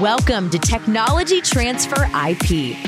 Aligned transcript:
Welcome 0.00 0.48
to 0.48 0.58
Technology 0.58 1.42
Transfer 1.42 2.08
IP. 2.26 2.78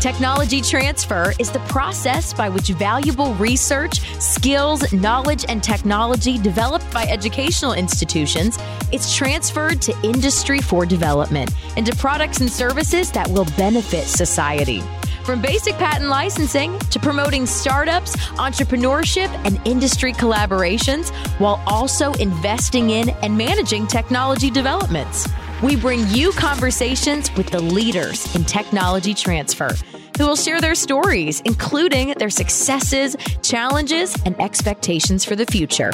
Technology 0.00 0.60
transfer 0.60 1.32
is 1.38 1.52
the 1.52 1.60
process 1.68 2.34
by 2.34 2.48
which 2.48 2.70
valuable 2.70 3.32
research, 3.34 4.00
skills, 4.20 4.92
knowledge, 4.92 5.44
and 5.48 5.62
technology 5.62 6.36
developed 6.36 6.92
by 6.92 7.04
educational 7.04 7.74
institutions 7.74 8.58
is 8.90 9.14
transferred 9.14 9.80
to 9.82 9.96
industry 10.02 10.60
for 10.60 10.84
development 10.84 11.52
into 11.76 11.94
products 11.94 12.40
and 12.40 12.50
services 12.50 13.12
that 13.12 13.28
will 13.28 13.46
benefit 13.56 14.06
society. 14.06 14.82
From 15.22 15.40
basic 15.40 15.74
patent 15.74 16.08
licensing 16.08 16.76
to 16.90 16.98
promoting 16.98 17.46
startups, 17.46 18.16
entrepreneurship, 18.30 19.28
and 19.44 19.64
industry 19.64 20.12
collaborations, 20.12 21.10
while 21.38 21.62
also 21.68 22.14
investing 22.14 22.90
in 22.90 23.10
and 23.22 23.38
managing 23.38 23.86
technology 23.86 24.50
developments. 24.50 25.28
We 25.62 25.76
bring 25.76 26.08
you 26.08 26.32
conversations 26.32 27.30
with 27.36 27.50
the 27.50 27.60
leaders 27.60 28.34
in 28.34 28.46
technology 28.46 29.12
transfer 29.12 29.68
who 30.16 30.26
will 30.26 30.34
share 30.34 30.58
their 30.58 30.74
stories, 30.74 31.42
including 31.42 32.14
their 32.16 32.30
successes, 32.30 33.14
challenges, 33.42 34.16
and 34.24 34.40
expectations 34.40 35.22
for 35.22 35.36
the 35.36 35.44
future. 35.44 35.90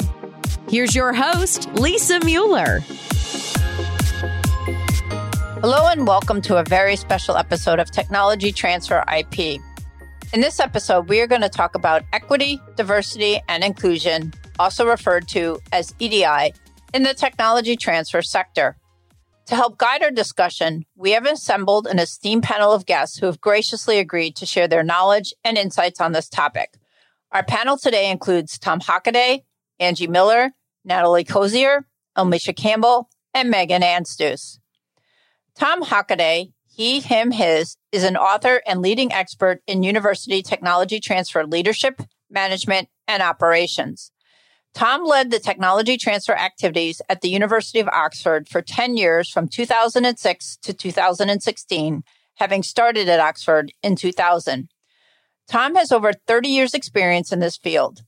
Here's 0.69 0.95
your 0.95 1.11
host, 1.11 1.67
Lisa 1.73 2.21
Mueller. 2.23 2.79
Hello, 5.59 5.89
and 5.89 6.07
welcome 6.07 6.41
to 6.43 6.55
a 6.55 6.63
very 6.63 6.95
special 6.95 7.35
episode 7.35 7.79
of 7.79 7.91
Technology 7.91 8.53
Transfer 8.53 9.03
IP. 9.13 9.59
In 10.31 10.39
this 10.39 10.61
episode, 10.61 11.09
we 11.09 11.19
are 11.19 11.27
going 11.27 11.41
to 11.41 11.49
talk 11.49 11.75
about 11.75 12.03
equity, 12.13 12.61
diversity, 12.77 13.41
and 13.49 13.65
inclusion, 13.65 14.33
also 14.59 14.87
referred 14.87 15.27
to 15.27 15.59
as 15.73 15.93
EDI, 15.99 16.53
in 16.93 17.03
the 17.03 17.13
technology 17.13 17.75
transfer 17.75 18.21
sector. 18.21 18.77
To 19.47 19.55
help 19.55 19.77
guide 19.77 20.03
our 20.03 20.11
discussion, 20.11 20.85
we 20.95 21.11
have 21.11 21.25
assembled 21.25 21.87
an 21.87 21.99
esteemed 21.99 22.43
panel 22.43 22.73
of 22.73 22.85
guests 22.85 23.17
who 23.17 23.27
have 23.27 23.39
graciously 23.39 23.97
agreed 23.97 24.35
to 24.35 24.45
share 24.45 24.67
their 24.67 24.83
knowledge 24.83 25.33
and 25.41 25.57
insights 25.57 26.01
on 26.01 26.11
this 26.11 26.27
topic. 26.27 26.73
Our 27.31 27.43
panel 27.43 27.77
today 27.77 28.11
includes 28.11 28.59
Tom 28.59 28.81
Hockaday, 28.81 29.43
Angie 29.79 30.07
Miller, 30.07 30.51
Natalie 30.83 31.23
Cozier, 31.23 31.87
Almesha 32.17 32.53
Campbell, 32.53 33.09
and 33.33 33.49
Megan 33.49 33.83
Aanstoos. 33.83 34.59
Tom 35.55 35.81
Hockaday, 35.81 36.51
he, 36.67 36.99
him, 36.99 37.31
his, 37.31 37.77
is 37.93 38.03
an 38.03 38.17
author 38.17 38.61
and 38.67 38.81
leading 38.81 39.13
expert 39.13 39.61
in 39.65 39.81
university 39.81 40.41
technology 40.41 40.99
transfer 40.99 41.45
leadership, 41.45 42.01
management, 42.29 42.89
and 43.07 43.23
operations. 43.23 44.11
Tom 44.77 45.03
led 45.05 45.31
the 45.31 45.39
technology 45.39 45.97
transfer 45.97 46.35
activities 46.35 47.01
at 47.09 47.21
the 47.21 47.29
University 47.29 47.79
of 47.79 47.87
Oxford 47.87 48.47
for 48.47 48.61
10 48.61 48.95
years 48.95 49.27
from 49.27 49.47
2006 49.47 50.57
to 50.57 50.71
2016, 50.71 52.03
having 52.35 52.61
started 52.61 53.09
at 53.09 53.19
Oxford 53.19 53.71
in 53.81 53.95
2000. 53.95 54.69
Tom 55.47 55.73
has 55.73 55.91
over 55.91 56.13
30 56.13 56.49
years 56.49 56.75
experience 56.75 57.31
in 57.31 57.39
this 57.39 57.57
field. 57.57 58.03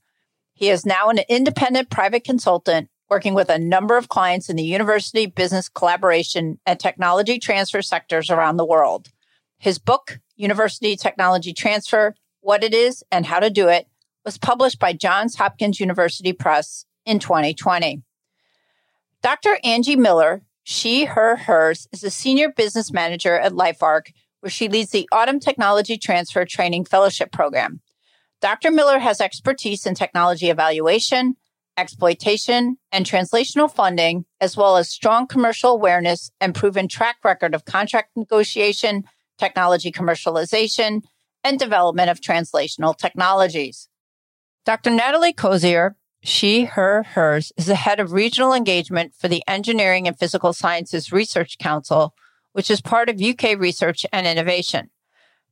He 0.54 0.70
is 0.70 0.86
now 0.86 1.08
an 1.08 1.18
independent 1.28 1.90
private 1.90 2.22
consultant 2.22 2.88
working 3.08 3.34
with 3.34 3.48
a 3.48 3.58
number 3.58 3.96
of 3.96 4.08
clients 4.08 4.48
in 4.48 4.54
the 4.54 4.62
university, 4.62 5.26
business 5.26 5.68
collaboration, 5.68 6.60
and 6.66 6.78
technology 6.78 7.40
transfer 7.40 7.82
sectors 7.82 8.30
around 8.30 8.58
the 8.58 8.64
world. 8.64 9.08
His 9.58 9.80
book, 9.80 10.20
University 10.36 10.94
Technology 10.94 11.52
Transfer 11.52 12.14
What 12.42 12.62
It 12.62 12.74
Is 12.74 13.02
and 13.10 13.26
How 13.26 13.40
to 13.40 13.50
Do 13.50 13.66
It, 13.66 13.88
was 14.30 14.38
published 14.38 14.78
by 14.78 14.92
Johns 14.92 15.34
Hopkins 15.34 15.80
University 15.80 16.32
Press 16.32 16.84
in 17.04 17.18
2020. 17.18 18.00
Dr. 19.24 19.58
Angie 19.64 19.96
Miller, 19.96 20.42
she, 20.62 21.06
her, 21.06 21.34
hers, 21.34 21.88
is 21.90 22.04
a 22.04 22.10
senior 22.10 22.48
business 22.48 22.92
manager 22.92 23.36
at 23.36 23.50
LifeArc, 23.50 24.12
where 24.38 24.48
she 24.48 24.68
leads 24.68 24.92
the 24.92 25.08
AUTM 25.12 25.40
Technology 25.40 25.98
Transfer 25.98 26.44
Training 26.44 26.84
Fellowship 26.84 27.32
Program. 27.32 27.80
Dr. 28.40 28.70
Miller 28.70 29.00
has 29.00 29.20
expertise 29.20 29.84
in 29.84 29.96
technology 29.96 30.48
evaluation, 30.48 31.34
exploitation, 31.76 32.76
and 32.92 33.04
translational 33.04 33.68
funding, 33.68 34.26
as 34.40 34.56
well 34.56 34.76
as 34.76 34.88
strong 34.88 35.26
commercial 35.26 35.72
awareness 35.72 36.30
and 36.40 36.54
proven 36.54 36.86
track 36.86 37.16
record 37.24 37.52
of 37.52 37.64
contract 37.64 38.10
negotiation, 38.14 39.02
technology 39.38 39.90
commercialization, 39.90 41.02
and 41.42 41.58
development 41.58 42.10
of 42.10 42.20
translational 42.20 42.96
technologies. 42.96 43.89
Dr. 44.70 44.90
Natalie 44.90 45.32
Cozier, 45.32 45.96
she, 46.22 46.62
her, 46.62 47.02
hers, 47.02 47.52
is 47.56 47.66
the 47.66 47.74
head 47.74 47.98
of 47.98 48.12
regional 48.12 48.52
engagement 48.52 49.16
for 49.18 49.26
the 49.26 49.42
Engineering 49.48 50.06
and 50.06 50.16
Physical 50.16 50.52
Sciences 50.52 51.10
Research 51.10 51.58
Council, 51.58 52.14
which 52.52 52.70
is 52.70 52.80
part 52.80 53.08
of 53.08 53.20
UK 53.20 53.58
Research 53.58 54.06
and 54.12 54.28
Innovation. 54.28 54.90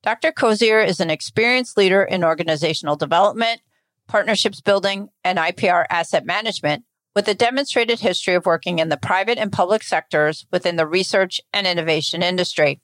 Dr. 0.05 0.31
Cozier 0.31 0.81
is 0.81 1.01
an 1.01 1.11
experienced 1.11 1.77
leader 1.77 2.05
in 2.05 2.23
organizational 2.23 2.95
development, 2.95 3.61
partnerships 4.07 4.61
building, 4.61 5.09
and 5.25 5.37
IPR 5.37 5.85
asset 5.91 6.25
management 6.25 6.85
with 7.17 7.27
a 7.27 7.35
demonstrated 7.35 7.99
history 7.99 8.35
of 8.35 8.47
working 8.47 8.79
in 8.79 8.89
the 8.89 8.97
private 8.97 9.37
and 9.37 9.51
public 9.51 9.83
sectors 9.83 10.47
within 10.53 10.77
the 10.77 10.87
research 10.87 11.41
and 11.53 11.67
innovation 11.67 12.23
industry. 12.23 12.81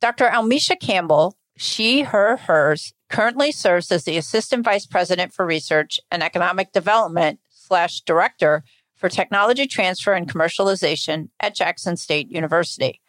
Dr. 0.00 0.26
Almesha 0.26 0.74
Campbell, 0.74 1.36
she, 1.56 2.02
her, 2.02 2.36
hers, 2.36 2.94
currently 3.14 3.52
serves 3.52 3.92
as 3.92 4.02
the 4.02 4.16
Assistant 4.16 4.64
Vice 4.64 4.86
President 4.86 5.32
for 5.32 5.46
Research 5.46 6.00
and 6.10 6.20
Economic 6.20 6.72
Development 6.72 7.38
slash 7.48 8.00
Director 8.00 8.64
for 8.96 9.08
Technology 9.08 9.68
Transfer 9.68 10.14
and 10.14 10.28
Commercialization 10.28 11.28
at 11.38 11.54
Jackson 11.54 11.96
State 11.96 12.28
University. 12.28 13.00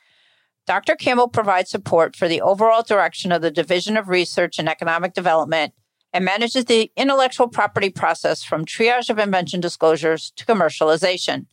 Dr. 0.67 0.93
Campbell 0.93 1.27
provides 1.27 1.71
support 1.71 2.15
for 2.15 2.27
the 2.27 2.39
overall 2.39 2.83
direction 2.83 3.31
of 3.31 3.41
the 3.41 3.49
Division 3.49 3.97
of 3.97 4.07
Research 4.07 4.59
and 4.59 4.69
Economic 4.69 5.15
Development 5.15 5.73
and 6.13 6.23
manages 6.23 6.65
the 6.65 6.91
intellectual 6.95 7.47
property 7.47 7.89
process 7.89 8.43
from 8.43 8.63
triage 8.63 9.09
of 9.09 9.17
invention 9.17 9.59
disclosures 9.59 10.31
to 10.35 10.45
commercialization. 10.45 11.47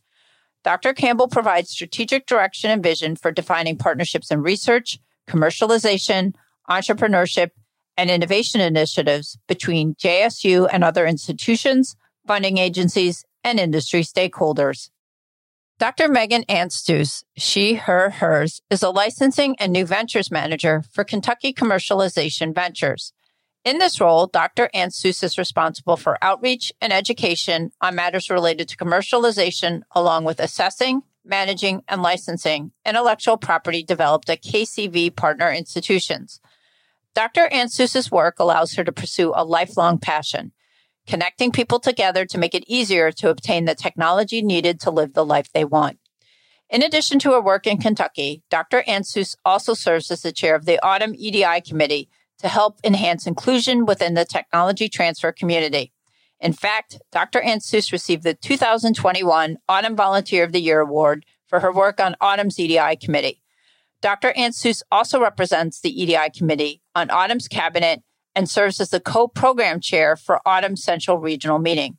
Dr. 0.63 0.93
Campbell 0.93 1.27
provides 1.27 1.71
strategic 1.71 2.27
direction 2.27 2.69
and 2.69 2.83
vision 2.83 3.15
for 3.15 3.31
defining 3.31 3.79
partnerships 3.79 4.29
in 4.29 4.43
research, 4.43 4.99
commercialization, 5.27 6.35
entrepreneurship, 6.69 7.49
and 7.97 8.09
innovation 8.09 8.61
initiatives 8.61 9.37
between 9.47 9.95
JSU 9.95 10.67
and 10.71 10.83
other 10.83 11.05
institutions, 11.05 11.95
funding 12.25 12.57
agencies, 12.57 13.25
and 13.43 13.59
industry 13.59 14.01
stakeholders. 14.01 14.89
Dr. 15.79 16.07
Megan 16.07 16.43
Aanstoos, 16.43 17.23
she, 17.35 17.75
her, 17.75 18.11
hers, 18.11 18.61
is 18.69 18.83
a 18.83 18.89
licensing 18.89 19.55
and 19.59 19.73
new 19.73 19.85
ventures 19.85 20.31
manager 20.31 20.83
for 20.91 21.03
Kentucky 21.03 21.51
Commercialization 21.53 22.53
Ventures. 22.53 23.11
In 23.65 23.79
this 23.79 23.99
role, 23.99 24.27
Dr. 24.27 24.69
Aanstoos 24.75 25.23
is 25.23 25.37
responsible 25.37 25.97
for 25.97 26.17
outreach 26.21 26.71
and 26.79 26.93
education 26.93 27.71
on 27.81 27.95
matters 27.95 28.29
related 28.29 28.67
to 28.69 28.77
commercialization, 28.77 29.81
along 29.91 30.25
with 30.25 30.39
assessing, 30.39 31.01
managing, 31.25 31.81
and 31.87 32.01
licensing 32.01 32.71
intellectual 32.85 33.37
property 33.37 33.83
developed 33.83 34.29
at 34.29 34.43
KCV 34.43 35.15
partner 35.15 35.51
institutions. 35.51 36.39
Dr. 37.15 37.47
Aanstoos's 37.51 38.09
work 38.09 38.39
allows 38.39 38.73
her 38.73 38.83
to 38.83 38.91
pursue 38.91 39.33
a 39.35 39.45
lifelong 39.45 39.99
passion, 39.99 40.51
connecting 41.05 41.51
people 41.51 41.79
together 41.79 42.25
to 42.25 42.39
make 42.39 42.55
it 42.55 42.63
easier 42.67 43.11
to 43.11 43.29
obtain 43.29 43.65
the 43.65 43.75
technology 43.75 44.41
needed 44.41 44.79
to 44.79 44.91
live 44.91 45.13
the 45.13 45.25
life 45.25 45.51
they 45.53 45.63
want. 45.63 45.99
In 46.69 46.81
addition 46.81 47.19
to 47.19 47.33
her 47.33 47.41
work 47.41 47.67
in 47.67 47.77
Kentucky, 47.77 48.41
Dr. 48.49 48.83
Aanstoos 48.87 49.35
also 49.45 49.75
serves 49.75 50.09
as 50.09 50.21
the 50.21 50.31
chair 50.31 50.55
of 50.55 50.65
the 50.65 50.79
AUTM 50.83 51.13
EDI 51.15 51.61
Committee 51.61 52.09
to 52.39 52.47
help 52.47 52.79
enhance 52.83 53.27
inclusion 53.27 53.85
within 53.85 54.15
the 54.15 54.25
technology 54.25 54.89
transfer 54.89 55.31
community. 55.31 55.93
In 56.39 56.51
fact, 56.51 56.99
Dr. 57.11 57.41
Aanstoos 57.41 57.91
received 57.91 58.23
the 58.23 58.33
2021 58.33 59.57
AUTM 59.69 59.95
Volunteer 59.95 60.43
of 60.43 60.51
the 60.51 60.61
Year 60.61 60.79
Award 60.79 61.25
for 61.47 61.59
her 61.59 61.71
work 61.71 61.99
on 61.99 62.15
AUTM's 62.19 62.59
EDI 62.59 62.95
committee. 62.95 63.42
Dr. 64.03 64.33
Aanstoos 64.33 64.83
also 64.91 65.21
represents 65.21 65.79
the 65.79 65.89
EDI 65.89 66.29
committee 66.37 66.81
on 66.93 67.07
AUTM's 67.07 67.47
cabinet 67.47 68.01
and 68.35 68.49
serves 68.49 68.81
as 68.81 68.89
the 68.89 68.99
co-program 68.99 69.79
chair 69.79 70.17
for 70.17 70.41
AUTM's 70.45 70.83
Central 70.83 71.19
Regional 71.19 71.57
Meeting. 71.57 71.97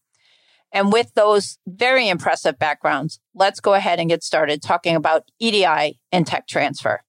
And 0.70 0.92
with 0.92 1.14
those 1.14 1.58
very 1.66 2.10
impressive 2.10 2.58
backgrounds, 2.58 3.20
let's 3.34 3.58
go 3.58 3.72
ahead 3.72 4.00
and 4.00 4.10
get 4.10 4.22
started 4.22 4.60
talking 4.60 4.96
about 4.96 5.30
EDI 5.40 5.98
and 6.12 6.26
tech 6.26 6.46
transfer. 6.46 7.02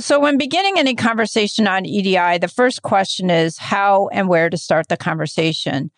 So, 0.00 0.18
when 0.18 0.38
beginning 0.38 0.76
any 0.76 0.96
conversation 0.96 1.68
on 1.68 1.86
EDI, 1.86 2.38
the 2.38 2.52
first 2.52 2.82
question 2.82 3.30
is 3.30 3.58
how 3.58 4.08
and 4.08 4.28
where 4.28 4.50
to 4.50 4.56
start 4.56 4.88
the 4.88 4.96
conversation. 4.96 5.92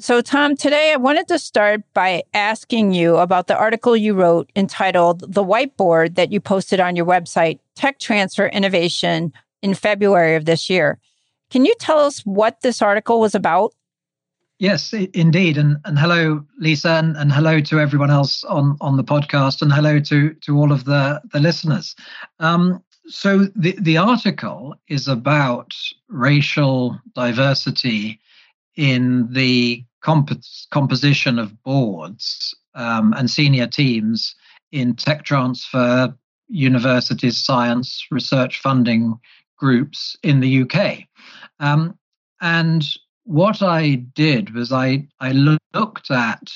So, 0.00 0.22
Tom, 0.22 0.56
today 0.56 0.94
I 0.94 0.96
wanted 0.96 1.28
to 1.28 1.38
start 1.38 1.82
by 1.92 2.22
asking 2.32 2.94
you 2.94 3.18
about 3.18 3.48
the 3.48 3.56
article 3.56 3.94
you 3.94 4.14
wrote 4.14 4.50
entitled 4.56 5.20
The 5.30 5.44
Whiteboard 5.44 6.14
that 6.14 6.32
you 6.32 6.40
posted 6.40 6.80
on 6.80 6.96
your 6.96 7.04
website, 7.04 7.58
Tech 7.76 7.98
Transfer 7.98 8.46
Innovation, 8.46 9.30
in 9.60 9.74
February 9.74 10.36
of 10.36 10.46
this 10.46 10.70
year. 10.70 10.98
Can 11.50 11.66
you 11.66 11.74
tell 11.78 11.98
us 11.98 12.20
what 12.20 12.62
this 12.62 12.80
article 12.80 13.20
was 13.20 13.34
about? 13.34 13.74
Yes, 14.58 14.94
indeed, 14.94 15.58
and 15.58 15.76
and 15.84 15.98
hello, 15.98 16.46
Lisa, 16.58 16.92
and, 16.92 17.14
and 17.18 17.30
hello 17.30 17.60
to 17.60 17.78
everyone 17.78 18.10
else 18.10 18.42
on 18.44 18.78
on 18.80 18.96
the 18.96 19.04
podcast, 19.04 19.60
and 19.60 19.70
hello 19.70 20.00
to 20.00 20.32
to 20.32 20.56
all 20.56 20.72
of 20.72 20.86
the 20.86 21.20
the 21.30 21.40
listeners. 21.40 21.94
Um, 22.38 22.82
so 23.06 23.48
the 23.54 23.76
the 23.78 23.98
article 23.98 24.76
is 24.88 25.08
about 25.08 25.74
racial 26.08 26.98
diversity 27.14 28.18
in 28.76 29.30
the 29.30 29.84
comp- 30.02 30.44
composition 30.70 31.38
of 31.38 31.62
boards 31.62 32.54
um, 32.74 33.12
and 33.16 33.30
senior 33.30 33.66
teams 33.66 34.34
in 34.72 34.94
tech 34.94 35.24
transfer 35.24 36.14
universities, 36.48 37.38
science 37.38 38.06
research 38.10 38.60
funding 38.60 39.18
groups 39.56 40.16
in 40.22 40.40
the 40.40 40.62
UK. 40.62 41.04
Um, 41.58 41.98
and 42.40 42.84
what 43.24 43.62
I 43.62 43.94
did 43.94 44.54
was 44.54 44.72
I, 44.72 45.06
I 45.20 45.32
looked 45.32 46.10
at 46.10 46.50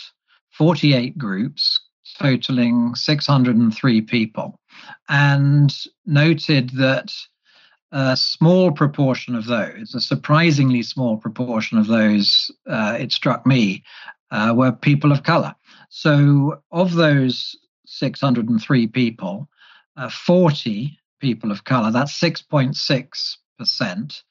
48 0.52 1.18
groups 1.18 1.80
totaling 2.18 2.94
603 2.94 4.00
people 4.02 4.58
and 5.08 5.74
noted 6.06 6.70
that 6.70 7.12
a 7.94 8.16
small 8.16 8.72
proportion 8.72 9.36
of 9.36 9.46
those, 9.46 9.94
a 9.94 10.00
surprisingly 10.00 10.82
small 10.82 11.16
proportion 11.16 11.78
of 11.78 11.86
those, 11.86 12.50
uh, 12.68 12.96
it 12.98 13.12
struck 13.12 13.46
me, 13.46 13.84
uh, 14.32 14.52
were 14.54 14.72
people 14.72 15.12
of 15.12 15.22
color. 15.22 15.54
So, 15.90 16.60
of 16.72 16.94
those 16.94 17.56
603 17.86 18.88
people, 18.88 19.48
uh, 19.96 20.10
40 20.10 20.98
people 21.20 21.52
of 21.52 21.62
color, 21.62 21.92
that's 21.92 22.18
6.6%. 22.18 24.22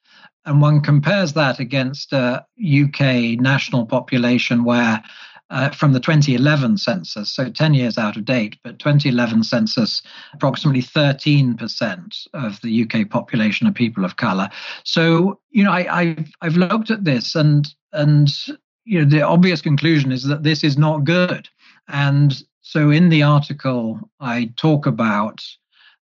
And 0.46 0.62
one 0.62 0.82
compares 0.82 1.32
that 1.34 1.60
against 1.60 2.12
a 2.12 2.46
UK 2.60 3.40
national 3.40 3.86
population 3.86 4.66
where, 4.66 5.02
uh, 5.50 5.70
from 5.70 5.94
the 5.94 6.00
2011 6.00 6.78
census, 6.78 7.32
so 7.32 7.50
10 7.50 7.74
years 7.74 7.98
out 7.98 8.18
of 8.18 8.26
date, 8.26 8.58
but 8.64 8.80
2011 8.80 9.44
census, 9.44 10.02
approximately 10.34 10.82
13% 10.82 12.28
of 12.34 12.60
the 12.62 12.84
UK 12.84 13.10
population 13.10 13.68
are 13.68 13.72
people 13.72 14.06
of 14.06 14.18
color. 14.18 14.50
So, 14.84 15.40
you 15.52 15.64
know, 15.64 15.72
I, 15.72 16.00
I've, 16.00 16.32
I've 16.42 16.58
looked 16.58 16.90
at 16.90 17.04
this 17.04 17.36
and, 17.36 17.68
and, 17.92 18.30
you 18.86 19.00
know, 19.00 19.10
the 19.10 19.22
obvious 19.22 19.62
conclusion 19.62 20.12
is 20.12 20.24
that 20.24 20.44
this 20.44 20.64
is 20.64 20.78
not 20.78 21.04
good. 21.04 21.48
And 21.88 22.42
so 22.62 22.90
in 22.90 23.10
the 23.10 23.24
article, 23.24 24.00
I 24.20 24.52
talk 24.56 24.86
about 24.86 25.44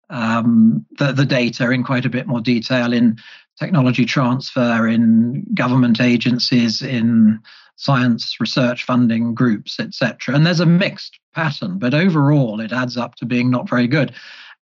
um, 0.10 0.86
the, 0.98 1.12
the 1.12 1.26
data 1.26 1.70
in 1.72 1.84
quite 1.84 2.06
a 2.06 2.10
bit 2.10 2.28
more 2.28 2.42
detail 2.42 2.94
in 2.94 3.18
technology 3.60 4.06
transfer 4.06 4.88
in 4.88 5.46
government 5.54 6.02
agencies, 6.02 6.82
in 6.82 7.40
science 7.75 8.38
research 8.39 8.83
funding 8.83 9.33
groups, 9.33 9.80
etc. 9.80 10.36
And 10.36 10.45
there's 10.45 10.60
a 10.60 10.66
mixed 10.66 11.19
pattern, 11.33 11.77
but 11.77 11.94
overall 11.94 12.60
it 12.62 12.72
adds 12.72 12.98
up 12.98 13.16
to 13.16 13.25
being 13.25 13.50
not 13.50 13.69
very 13.69 13.88
good. 13.88 14.13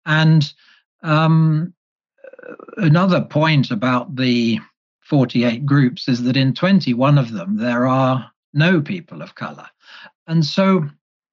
And 0.06 0.52
um, 1.04 1.74
another 2.78 3.22
point 3.22 3.72
about 3.72 4.16
the 4.16 4.60
48 5.02 5.66
groups 5.66 6.08
is 6.08 6.24
that 6.24 6.38
in 6.38 6.54
21 6.54 7.18
of 7.18 7.32
them 7.32 7.58
there 7.58 7.86
are 7.86 8.32
no 8.54 8.82
people 8.82 9.22
of 9.22 9.36
color. 9.36 9.68
And 10.28 10.46
so 10.46 10.90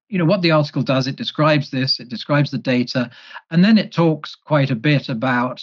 you 0.09 0.19
know 0.19 0.25
what 0.25 0.43
the 0.43 0.51
article 0.51 0.83
does 0.83 1.07
it 1.07 1.15
describes 1.15 1.71
this 1.71 2.01
it 2.01 2.09
describes 2.09 2.51
the 2.51 2.59
data 2.59 3.09
and 3.53 3.65
then 3.65 3.79
it 3.79 3.93
talks 3.93 4.35
quite 4.35 4.69
a 4.69 4.75
bit 4.75 5.09
about 5.09 5.63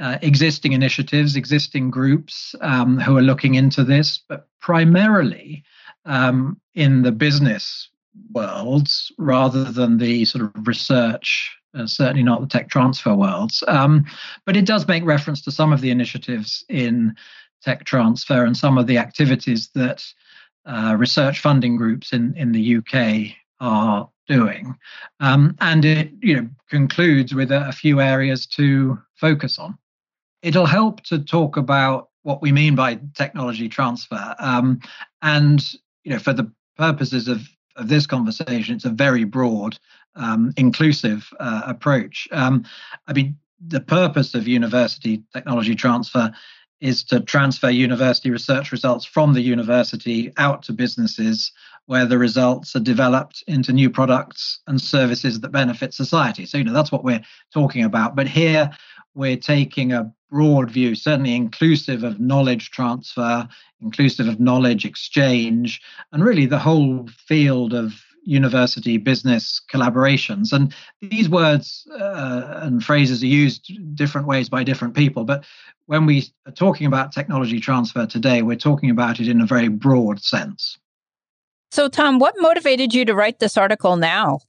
uh, 0.00 0.18
existing 0.22 0.72
initiatives 0.72 1.36
existing 1.36 1.90
groups 1.90 2.54
um, 2.60 2.98
who 2.98 3.16
are 3.16 3.22
looking 3.22 3.54
into 3.54 3.84
this 3.84 4.20
but 4.28 4.48
primarily 4.60 5.62
um, 6.04 6.60
in 6.74 7.02
the 7.02 7.12
business 7.12 7.88
worlds 8.32 9.12
rather 9.18 9.64
than 9.64 9.98
the 9.98 10.24
sort 10.24 10.44
of 10.44 10.66
research 10.66 11.56
uh, 11.74 11.86
certainly 11.86 12.22
not 12.22 12.40
the 12.40 12.46
tech 12.46 12.68
transfer 12.68 13.14
worlds 13.14 13.62
um, 13.68 14.04
but 14.44 14.56
it 14.56 14.66
does 14.66 14.86
make 14.88 15.04
reference 15.04 15.42
to 15.42 15.50
some 15.50 15.72
of 15.72 15.80
the 15.80 15.90
initiatives 15.90 16.64
in 16.68 17.14
tech 17.62 17.84
transfer 17.84 18.44
and 18.44 18.56
some 18.56 18.78
of 18.78 18.86
the 18.86 18.98
activities 18.98 19.68
that 19.74 20.04
uh, 20.66 20.94
research 20.98 21.40
funding 21.40 21.76
groups 21.76 22.12
in, 22.12 22.34
in 22.36 22.52
the 22.52 22.76
UK 22.76 23.34
are 23.60 24.08
doing. 24.26 24.76
Um, 25.20 25.56
and 25.60 25.84
it 25.84 26.10
you 26.20 26.36
know 26.36 26.48
concludes 26.68 27.34
with 27.34 27.50
a, 27.50 27.68
a 27.68 27.72
few 27.72 28.00
areas 28.00 28.46
to 28.46 28.98
focus 29.16 29.58
on. 29.58 29.76
It'll 30.42 30.66
help 30.66 31.02
to 31.04 31.18
talk 31.18 31.56
about 31.56 32.10
what 32.22 32.42
we 32.42 32.52
mean 32.52 32.74
by 32.74 33.00
technology 33.14 33.68
transfer. 33.68 34.34
Um, 34.38 34.80
and 35.22 35.64
you 36.04 36.12
know, 36.12 36.18
for 36.18 36.32
the 36.32 36.50
purposes 36.76 37.28
of, 37.28 37.48
of 37.76 37.88
this 37.88 38.06
conversation, 38.06 38.76
it's 38.76 38.84
a 38.84 38.90
very 38.90 39.24
broad, 39.24 39.78
um, 40.14 40.52
inclusive 40.56 41.28
uh, 41.40 41.62
approach. 41.66 42.28
Um, 42.32 42.64
I 43.06 43.12
mean, 43.12 43.36
the 43.66 43.80
purpose 43.80 44.34
of 44.34 44.46
university 44.46 45.22
technology 45.32 45.74
transfer 45.74 46.32
is 46.80 47.02
to 47.02 47.20
transfer 47.20 47.70
university 47.70 48.30
research 48.30 48.70
results 48.70 49.04
from 49.04 49.32
the 49.32 49.40
university 49.40 50.32
out 50.36 50.62
to 50.62 50.72
businesses 50.72 51.50
where 51.86 52.06
the 52.06 52.18
results 52.18 52.76
are 52.76 52.80
developed 52.80 53.42
into 53.46 53.72
new 53.72 53.90
products 53.90 54.60
and 54.66 54.80
services 54.80 55.40
that 55.40 55.50
benefit 55.50 55.92
society. 55.92 56.46
So, 56.46 56.58
you 56.58 56.64
know, 56.64 56.72
that's 56.72 56.92
what 56.92 57.02
we're 57.02 57.24
talking 57.52 57.82
about. 57.82 58.14
But 58.14 58.28
here 58.28 58.70
we're 59.14 59.36
taking 59.36 59.92
a 59.92 60.12
broad 60.30 60.70
view, 60.70 60.94
certainly 60.94 61.34
inclusive 61.34 62.04
of 62.04 62.20
knowledge 62.20 62.70
transfer, 62.70 63.48
inclusive 63.80 64.28
of 64.28 64.40
knowledge 64.40 64.84
exchange, 64.84 65.80
and 66.12 66.24
really 66.24 66.46
the 66.46 66.58
whole 66.58 67.08
field 67.26 67.72
of 67.72 68.04
university 68.22 68.98
business 68.98 69.60
collaborations. 69.72 70.52
And 70.52 70.74
these 71.00 71.28
words 71.28 71.86
uh, 71.98 72.60
and 72.62 72.84
phrases 72.84 73.22
are 73.22 73.26
used 73.26 73.72
different 73.94 74.26
ways 74.26 74.50
by 74.50 74.64
different 74.64 74.94
people. 74.94 75.24
But 75.24 75.44
when 75.86 76.04
we 76.04 76.26
are 76.46 76.52
talking 76.52 76.86
about 76.86 77.12
technology 77.12 77.58
transfer 77.58 78.04
today, 78.04 78.42
we're 78.42 78.56
talking 78.56 78.90
about 78.90 79.18
it 79.18 79.28
in 79.28 79.40
a 79.40 79.46
very 79.46 79.68
broad 79.68 80.22
sense. 80.22 80.78
So, 81.70 81.88
Tom, 81.88 82.18
what 82.18 82.34
motivated 82.38 82.94
you 82.94 83.04
to 83.06 83.14
write 83.14 83.38
this 83.38 83.56
article 83.56 83.96
now? 83.96 84.40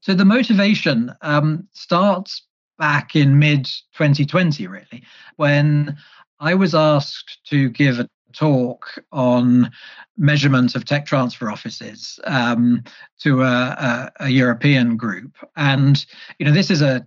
So, 0.00 0.14
the 0.14 0.24
motivation 0.24 1.12
um, 1.20 1.66
starts 1.72 2.42
back 2.78 3.16
in 3.16 3.38
mid 3.38 3.64
2020, 3.94 4.66
really, 4.66 5.02
when 5.36 5.96
I 6.40 6.54
was 6.54 6.74
asked 6.74 7.38
to 7.46 7.68
give 7.70 7.98
a 7.98 8.08
talk 8.32 9.02
on 9.10 9.70
measurement 10.16 10.74
of 10.74 10.84
tech 10.84 11.06
transfer 11.06 11.50
offices 11.50 12.20
um, 12.24 12.84
to 13.20 13.42
a, 13.42 13.46
a, 13.46 14.12
a, 14.20 14.28
European 14.28 14.96
group. 14.96 15.34
And, 15.56 16.04
you 16.38 16.46
know, 16.46 16.52
this 16.52 16.70
is 16.70 16.82
a 16.82 17.06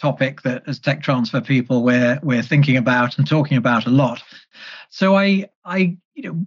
topic 0.00 0.42
that 0.42 0.62
as 0.66 0.78
tech 0.78 1.02
transfer 1.02 1.40
people 1.40 1.82
we're 1.82 2.20
we're 2.22 2.42
thinking 2.42 2.76
about 2.76 3.18
and 3.18 3.26
talking 3.26 3.56
about 3.56 3.86
a 3.86 3.90
lot. 3.90 4.22
So 4.90 5.16
I 5.16 5.48
I 5.64 5.96
you 6.14 6.22
know 6.22 6.46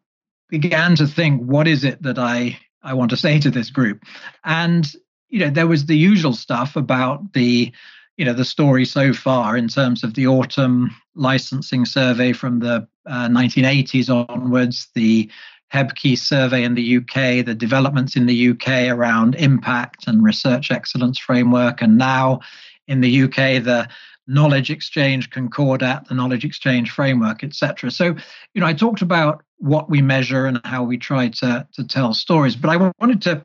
began 0.49 0.95
to 0.97 1.07
think, 1.07 1.41
what 1.41 1.67
is 1.67 1.83
it 1.83 2.01
that 2.03 2.19
I 2.19 2.57
I 2.83 2.93
want 2.93 3.09
to 3.11 3.17
say 3.17 3.39
to 3.39 3.49
this 3.49 3.69
group? 3.69 4.03
And 4.43 4.91
you 5.29 5.39
know, 5.39 5.49
there 5.49 5.67
was 5.67 5.85
the 5.85 5.97
usual 5.97 6.33
stuff 6.33 6.75
about 6.75 7.33
the 7.33 7.71
you 8.17 8.25
know 8.25 8.33
the 8.33 8.45
story 8.45 8.85
so 8.85 9.13
far 9.13 9.57
in 9.57 9.67
terms 9.67 10.03
of 10.03 10.13
the 10.13 10.25
AUTM 10.25 10.89
licensing 11.15 11.85
survey 11.85 12.33
from 12.33 12.59
the 12.59 12.87
uh, 13.05 13.27
1980s 13.27 14.29
onwards, 14.29 14.89
the 14.95 15.29
HE-BCI 15.71 16.17
survey 16.17 16.63
in 16.63 16.75
the 16.75 16.97
UK, 16.97 17.45
the 17.45 17.55
developments 17.55 18.15
in 18.15 18.25
the 18.25 18.49
UK 18.49 18.89
around 18.89 19.35
impact 19.35 20.07
and 20.07 20.23
research 20.23 20.69
excellence 20.71 21.17
framework, 21.17 21.81
and 21.81 21.97
now 21.97 22.39
in 22.87 23.01
the 23.01 23.23
UK 23.23 23.63
the 23.63 23.87
knowledge 24.27 24.69
exchange 24.69 25.29
concordat, 25.29 26.07
the 26.07 26.13
knowledge 26.13 26.45
exchange 26.45 26.91
framework, 26.91 27.43
etc. 27.43 27.91
So, 27.91 28.15
you 28.53 28.61
know, 28.61 28.67
I 28.67 28.73
talked 28.73 29.01
about 29.01 29.43
what 29.57 29.89
we 29.89 30.01
measure 30.01 30.45
and 30.45 30.59
how 30.63 30.83
we 30.83 30.97
try 30.97 31.29
to, 31.29 31.67
to 31.73 31.83
tell 31.83 32.13
stories. 32.13 32.55
But 32.55 32.69
I 32.69 32.91
wanted 32.99 33.21
to, 33.23 33.43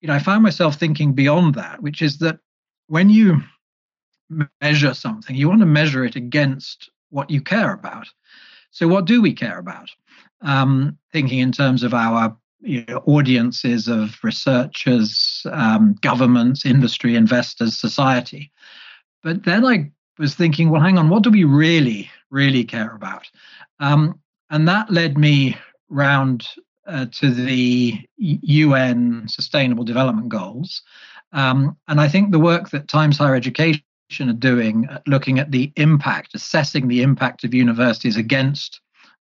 you 0.00 0.08
know, 0.08 0.14
I 0.14 0.18
found 0.18 0.42
myself 0.42 0.76
thinking 0.76 1.12
beyond 1.12 1.54
that, 1.54 1.82
which 1.82 2.00
is 2.00 2.18
that 2.18 2.38
when 2.86 3.10
you 3.10 3.42
measure 4.60 4.94
something, 4.94 5.36
you 5.36 5.48
want 5.48 5.60
to 5.60 5.66
measure 5.66 6.04
it 6.04 6.16
against 6.16 6.90
what 7.10 7.30
you 7.30 7.40
care 7.40 7.72
about. 7.72 8.08
So, 8.70 8.88
what 8.88 9.04
do 9.04 9.22
we 9.22 9.32
care 9.32 9.58
about? 9.58 9.90
Um, 10.42 10.98
thinking 11.12 11.38
in 11.38 11.52
terms 11.52 11.82
of 11.82 11.94
our 11.94 12.36
you 12.60 12.84
know, 12.88 13.02
audiences 13.06 13.88
of 13.88 14.18
researchers, 14.22 15.46
um, 15.50 15.96
governments, 16.00 16.66
industry, 16.66 17.14
investors, 17.14 17.78
society. 17.78 18.50
But 19.22 19.44
then 19.44 19.64
I 19.64 19.90
was 20.18 20.34
thinking, 20.34 20.70
well, 20.70 20.80
hang 20.80 20.98
on, 20.98 21.08
what 21.08 21.22
do 21.22 21.30
we 21.30 21.44
really, 21.44 22.10
really 22.30 22.64
care 22.64 22.94
about? 22.94 23.26
Um, 23.80 24.18
and 24.50 24.66
that 24.68 24.90
led 24.90 25.18
me 25.18 25.56
round 25.88 26.46
uh, 26.86 27.06
to 27.12 27.30
the 27.30 27.98
UN 28.16 29.28
Sustainable 29.28 29.84
Development 29.84 30.28
Goals. 30.28 30.82
Um, 31.32 31.76
and 31.88 32.00
I 32.00 32.08
think 32.08 32.30
the 32.30 32.38
work 32.38 32.70
that 32.70 32.88
Times 32.88 33.18
Higher 33.18 33.34
Education 33.34 33.82
are 34.20 34.32
doing, 34.32 34.86
uh, 34.88 35.00
looking 35.06 35.38
at 35.38 35.50
the 35.50 35.72
impact, 35.76 36.34
assessing 36.34 36.88
the 36.88 37.02
impact 37.02 37.44
of 37.44 37.54
universities 37.54 38.16
against 38.16 38.80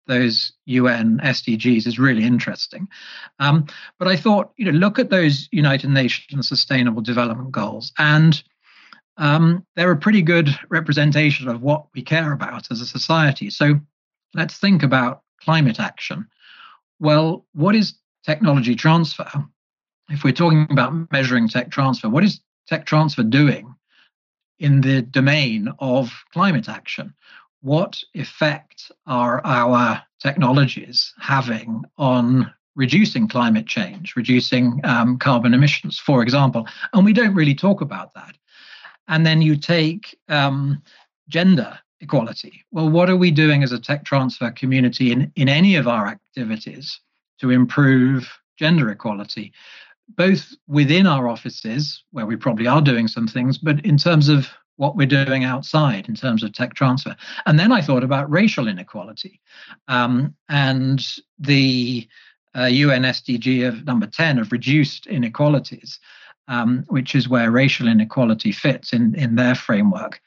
those 0.07 0.51
UN 0.65 1.19
SDGs 1.23 1.87
is 1.87 1.99
really 1.99 2.23
interesting. 2.23 2.87
Um, 3.39 3.65
but 3.99 4.07
I 4.07 4.15
thought, 4.15 4.51
you 4.57 4.65
know, 4.65 4.71
look 4.71 4.99
at 4.99 5.09
those 5.09 5.47
United 5.51 5.89
Nations 5.89 6.47
Sustainable 6.47 7.01
Development 7.01 7.51
Goals, 7.51 7.91
and 7.97 8.41
um, 9.17 9.65
they're 9.75 9.91
a 9.91 9.97
pretty 9.97 10.21
good 10.21 10.49
representation 10.69 11.47
of 11.47 11.61
what 11.61 11.85
we 11.93 12.01
care 12.01 12.31
about 12.31 12.71
as 12.71 12.81
a 12.81 12.85
society. 12.85 13.49
So 13.49 13.79
let's 14.33 14.57
think 14.57 14.83
about 14.83 15.21
climate 15.41 15.79
action. 15.79 16.27
Well, 16.99 17.45
what 17.53 17.75
is 17.75 17.93
technology 18.25 18.75
transfer? 18.75 19.29
If 20.09 20.23
we're 20.23 20.33
talking 20.33 20.67
about 20.69 21.11
measuring 21.11 21.47
tech 21.47 21.71
transfer, 21.71 22.09
what 22.09 22.23
is 22.23 22.41
tech 22.67 22.85
transfer 22.85 23.23
doing 23.23 23.73
in 24.61 24.81
the 24.81 25.01
domain 25.01 25.73
of 25.79 26.11
climate 26.31 26.69
action? 26.69 27.13
what 27.61 28.03
effect 28.13 28.91
are 29.05 29.41
our 29.45 30.01
technologies 30.19 31.13
having 31.19 31.83
on 31.97 32.51
reducing 32.75 33.27
climate 33.27 33.67
change, 33.67 34.15
reducing 34.15 34.81
um, 34.83 35.17
carbon 35.17 35.53
emissions, 35.53 35.99
for 35.99 36.21
example? 36.21 36.67
And 36.93 37.05
we 37.05 37.13
don't 37.13 37.35
really 37.35 37.55
talk 37.55 37.81
about 37.81 38.13
that. 38.15 38.35
And 39.07 39.25
then 39.25 39.41
you 39.41 39.55
take 39.55 40.17
um, 40.27 40.81
gender 41.29 41.77
equality. 41.99 42.63
Well, 42.71 42.89
what 42.89 43.09
are 43.09 43.17
we 43.17 43.29
doing 43.29 43.61
as 43.61 43.71
a 43.71 43.79
tech 43.79 44.05
transfer 44.05 44.49
community 44.51 45.11
in, 45.11 45.31
in 45.35 45.47
any 45.47 45.75
of 45.75 45.87
our 45.87 46.07
activities 46.07 46.99
to 47.39 47.51
improve 47.51 48.27
gender 48.57 48.89
equality? 48.89 49.53
Both 50.09 50.53
within 50.67 51.07
our 51.07 51.27
offices, 51.27 52.03
where 52.11 52.25
we 52.25 52.35
probably 52.35 52.67
are 52.67 52.81
doing 52.81 53.07
some 53.07 53.27
things, 53.27 53.57
but 53.57 53.83
in 53.85 53.97
terms 53.97 54.29
of 54.29 54.49
what 54.81 54.95
we're 54.95 55.05
doing 55.05 55.43
outside 55.43 56.09
in 56.09 56.15
terms 56.15 56.41
of 56.41 56.51
tech 56.53 56.73
transfer. 56.73 57.15
And 57.45 57.59
then 57.59 57.71
I 57.71 57.81
thought 57.81 58.03
about 58.03 58.31
racial 58.31 58.67
inequality 58.67 59.39
um, 59.87 60.33
and 60.49 61.05
the 61.37 62.07
uh, 62.57 62.65
UN 62.65 63.03
SDG 63.03 63.67
of 63.67 63.85
number 63.85 64.07
10 64.07 64.39
of 64.39 64.51
reduced 64.51 65.05
inequalities, 65.05 65.99
um, 66.47 66.83
which 66.87 67.13
is 67.13 67.29
where 67.29 67.51
racial 67.51 67.87
inequality 67.87 68.51
fits 68.51 68.91
in, 68.91 69.13
in 69.13 69.35
their 69.35 69.53
framework. 69.53 70.19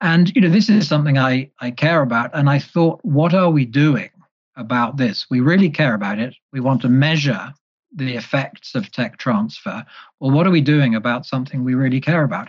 And 0.00 0.32
you 0.36 0.40
know, 0.40 0.50
this 0.50 0.68
is 0.68 0.86
something 0.86 1.18
I, 1.18 1.50
I 1.60 1.72
care 1.72 2.02
about. 2.02 2.30
And 2.32 2.48
I 2.48 2.60
thought, 2.60 3.00
what 3.02 3.34
are 3.34 3.50
we 3.50 3.64
doing 3.64 4.10
about 4.56 4.98
this? 4.98 5.26
We 5.28 5.40
really 5.40 5.68
care 5.68 5.94
about 5.94 6.20
it. 6.20 6.34
We 6.52 6.60
want 6.60 6.82
to 6.82 6.88
measure 6.88 7.52
the 7.96 8.14
effects 8.14 8.74
of 8.74 8.92
tech 8.92 9.16
transfer. 9.16 9.84
Well, 10.20 10.30
what 10.30 10.46
are 10.46 10.50
we 10.50 10.60
doing 10.60 10.94
about 10.94 11.26
something 11.26 11.64
we 11.64 11.74
really 11.74 12.00
care 12.00 12.22
about? 12.22 12.48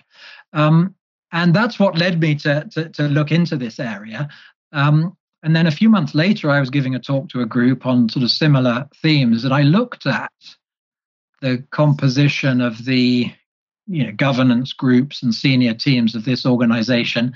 Um, 0.53 0.93
and 1.31 1.53
that's 1.53 1.79
what 1.79 1.97
led 1.97 2.19
me 2.19 2.35
to, 2.35 2.67
to, 2.73 2.89
to 2.89 3.03
look 3.03 3.31
into 3.31 3.57
this 3.57 3.79
area. 3.79 4.29
Um, 4.71 5.17
and 5.43 5.55
then 5.55 5.67
a 5.67 5.71
few 5.71 5.89
months 5.89 6.15
later, 6.15 6.49
I 6.49 6.59
was 6.59 6.69
giving 6.69 6.95
a 6.95 6.99
talk 6.99 7.29
to 7.29 7.41
a 7.41 7.45
group 7.45 7.85
on 7.85 8.09
sort 8.09 8.23
of 8.23 8.31
similar 8.31 8.87
themes, 9.01 9.43
and 9.43 9.53
I 9.53 9.61
looked 9.61 10.05
at 10.05 10.31
the 11.41 11.63
composition 11.71 12.59
of 12.59 12.85
the 12.85 13.31
you 13.85 14.03
know 14.03 14.11
governance 14.11 14.73
groups 14.73 15.21
and 15.23 15.33
senior 15.33 15.73
teams 15.73 16.15
of 16.15 16.25
this 16.25 16.45
organization, 16.45 17.33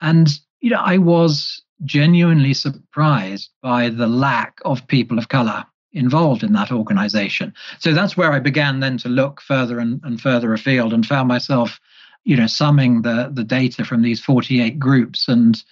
and 0.00 0.28
you 0.60 0.70
know 0.70 0.82
I 0.84 0.98
was 0.98 1.62
genuinely 1.84 2.52
surprised 2.52 3.50
by 3.62 3.88
the 3.88 4.08
lack 4.08 4.58
of 4.64 4.86
people 4.88 5.18
of 5.18 5.28
color 5.28 5.64
involved 5.92 6.42
in 6.42 6.52
that 6.52 6.70
organization. 6.70 7.52
So 7.78 7.92
that's 7.92 8.16
where 8.16 8.32
I 8.32 8.38
began 8.38 8.80
then 8.80 8.96
to 8.98 9.08
look 9.08 9.40
further 9.40 9.78
and, 9.78 10.00
and 10.04 10.20
further 10.20 10.52
afield 10.52 10.92
and 10.92 11.04
found 11.04 11.28
myself 11.28 11.80
you 12.24 12.36
know, 12.36 12.46
summing 12.46 13.02
the 13.02 13.30
the 13.32 13.44
data 13.44 13.84
from 13.84 14.02
these 14.02 14.22
48 14.22 14.78
groups, 14.78 15.28
and 15.28 15.62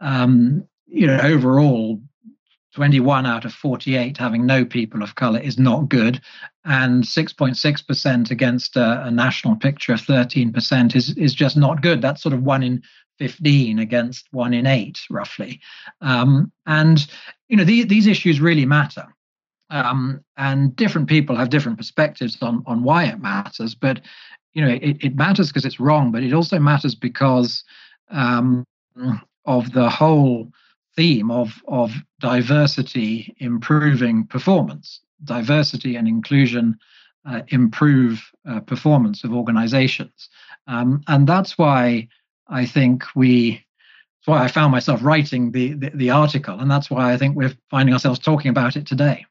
um, 0.00 0.66
you 0.86 1.06
know, 1.06 1.18
overall, 1.20 2.00
21 2.74 3.26
out 3.26 3.44
of 3.44 3.52
48 3.52 4.18
having 4.18 4.44
no 4.44 4.64
people 4.64 5.02
of 5.02 5.14
color 5.14 5.38
is 5.38 5.58
not 5.58 5.88
good, 5.88 6.20
and 6.64 7.04
6.6% 7.04 8.30
against 8.30 8.76
a, 8.76 9.06
a 9.06 9.10
national 9.10 9.56
picture 9.56 9.92
of 9.92 10.00
13% 10.00 10.96
is 10.96 11.16
is 11.16 11.34
just 11.34 11.56
not 11.56 11.82
good. 11.82 12.02
That's 12.02 12.22
sort 12.22 12.34
of 12.34 12.42
one 12.42 12.62
in 12.62 12.82
15 13.18 13.78
against 13.78 14.26
one 14.32 14.52
in 14.52 14.66
eight, 14.66 15.00
roughly. 15.08 15.60
Um, 16.00 16.50
and 16.66 17.06
you 17.48 17.56
know, 17.56 17.64
these 17.64 17.86
these 17.86 18.08
issues 18.08 18.40
really 18.40 18.66
matter. 18.66 19.06
Um, 19.70 20.22
and 20.36 20.76
different 20.76 21.08
people 21.08 21.36
have 21.36 21.50
different 21.50 21.78
perspectives 21.78 22.36
on 22.42 22.62
on 22.66 22.82
why 22.82 23.04
it 23.04 23.20
matters. 23.20 23.74
But 23.74 24.00
you 24.52 24.64
know, 24.64 24.70
it, 24.70 24.96
it 25.02 25.16
matters 25.16 25.48
because 25.48 25.64
it's 25.64 25.80
wrong, 25.80 26.12
but 26.12 26.22
it 26.22 26.32
also 26.32 26.58
matters 26.58 26.94
because 26.94 27.64
um, 28.10 28.64
of 29.44 29.72
the 29.72 29.90
whole 29.90 30.50
theme 30.96 31.30
of 31.30 31.62
of 31.66 31.92
diversity 32.20 33.34
improving 33.38 34.26
performance, 34.26 35.00
diversity 35.24 35.96
and 35.96 36.06
inclusion 36.06 36.78
uh, 37.26 37.40
improve 37.48 38.22
uh, 38.48 38.60
performance 38.60 39.24
of 39.24 39.32
organizations, 39.32 40.28
um, 40.66 41.02
and 41.08 41.26
that's 41.26 41.58
why 41.58 42.08
I 42.48 42.66
think 42.66 43.04
we. 43.14 43.64
That's 44.20 44.38
why 44.38 44.44
I 44.44 44.48
found 44.48 44.72
myself 44.72 45.00
writing 45.02 45.52
the, 45.52 45.74
the 45.74 45.90
the 45.90 46.10
article, 46.10 46.58
and 46.58 46.70
that's 46.70 46.90
why 46.90 47.12
I 47.12 47.18
think 47.18 47.36
we're 47.36 47.54
finding 47.70 47.92
ourselves 47.92 48.18
talking 48.18 48.50
about 48.50 48.76
it 48.76 48.86
today. 48.86 49.26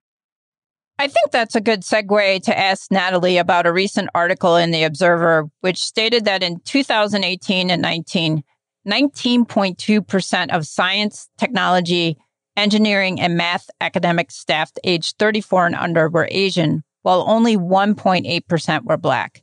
I 1.00 1.07
think 1.07 1.31
that's 1.31 1.55
a 1.55 1.62
good 1.62 1.81
segue 1.81 2.43
to 2.43 2.57
ask 2.57 2.91
Natalie 2.91 3.38
about 3.38 3.65
a 3.65 3.73
recent 3.73 4.09
article 4.13 4.55
in 4.55 4.71
The 4.71 4.83
Observer, 4.83 5.50
which 5.62 5.83
stated 5.83 6.25
that 6.25 6.43
in 6.43 6.59
2018 6.65 7.69
and 7.69 7.81
19, 7.81 8.43
19.2% 8.88 10.55
of 10.55 10.67
science, 10.67 11.29
technology, 11.38 12.17
engineering, 12.55 13.19
and 13.19 13.35
math 13.35 13.69
academic 13.81 14.29
staff 14.31 14.71
aged 14.83 15.17
34 15.17 15.67
and 15.67 15.75
under 15.75 16.09
were 16.09 16.27
Asian, 16.29 16.83
while 17.01 17.25
only 17.27 17.57
1.8% 17.57 18.83
were 18.83 18.97
Black. 18.97 19.41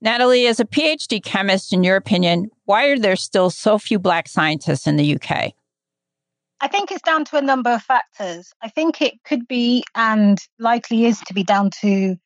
Natalie, 0.00 0.46
as 0.46 0.60
a 0.60 0.66
PhD 0.66 1.22
chemist, 1.22 1.72
in 1.72 1.84
your 1.84 1.96
opinion, 1.96 2.50
why 2.64 2.88
are 2.88 2.98
there 2.98 3.16
still 3.16 3.48
so 3.48 3.78
few 3.78 3.98
Black 3.98 4.28
scientists 4.28 4.86
in 4.86 4.96
the 4.96 5.14
UK? 5.14 5.52
I 6.64 6.68
think 6.68 6.90
it's 6.90 7.02
down 7.02 7.26
to 7.26 7.36
a 7.36 7.42
number 7.42 7.68
of 7.68 7.82
factors. 7.82 8.54
I 8.62 8.70
think 8.70 9.02
it 9.02 9.22
could 9.22 9.46
be 9.46 9.84
and 9.94 10.38
likely 10.58 11.04
is 11.04 11.20
to 11.26 11.34
be 11.34 11.44
down 11.44 11.68
to 11.82 12.16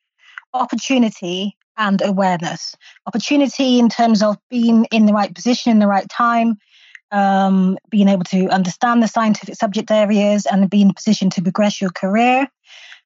opportunity 0.53 1.57
and 1.75 2.01
awareness. 2.01 2.73
Opportunity 3.05 3.79
in 3.79 3.89
terms 3.89 4.23
of 4.23 4.37
being 4.49 4.85
in 4.91 5.07
the 5.07 5.11
right 5.11 5.35
position 5.35 5.73
in 5.73 5.79
the 5.79 5.87
right 5.87 6.07
time, 6.07 6.55
um, 7.11 7.77
being 7.89 8.07
able 8.07 8.23
to 8.23 8.47
understand 8.47 9.03
the 9.03 9.09
scientific 9.09 9.55
subject 9.55 9.91
areas 9.91 10.45
and 10.45 10.69
be 10.69 10.83
in 10.83 10.91
a 10.91 10.93
position 10.93 11.29
to 11.31 11.41
progress 11.41 11.81
your 11.81 11.89
career. 11.89 12.47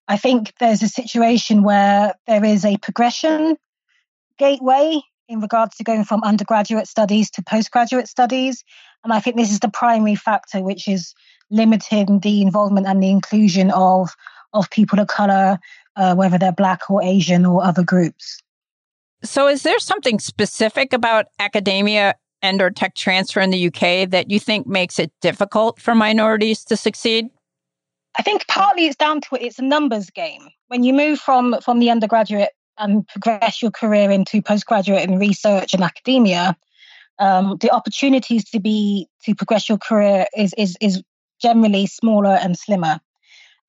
I 0.07 0.17
think 0.17 0.53
there's 0.59 0.83
a 0.83 0.87
situation 0.87 1.63
where 1.63 2.13
there 2.27 2.45
is 2.45 2.63
a 2.63 2.77
progression 2.77 3.57
gateway 4.37 5.01
in 5.27 5.41
regards 5.41 5.77
to 5.77 5.83
going 5.83 6.03
from 6.03 6.21
undergraduate 6.23 6.87
studies 6.87 7.31
to 7.31 7.41
postgraduate 7.41 8.07
studies. 8.07 8.63
And 9.03 9.13
I 9.13 9.19
think 9.19 9.35
this 9.35 9.51
is 9.51 9.59
the 9.59 9.69
primary 9.69 10.15
factor 10.15 10.61
which 10.61 10.87
is 10.87 11.13
limiting 11.49 12.19
the 12.19 12.41
involvement 12.41 12.87
and 12.87 13.01
the 13.01 13.09
inclusion 13.09 13.71
of 13.71 14.15
of 14.53 14.69
people 14.69 14.99
of 14.99 15.07
color, 15.07 15.57
uh, 15.95 16.15
whether 16.15 16.37
they're 16.37 16.51
black 16.51 16.89
or 16.89 17.01
Asian 17.03 17.45
or 17.45 17.63
other 17.63 17.83
groups. 17.83 18.39
So, 19.23 19.47
is 19.47 19.63
there 19.63 19.79
something 19.79 20.19
specific 20.19 20.93
about 20.93 21.27
academia 21.39 22.15
and 22.41 22.61
or 22.61 22.69
tech 22.69 22.93
transfer 22.95 23.39
in 23.39 23.51
the 23.51 23.67
UK 23.67 24.09
that 24.09 24.29
you 24.29 24.39
think 24.39 24.67
makes 24.67 24.99
it 24.99 25.11
difficult 25.21 25.79
for 25.79 25.95
minorities 25.95 26.63
to 26.65 26.77
succeed? 26.77 27.29
I 28.19 28.21
think 28.21 28.47
partly 28.47 28.85
it's 28.85 28.95
down 28.95 29.21
to 29.21 29.37
it's 29.39 29.59
a 29.59 29.63
numbers 29.63 30.09
game. 30.09 30.49
When 30.67 30.83
you 30.83 30.93
move 30.93 31.19
from 31.19 31.55
from 31.61 31.79
the 31.79 31.89
undergraduate 31.89 32.49
and 32.77 33.07
progress 33.07 33.61
your 33.61 33.71
career 33.71 34.11
into 34.11 34.41
postgraduate 34.41 35.07
and 35.07 35.19
research 35.19 35.73
and 35.73 35.83
academia, 35.83 36.55
um, 37.19 37.57
the 37.61 37.71
opportunities 37.71 38.43
to 38.51 38.59
be 38.59 39.07
to 39.23 39.35
progress 39.35 39.69
your 39.69 39.77
career 39.77 40.25
is 40.35 40.53
is 40.57 40.77
is 40.81 41.03
generally 41.41 41.85
smaller 41.87 42.37
and 42.41 42.57
slimmer. 42.57 42.99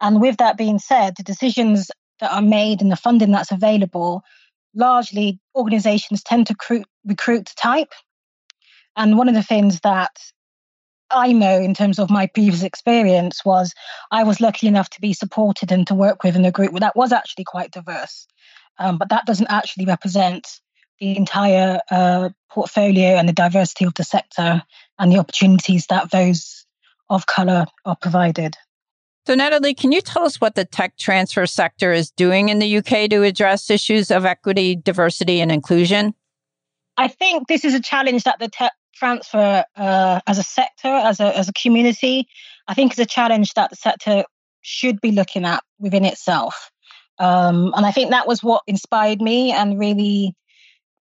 And 0.01 0.21
with 0.21 0.37
that 0.39 0.57
being 0.57 0.79
said, 0.79 1.15
the 1.17 1.23
decisions 1.23 1.91
that 2.21 2.33
are 2.33 2.43
made 2.43 2.81
and 2.81 2.91
the 2.91 2.97
funding 2.97 3.33
that's 3.33 3.51
available, 3.51 4.23
largely 4.75 5.41
organizations 5.55 6.23
tend 6.23 6.47
to 6.49 6.55
recruit, 6.55 6.87
recruit 7.05 7.53
type. 7.57 7.93
And 8.97 9.19
one 9.19 9.29
of 9.29 9.35
the 9.35 9.43
things 9.43 9.81
that 9.81 10.17
I 11.11 11.33
know 11.33 11.59
in 11.59 11.75
terms 11.75 11.99
of 11.99 12.11
my 12.11 12.27
previous 12.27 12.63
experience 12.63 13.45
was 13.45 13.75
I 14.11 14.25
was 14.25 14.41
lucky 14.41 14.67
enough 14.67 14.91
to 14.91 15.01
be 15.01 15.13
supported 15.13 15.71
and 15.71 15.87
to 15.87 15.95
work 15.95 16.23
with 16.23 16.37
in 16.37 16.45
a 16.45 16.53
group 16.53 16.79
that 16.79 16.97
was 16.97 17.13
actually 17.13 17.45
quite 17.45 17.71
diverse. 17.71 18.27
Um, 18.79 18.99
but 18.99 19.11
that 19.11 19.27
doesn't 19.27 19.51
actually 19.51 19.87
represent 19.87 20.47
the 21.05 21.19
entire 21.19 21.81
uh, 21.91 22.31
portfolio 22.51 23.17
and 23.17 23.29
the 23.29 23.33
diversity 23.35 23.85
of 23.85 23.93
the 23.93 24.05
sector 24.05 24.63
and 24.99 25.13
the 25.13 25.19
opportunities 25.19 25.87
that 25.89 26.11
those 26.11 26.65
of 27.11 27.27
color 27.27 27.67
are 27.85 27.97
provided. 27.97 28.57
So, 29.27 29.35
Natalie, 29.35 29.75
can 29.75 29.93
you 29.93 30.01
tell 30.01 30.25
us 30.25 30.41
what 30.41 30.55
the 30.55 30.65
tech 30.65 30.97
transfer 30.97 31.45
sector 31.47 31.93
is 31.93 32.11
doing 32.11 32.49
in 32.49 32.59
the 32.59 32.79
UK 32.79 33.11
to 33.11 33.23
address 33.23 33.69
issues 33.69 34.11
of 34.11 34.25
equity, 34.25 34.77
diversity, 34.77 35.41
and 35.43 35.53
inclusion? 35.53 36.15
I 36.97 37.09
think 37.09 37.49
this 37.49 37.67
is 37.67 37.75
a 37.75 37.83
challenge 37.83 38.25
that 38.25 38.39
the 38.39 38.49
tech 38.49 38.73
transfer 38.95 39.65
uh, 39.77 40.21
as 40.27 40.39
a 40.39 40.43
sector, 40.43 40.89
as 40.89 41.21
a, 41.21 41.37
as 41.37 41.51
a 41.51 41.53
community, 41.53 42.27
I 42.67 42.73
think 42.73 42.93
is 42.93 42.99
a 42.99 43.07
challenge 43.07 43.53
that 43.55 43.69
the 43.69 43.77
sector 43.77 44.25
should 44.63 45.03
be 45.03 45.11
looking 45.11 45.45
at 45.45 45.63
within 45.79 46.07
itself. 46.07 46.71
Um, 47.19 47.75
and 47.77 47.85
I 47.85 47.93
think 47.93 48.11
that 48.11 48.27
was 48.27 48.43
what 48.43 48.63
inspired 48.67 49.21
me 49.21 49.53
and 49.53 49.79
really 49.79 50.35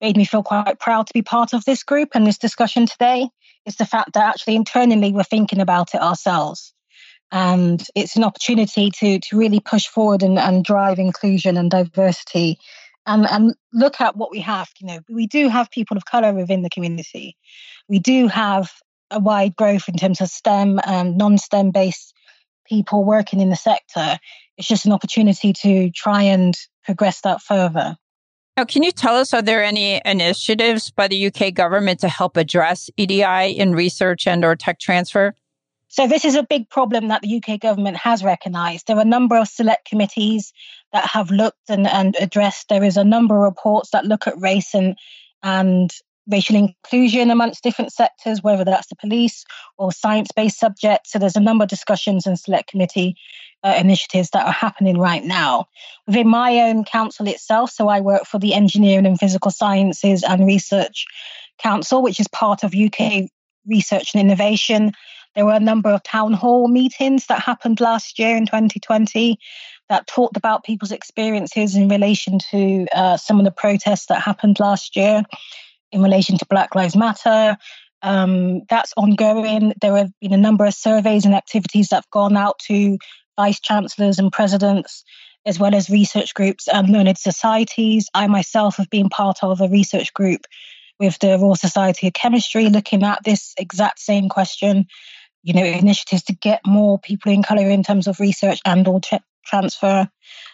made 0.01 0.17
me 0.17 0.25
feel 0.25 0.43
quite 0.43 0.79
proud 0.79 1.07
to 1.07 1.15
be 1.15 1.23
part 1.23 1.53
of 1.53 1.65
this 1.65 1.83
group 1.83 2.11
and 2.15 2.27
this 2.27 2.39
discussion 2.39 2.87
today. 2.87 3.29
Is 3.67 3.77
the 3.77 3.85
fact 3.85 4.15
that 4.15 4.25
actually 4.25 4.57
internally 4.57 5.13
we're 5.13 5.23
thinking 5.23 5.61
about 5.61 5.95
it 5.95 6.01
ourselves. 6.01 6.73
And 7.31 7.85
it's 7.95 8.17
an 8.17 8.25
opportunity 8.25 8.91
to, 8.91 9.21
to 9.21 9.39
really 9.39 9.61
push 9.61 9.87
forward 9.87 10.23
and, 10.23 10.39
and 10.39 10.65
drive 10.65 10.99
inclusion 10.99 11.57
and 11.57 11.71
diversity 11.71 12.59
and, 13.07 13.27
and 13.29 13.55
look 13.73 14.01
at 14.01 14.17
what 14.17 14.31
we 14.31 14.41
have. 14.41 14.69
You 14.81 14.87
know, 14.87 14.99
we 15.09 15.27
do 15.27 15.49
have 15.49 15.71
people 15.71 15.97
of 15.97 16.05
color 16.05 16.33
within 16.33 16.63
the 16.63 16.71
community. 16.71 17.37
We 17.89 17.99
do 17.99 18.29
have 18.29 18.71
a 19.11 19.19
wide 19.19 19.57
growth 19.57 19.89
in 19.89 19.97
terms 19.97 20.21
of 20.21 20.29
STEM 20.29 20.81
and 20.85 21.17
non-STEM 21.17 21.71
based 21.71 22.15
people 22.67 23.05
working 23.05 23.41
in 23.41 23.51
the 23.51 23.57
sector. 23.57 24.19
It's 24.57 24.69
just 24.69 24.87
an 24.87 24.93
opportunity 24.93 25.53
to 25.53 25.91
try 25.91 26.23
and 26.23 26.57
progress 26.85 27.21
that 27.23 27.43
further. 27.43 27.97
Now, 28.57 28.65
can 28.65 28.83
you 28.83 28.93
tell 28.93 29.17
us, 29.17 29.33
are 29.33 29.43
there 29.43 29.63
any 29.63 30.01
initiatives 30.05 30.91
by 30.91 31.09
the 31.09 31.27
UK 31.27 31.55
government 31.55 32.01
to 32.01 32.09
help 32.09 32.37
address 32.37 32.91
EDI 32.97 33.53
in 33.53 33.73
research 33.73 34.27
and 34.27 34.45
or 34.45 34.57
tech 34.57 34.79
transfer? 34.79 35.35
So 35.89 36.07
this 36.07 36.25
is 36.25 36.37
a 36.37 36.45
big 36.45 36.69
problem 36.69 37.09
that 37.09 37.23
the 37.23 37.43
UK 37.43 37.59
government 37.59 37.97
has 37.97 38.23
recognised. 38.23 38.87
There 38.87 38.97
are 38.97 39.03
a 39.03 39.05
number 39.05 39.37
of 39.37 39.49
select 39.49 39.89
committees 39.89 40.53
that 40.93 41.05
have 41.07 41.31
looked 41.31 41.69
and, 41.69 41.87
and 41.87 42.17
addressed. 42.21 42.69
There 42.69 42.85
is 42.85 42.97
a 42.97 43.05
number 43.05 43.37
of 43.37 43.43
reports 43.43 43.91
that 43.91 44.05
look 44.05 44.27
at 44.27 44.41
race 44.41 44.75
and 44.75 44.97
and 45.43 45.91
racial 46.29 46.57
inclusion 46.57 47.31
amongst 47.31 47.63
different 47.63 47.93
sectors, 47.93 48.43
whether 48.43 48.65
that's 48.65 48.89
the 48.89 48.97
police 48.97 49.45
or 49.79 49.91
science-based 49.91 50.59
subjects. 50.59 51.11
So 51.11 51.19
there's 51.19 51.35
a 51.35 51.41
number 51.41 51.65
of 51.65 51.71
discussions 51.71 52.27
and 52.27 52.39
select 52.39 52.71
committee 52.71 53.17
uh, 53.63 53.75
initiatives 53.79 54.31
that 54.31 54.47
are 54.47 54.53
happening 54.53 54.99
right 54.99 55.25
now. 55.25 55.67
Within 56.07 56.29
my 56.29 56.61
own 56.61 56.85
council 56.85 57.27
itself, 57.29 57.71
so 57.71 57.89
I 57.89 58.01
work 58.01 58.25
for 58.25 58.39
the 58.39 58.55
Engineering 58.55 59.07
and 59.07 59.19
Physical 59.19 59.51
Sciences 59.51 60.23
and 60.23 60.47
Research 60.47 61.07
Council, 61.59 62.03
which 62.03 62.21
is 62.21 62.29
part 62.29 62.63
of 62.65 62.75
UK 62.75 63.29
Research 63.67 64.15
and 64.15 64.21
Innovation. 64.21 64.93
There 65.35 65.45
were 65.45 65.55
a 65.55 65.61
number 65.61 65.91
of 65.91 66.03
town 66.03 66.33
hall 66.33 66.69
meetings 66.69 67.27
that 67.27 67.41
happened 67.41 67.81
last 67.81 68.19
year 68.19 68.37
in 68.37 68.47
2020 68.47 69.39
that 69.89 70.07
talked 70.07 70.37
about 70.37 70.65
people's 70.65 70.93
experiences 70.93 71.77
in 71.77 71.89
relation 71.89 72.39
to 72.51 72.87
uh, 72.95 73.17
some 73.17 73.39
of 73.39 73.45
the 73.45 73.51
protests 73.51 74.07
that 74.07 74.23
happened 74.23 74.59
last 74.59 74.97
year 74.97 75.23
in 75.93 76.03
relation 76.03 76.39
to 76.39 76.47
Black 76.47 76.75
Lives 76.75 76.97
Matter. 76.97 77.57
Um, 78.03 78.63
that's 78.69 78.93
ongoing. 78.97 79.75
There 79.81 79.97
have 79.97 80.13
been 80.21 80.33
a 80.33 80.39
number 80.39 80.65
of 80.65 80.75
surveys 80.75 81.27
and 81.27 81.35
activities 81.35 81.89
that 81.89 81.97
have 81.97 82.11
gone 82.11 82.37
out 82.37 82.59
to 82.67 82.99
vice 83.41 83.61
chancellors 83.61 84.19
and 84.19 84.33
presidents, 84.33 85.05
as 85.47 85.59
well 85.59 85.75
as 85.75 85.89
research 85.89 86.35
groups 86.35 86.69
and 86.69 86.91
learned 86.91 87.17
societies. 87.17 88.09
I 88.15 88.27
myself 88.27 88.77
have 88.77 88.91
been 88.91 89.09
part 89.09 89.39
of 89.43 89.61
a 89.61 89.69
research 89.69 90.13
group 90.13 90.43
with 90.99 91.19
the 91.21 91.39
Royal 91.39 91.57
Society 91.57 92.09
of 92.09 92.13
Chemistry 92.13 92.69
looking 92.69 93.03
at 93.03 93.25
this 93.25 93.55
exact 93.59 94.01
same 94.01 94.29
question. 94.29 94.87
You 95.43 95.55
know, 95.55 95.65
initiatives 95.65 96.25
to 96.25 96.35
get 96.35 96.61
more 96.67 96.99
people 96.99 97.33
in 97.33 97.43
colour 97.43 97.69
in 97.69 97.83
terms 97.83 98.07
of 98.07 98.21
research 98.21 98.61
and 98.67 98.87
or 98.87 99.01
tech 99.01 99.23
transfer. 99.47 100.09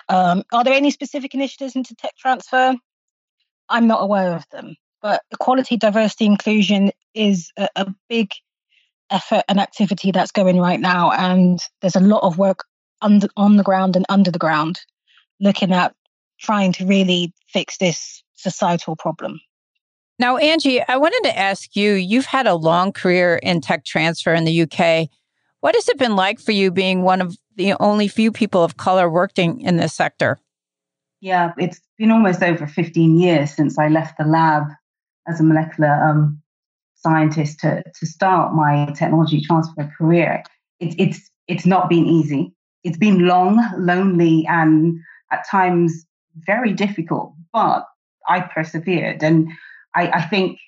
Um, 0.08 0.44
are 0.52 0.62
there 0.62 0.74
any 0.74 0.92
specific 0.92 1.34
initiatives 1.34 1.74
into 1.74 1.96
tech 1.96 2.16
transfer? 2.16 2.76
I'm 3.68 3.88
not 3.88 4.02
aware 4.02 4.36
of 4.36 4.44
them 4.52 4.76
but 5.06 5.22
equality, 5.30 5.76
diversity, 5.76 6.26
inclusion 6.26 6.90
is 7.14 7.52
a, 7.56 7.68
a 7.76 7.86
big 8.08 8.30
effort 9.08 9.44
and 9.48 9.60
activity 9.60 10.10
that's 10.10 10.32
going 10.32 10.58
right 10.58 10.80
now. 10.80 11.12
And 11.12 11.60
there's 11.80 11.94
a 11.94 12.00
lot 12.00 12.24
of 12.24 12.38
work 12.38 12.64
under, 13.02 13.28
on 13.36 13.56
the 13.56 13.62
ground 13.62 13.96
and 13.96 14.06
under 14.08 14.30
the 14.30 14.38
ground 14.38 14.80
looking 15.40 15.72
at 15.72 15.94
trying 16.38 16.72
to 16.72 16.86
really 16.86 17.32
fix 17.48 17.78
this 17.78 18.22
societal 18.34 18.96
problem. 18.96 19.40
Now, 20.18 20.38
Angie, 20.38 20.82
I 20.82 20.96
wanted 20.96 21.28
to 21.28 21.38
ask 21.38 21.76
you 21.76 21.92
you've 21.92 22.26
had 22.26 22.46
a 22.46 22.54
long 22.54 22.92
career 22.92 23.36
in 23.36 23.60
tech 23.60 23.84
transfer 23.84 24.32
in 24.32 24.44
the 24.44 24.62
UK. 24.62 25.08
What 25.60 25.74
has 25.74 25.88
it 25.88 25.98
been 25.98 26.16
like 26.16 26.40
for 26.40 26.52
you 26.52 26.70
being 26.70 27.02
one 27.02 27.20
of 27.20 27.36
the 27.56 27.74
only 27.80 28.08
few 28.08 28.32
people 28.32 28.62
of 28.62 28.76
color 28.76 29.10
working 29.10 29.60
in 29.60 29.76
this 29.76 29.92
sector? 29.92 30.38
Yeah, 31.20 31.52
it's 31.58 31.80
been 31.98 32.10
almost 32.10 32.42
over 32.42 32.66
15 32.66 33.18
years 33.18 33.50
since 33.50 33.78
I 33.78 33.88
left 33.88 34.18
the 34.18 34.24
lab 34.24 34.64
as 35.26 35.40
a 35.40 35.42
molecular 35.42 35.90
um, 35.90 36.40
scientist 36.94 37.60
to, 37.60 37.82
to 37.82 38.06
start 38.06 38.54
my 38.54 38.86
technology 38.96 39.40
transfer 39.40 39.90
career. 39.98 40.42
It, 40.80 40.94
it's 40.98 41.30
it's 41.48 41.66
not 41.66 41.88
been 41.88 42.06
easy. 42.06 42.52
It's 42.86 42.96
been 42.98 43.26
long, 43.26 43.62
lonely, 43.76 44.46
and 44.48 44.98
at 45.32 45.46
times 45.50 46.06
very 46.46 46.72
difficult. 46.72 47.34
But 47.52 47.84
I 48.28 48.40
persevered, 48.40 49.22
and 49.22 49.50
I, 49.94 50.08
I 50.20 50.22
think 50.22 50.58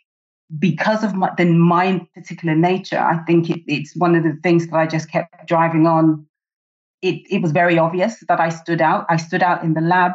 because 0.58 1.04
of 1.04 1.14
my, 1.14 1.30
the, 1.36 1.44
my 1.44 2.06
particular 2.14 2.56
nature, 2.56 2.98
I 2.98 3.18
think 3.26 3.50
it, 3.50 3.60
it's 3.66 3.94
one 3.94 4.14
of 4.16 4.24
the 4.24 4.36
things 4.42 4.66
that 4.66 4.76
I 4.76 4.86
just 4.86 5.10
kept 5.10 5.46
driving 5.46 5.86
on. 5.86 6.26
It, 7.02 7.22
it 7.30 7.42
was 7.42 7.52
very 7.52 7.78
obvious 7.78 8.16
that 8.28 8.40
I 8.40 8.48
stood 8.48 8.80
out. 8.80 9.06
I 9.08 9.16
stood 9.16 9.42
out 9.42 9.62
in 9.62 9.74
the 9.74 9.80
lab 9.80 10.12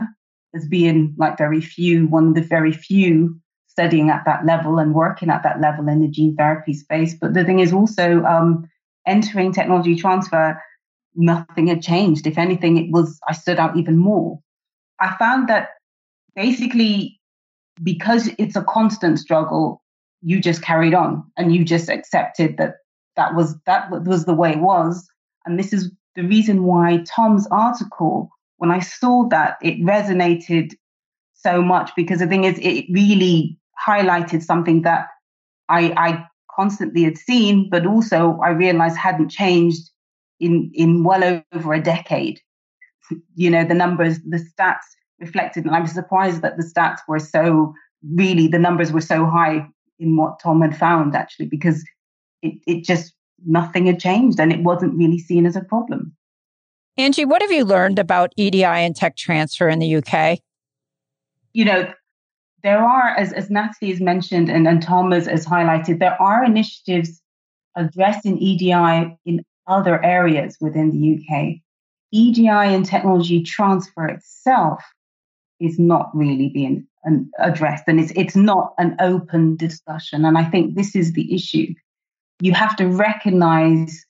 as 0.54 0.68
being 0.68 1.16
like 1.18 1.38
very 1.38 1.62
few, 1.62 2.08
one 2.08 2.30
of 2.30 2.36
the 2.36 2.42
very 2.42 2.74
few 2.74 3.39
studying 3.68 4.10
at 4.10 4.26
that 4.26 4.46
level 4.46 4.78
and 4.78 4.94
working 4.94 5.30
at 5.30 5.44
that 5.44 5.62
level 5.62 5.88
in 5.88 6.02
the 6.02 6.08
gene 6.08 6.36
therapy 6.36 6.74
space. 6.74 7.13
But 7.13 7.34
the 7.34 7.44
thing 7.44 7.60
is 7.60 7.72
also 7.72 8.24
um, 8.24 8.70
entering 9.08 9.54
technology 9.54 9.96
transfer, 9.96 10.62
nothing 11.15 11.67
had 11.67 11.82
changed. 11.82 12.28
If 12.28 12.38
anything, 12.38 12.78
it 12.78 12.91
was, 12.91 13.19
I 13.28 13.34
stood 13.34 13.60
out 13.60 13.78
even 13.78 13.97
more. 13.97 14.39
I 14.99 15.15
found 15.17 15.49
that 15.49 15.69
basically 16.36 17.19
because 17.82 18.30
it's 18.38 18.56
a 18.56 18.63
constant 18.63 19.19
struggle, 19.19 19.82
you 20.21 20.39
just 20.39 20.62
carried 20.62 20.93
on 20.93 21.23
and 21.38 21.54
you 21.54 21.65
just 21.65 21.89
accepted 21.89 22.58
that 22.58 22.76
that 23.15 23.36
was 23.36 23.56
that 23.65 23.89
was 23.91 24.26
the 24.26 24.34
way 24.34 24.52
it 24.52 24.60
was. 24.60 25.08
And 25.45 25.60
this 25.60 25.73
is 25.73 25.91
the 26.15 26.23
reason 26.23 26.63
why 26.63 27.04
Tom's 27.08 27.47
article, 27.47 28.30
when 28.58 28.71
I 28.71 28.80
saw 28.80 29.28
that, 29.30 29.58
it 29.62 29.80
resonated 29.82 30.73
so 31.34 31.62
much 31.62 31.91
because 31.95 32.19
the 32.19 32.28
thing 32.28 32.45
is, 32.45 32.58
it 32.60 32.86
really 32.91 33.58
highlighted 33.86 34.43
something 34.43 34.84
that 34.84 35.08
I, 35.69 35.93
I 35.97 36.26
constantly 36.56 37.04
had 37.04 37.17
seen, 37.17 37.69
but 37.69 37.86
also 37.86 38.39
I 38.43 38.49
realized 38.49 38.95
hadn't 38.97 39.30
changed 39.30 39.89
in, 40.43 40.71
in 40.73 41.03
well 41.03 41.41
over 41.53 41.73
a 41.73 41.82
decade. 41.82 42.39
You 43.36 43.49
know, 43.49 43.65
the 43.65 43.73
numbers, 43.73 44.19
the 44.19 44.38
stats 44.38 44.86
reflected, 45.19 45.65
and 45.65 45.75
I 45.75 45.79
was 45.79 45.91
surprised 45.91 46.41
that 46.41 46.58
the 46.58 46.63
stats 46.63 46.99
were 47.08 47.19
so 47.19 47.73
really, 48.15 48.47
the 48.47 48.60
numbers 48.60 48.91
were 48.91 49.01
so 49.01 49.25
high 49.25 49.67
in 49.99 50.17
what 50.17 50.39
Tom 50.41 50.62
had 50.62 50.77
found 50.77 51.15
actually, 51.15 51.47
because 51.47 51.84
it, 52.41 52.56
it 52.67 52.84
just, 52.84 53.13
nothing 53.45 53.86
had 53.86 53.99
changed 53.99 54.39
and 54.39 54.51
it 54.51 54.63
wasn't 54.63 54.97
really 54.97 55.19
seen 55.19 55.45
as 55.45 55.56
a 55.56 55.62
problem. 55.62 56.15
Angie, 56.97 57.25
what 57.25 57.41
have 57.41 57.51
you 57.51 57.65
learned 57.65 57.99
about 57.99 58.34
EDI 58.38 58.63
and 58.63 58.95
tech 58.95 59.15
transfer 59.15 59.67
in 59.67 59.79
the 59.79 59.95
UK? 59.95 60.39
You 61.53 61.65
know, 61.65 61.93
there 62.63 62.84
are, 62.84 63.10
as, 63.17 63.34
as 63.34 63.49
Natalie 63.49 63.91
has 63.91 64.01
mentioned 64.01 64.49
and, 64.49 64.67
and 64.67 64.82
Tom 64.82 65.12
has, 65.12 65.25
has 65.27 65.45
highlighted, 65.45 65.99
there 65.99 66.21
are 66.21 66.43
initiatives 66.43 67.21
addressing 67.75 68.38
EDI 68.38 69.17
in 69.25 69.43
other 69.67 70.04
areas 70.04 70.58
within 70.60 70.91
the 70.91 71.15
UK. 71.17 71.56
EDI 72.12 72.47
and 72.47 72.86
technology 72.86 73.41
transfer 73.43 74.08
itself 74.08 74.84
is 75.60 75.80
not 75.80 76.10
really 76.13 76.49
being 76.49 76.88
um, 77.08 77.30
addressed 77.39 77.86
and 77.88 77.99
it's, 77.99 78.12
it's 78.15 78.36
not 78.36 78.73
an 78.78 78.95
open 78.99 79.56
discussion. 79.56 80.26
And 80.26 80.38
I 80.38 80.43
think 80.43 80.76
this 80.76 80.95
is 80.95 81.13
the 81.13 81.34
issue. 81.34 81.73
You 82.41 82.54
have 82.54 82.76
to 82.78 82.88
recognize 82.88 84.06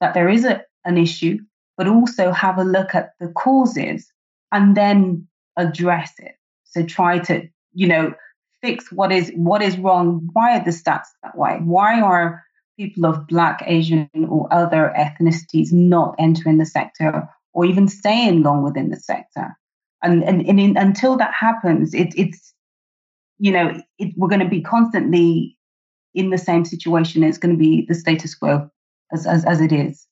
that 0.00 0.14
there 0.14 0.28
is 0.28 0.44
a, 0.44 0.62
an 0.84 0.98
issue, 0.98 1.38
but 1.76 1.86
also 1.86 2.32
have 2.32 2.58
a 2.58 2.64
look 2.64 2.94
at 2.94 3.12
the 3.20 3.28
causes 3.28 4.10
and 4.50 4.76
then 4.76 5.28
address 5.56 6.12
it. 6.18 6.34
So 6.64 6.84
try 6.84 7.18
to 7.20 7.48
you 7.74 7.88
know, 7.88 8.14
fix 8.62 8.90
what 8.90 9.12
is 9.12 9.30
what 9.34 9.60
is 9.60 9.76
wrong. 9.76 10.28
Why 10.32 10.56
are 10.56 10.64
the 10.64 10.70
stats 10.70 11.08
that 11.22 11.36
way? 11.36 11.58
Why 11.62 12.00
are 12.00 12.42
people 12.76 13.06
of 13.06 13.26
Black, 13.26 13.62
Asian, 13.66 14.08
or 14.28 14.52
other 14.52 14.92
ethnicities 14.96 15.72
not 15.72 16.14
entering 16.18 16.58
the 16.58 16.66
sector 16.66 17.28
or 17.52 17.64
even 17.64 17.88
staying 17.88 18.42
long 18.42 18.62
within 18.62 18.90
the 18.90 18.96
sector? 18.96 19.56
And 20.02 20.22
and, 20.22 20.46
and 20.46 20.60
in, 20.60 20.76
until 20.76 21.16
that 21.16 21.32
happens, 21.34 21.94
it, 21.94 22.14
it's 22.16 22.52
you 23.38 23.52
know 23.52 23.80
it, 23.98 24.14
we're 24.16 24.28
going 24.28 24.40
to 24.40 24.48
be 24.48 24.62
constantly 24.62 25.56
in 26.14 26.30
the 26.30 26.38
same 26.38 26.64
situation. 26.64 27.22
It's 27.22 27.38
going 27.38 27.54
to 27.54 27.58
be 27.58 27.84
the 27.86 27.94
status 27.94 28.34
quo 28.34 28.70
as, 29.12 29.26
as, 29.26 29.44
as 29.44 29.60
it 29.60 29.72
is. 29.72 30.06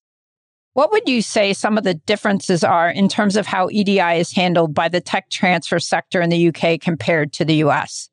What 0.75 0.91
would 0.91 1.09
you 1.09 1.21
say 1.21 1.53
some 1.53 1.77
of 1.77 1.85
the 1.85 1.95
differences 1.95 2.65
are 2.65 2.89
in 2.89 3.09
terms 3.09 3.37
of 3.37 3.47
how 3.47 3.69
EDI 3.71 4.19
is 4.19 4.33
handled 4.33 4.75
by 4.75 4.89
the 4.89 5.03
tech 5.03 5.29
transfer 5.29 5.79
sector 5.79 6.21
in 6.21 6.31
the 6.31 6.49
UK 6.49 6.81
compared 6.81 7.33
to 7.35 7.45
the 7.45 7.57
US? 7.57 8.09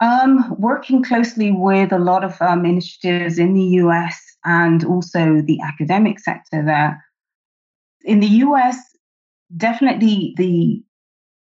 Um, 0.00 0.54
working 0.58 1.02
closely 1.02 1.50
with 1.50 1.92
a 1.92 1.98
lot 1.98 2.22
of 2.22 2.40
um, 2.40 2.64
initiatives 2.64 3.38
in 3.38 3.54
the 3.54 3.64
US 3.82 4.20
and 4.44 4.84
also 4.84 5.42
the 5.42 5.60
academic 5.60 6.20
sector 6.20 6.64
there. 6.64 7.04
In 8.04 8.20
the 8.20 8.28
US, 8.44 8.76
definitely 9.56 10.34
the 10.36 10.82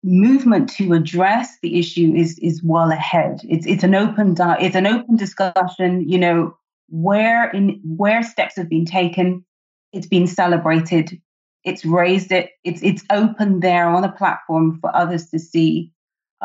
movement 0.04 0.70
to 0.70 0.94
address 0.94 1.58
the 1.62 1.80
issue 1.80 2.14
is 2.16 2.38
is 2.40 2.64
well 2.64 2.92
ahead. 2.92 3.42
It's 3.44 3.66
it's 3.66 3.84
an 3.84 3.96
open 3.96 4.36
di- 4.36 4.62
it's 4.62 4.76
an 4.76 4.88
open 4.88 5.16
discussion. 5.16 6.08
You 6.08 6.20
know 6.20 6.58
where 6.90 7.50
in 7.50 7.82
where 7.84 8.24
steps 8.24 8.56
have 8.56 8.70
been 8.70 8.86
taken, 8.86 9.44
it's 9.92 10.08
been 10.08 10.28
celebrated, 10.28 11.20
it's 11.64 11.84
raised 11.84 12.32
it, 12.32 12.52
it's 12.64 12.82
it's 12.84 13.04
open 13.12 13.60
there 13.60 13.90
on 13.90 14.04
a 14.04 14.12
platform 14.12 14.80
for 14.80 14.96
others 14.96 15.30
to 15.32 15.40
see. 15.40 15.92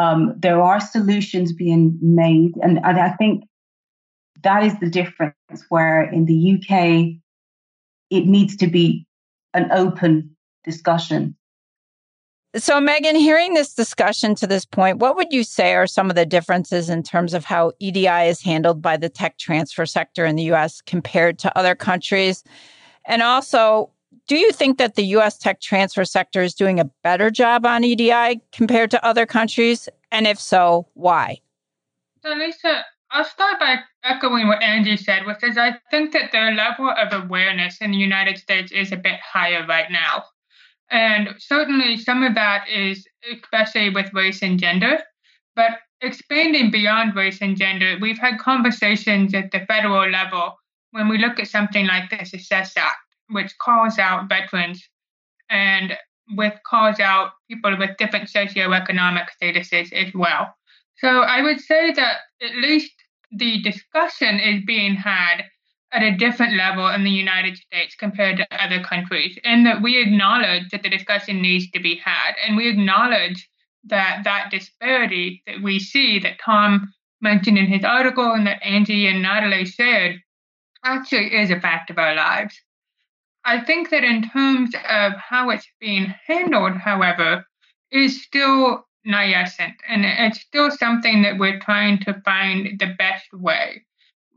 Um, 0.00 0.34
there 0.38 0.60
are 0.60 0.80
solutions 0.80 1.52
being 1.52 1.98
made, 2.00 2.52
and, 2.62 2.78
and 2.84 2.98
I 2.98 3.10
think 3.10 3.44
that 4.42 4.64
is 4.64 4.78
the 4.80 4.88
difference. 4.88 5.34
Where 5.68 6.02
in 6.02 6.24
the 6.24 6.54
UK, 6.54 7.20
it 8.10 8.26
needs 8.26 8.56
to 8.56 8.66
be 8.66 9.06
an 9.52 9.70
open 9.72 10.36
discussion 10.64 11.36
so, 12.56 12.80
Megan, 12.80 13.14
hearing 13.14 13.54
this 13.54 13.74
discussion 13.74 14.34
to 14.36 14.46
this 14.46 14.64
point, 14.64 14.98
what 14.98 15.14
would 15.14 15.32
you 15.32 15.44
say 15.44 15.74
are 15.74 15.86
some 15.86 16.10
of 16.10 16.16
the 16.16 16.26
differences 16.26 16.90
in 16.90 17.04
terms 17.04 17.32
of 17.32 17.44
how 17.44 17.70
EDI 17.78 18.26
is 18.26 18.42
handled 18.42 18.82
by 18.82 18.96
the 18.96 19.08
tech 19.08 19.38
transfer 19.38 19.86
sector 19.86 20.26
in 20.26 20.34
the 20.34 20.42
US 20.54 20.80
compared 20.80 21.38
to 21.40 21.56
other 21.56 21.76
countries? 21.76 22.42
And 23.06 23.22
also, 23.22 23.92
do 24.30 24.36
you 24.36 24.52
think 24.52 24.78
that 24.78 24.94
the 24.94 25.02
US 25.16 25.36
tech 25.36 25.60
transfer 25.60 26.04
sector 26.04 26.40
is 26.40 26.54
doing 26.54 26.78
a 26.78 26.84
better 27.02 27.30
job 27.32 27.66
on 27.66 27.82
EDI 27.82 28.40
compared 28.52 28.88
to 28.92 29.04
other 29.04 29.26
countries? 29.26 29.88
And 30.12 30.24
if 30.24 30.38
so, 30.38 30.86
why? 30.94 31.40
So, 32.22 32.32
Lisa, 32.34 32.84
I'll 33.10 33.24
start 33.24 33.58
by 33.58 33.80
echoing 34.04 34.46
what 34.46 34.62
Angie 34.62 34.96
said, 34.96 35.26
which 35.26 35.42
is 35.42 35.58
I 35.58 35.80
think 35.90 36.12
that 36.12 36.30
the 36.30 36.52
level 36.56 36.94
of 36.96 37.24
awareness 37.24 37.78
in 37.80 37.90
the 37.90 37.96
United 37.96 38.38
States 38.38 38.70
is 38.70 38.92
a 38.92 38.96
bit 38.96 39.18
higher 39.18 39.66
right 39.66 39.90
now. 39.90 40.22
And 40.92 41.30
certainly 41.38 41.96
some 41.96 42.22
of 42.22 42.36
that 42.36 42.68
is 42.68 43.04
especially 43.32 43.90
with 43.90 44.14
race 44.14 44.42
and 44.42 44.60
gender. 44.60 45.00
But 45.56 45.80
expanding 46.02 46.70
beyond 46.70 47.16
race 47.16 47.40
and 47.40 47.56
gender, 47.56 47.98
we've 48.00 48.18
had 48.18 48.38
conversations 48.38 49.34
at 49.34 49.50
the 49.50 49.66
federal 49.66 50.08
level 50.08 50.54
when 50.92 51.08
we 51.08 51.18
look 51.18 51.40
at 51.40 51.48
something 51.48 51.88
like 51.88 52.10
the 52.10 52.24
Success 52.24 52.76
Act, 52.76 52.98
which 53.30 53.56
calls 53.58 53.98
out 53.98 54.28
veterans 54.28 54.86
and 55.48 55.96
with 56.36 56.54
calls 56.64 57.00
out 57.00 57.30
people 57.48 57.76
with 57.76 57.96
different 57.96 58.28
socioeconomic 58.28 59.26
statuses 59.42 59.92
as 59.92 60.12
well. 60.14 60.54
So 60.98 61.20
I 61.20 61.42
would 61.42 61.60
say 61.60 61.92
that 61.92 62.18
at 62.42 62.56
least 62.56 62.92
the 63.32 63.62
discussion 63.62 64.38
is 64.38 64.62
being 64.64 64.94
had 64.94 65.44
at 65.92 66.02
a 66.02 66.16
different 66.16 66.56
level 66.56 66.86
in 66.88 67.02
the 67.02 67.10
United 67.10 67.56
States 67.56 67.96
compared 67.96 68.36
to 68.36 68.46
other 68.64 68.80
countries, 68.82 69.36
and 69.44 69.66
that 69.66 69.82
we 69.82 70.00
acknowledge 70.00 70.68
that 70.70 70.82
the 70.82 70.88
discussion 70.88 71.42
needs 71.42 71.68
to 71.70 71.80
be 71.80 71.96
had, 71.96 72.34
and 72.46 72.56
we 72.56 72.68
acknowledge 72.68 73.48
that 73.84 74.20
that 74.24 74.50
disparity 74.50 75.42
that 75.46 75.62
we 75.62 75.80
see 75.80 76.18
that 76.20 76.38
Tom 76.38 76.92
mentioned 77.20 77.58
in 77.58 77.66
his 77.66 77.84
article 77.84 78.32
and 78.32 78.46
that 78.46 78.62
Angie 78.62 79.06
and 79.06 79.22
Natalie 79.22 79.66
said 79.66 80.20
actually 80.84 81.34
is 81.34 81.50
a 81.50 81.60
fact 81.60 81.90
of 81.90 81.98
our 81.98 82.14
lives. 82.14 82.60
I 83.44 83.60
think 83.60 83.90
that 83.90 84.04
in 84.04 84.28
terms 84.28 84.74
of 84.88 85.12
how 85.14 85.50
it's 85.50 85.66
being 85.80 86.14
handled, 86.26 86.76
however, 86.76 87.44
is 87.90 88.22
still 88.22 88.86
nascent, 89.04 89.74
and 89.88 90.04
it's 90.04 90.40
still 90.40 90.70
something 90.70 91.22
that 91.22 91.38
we're 91.38 91.58
trying 91.58 91.98
to 92.00 92.20
find 92.24 92.78
the 92.78 92.94
best 92.98 93.32
way 93.32 93.84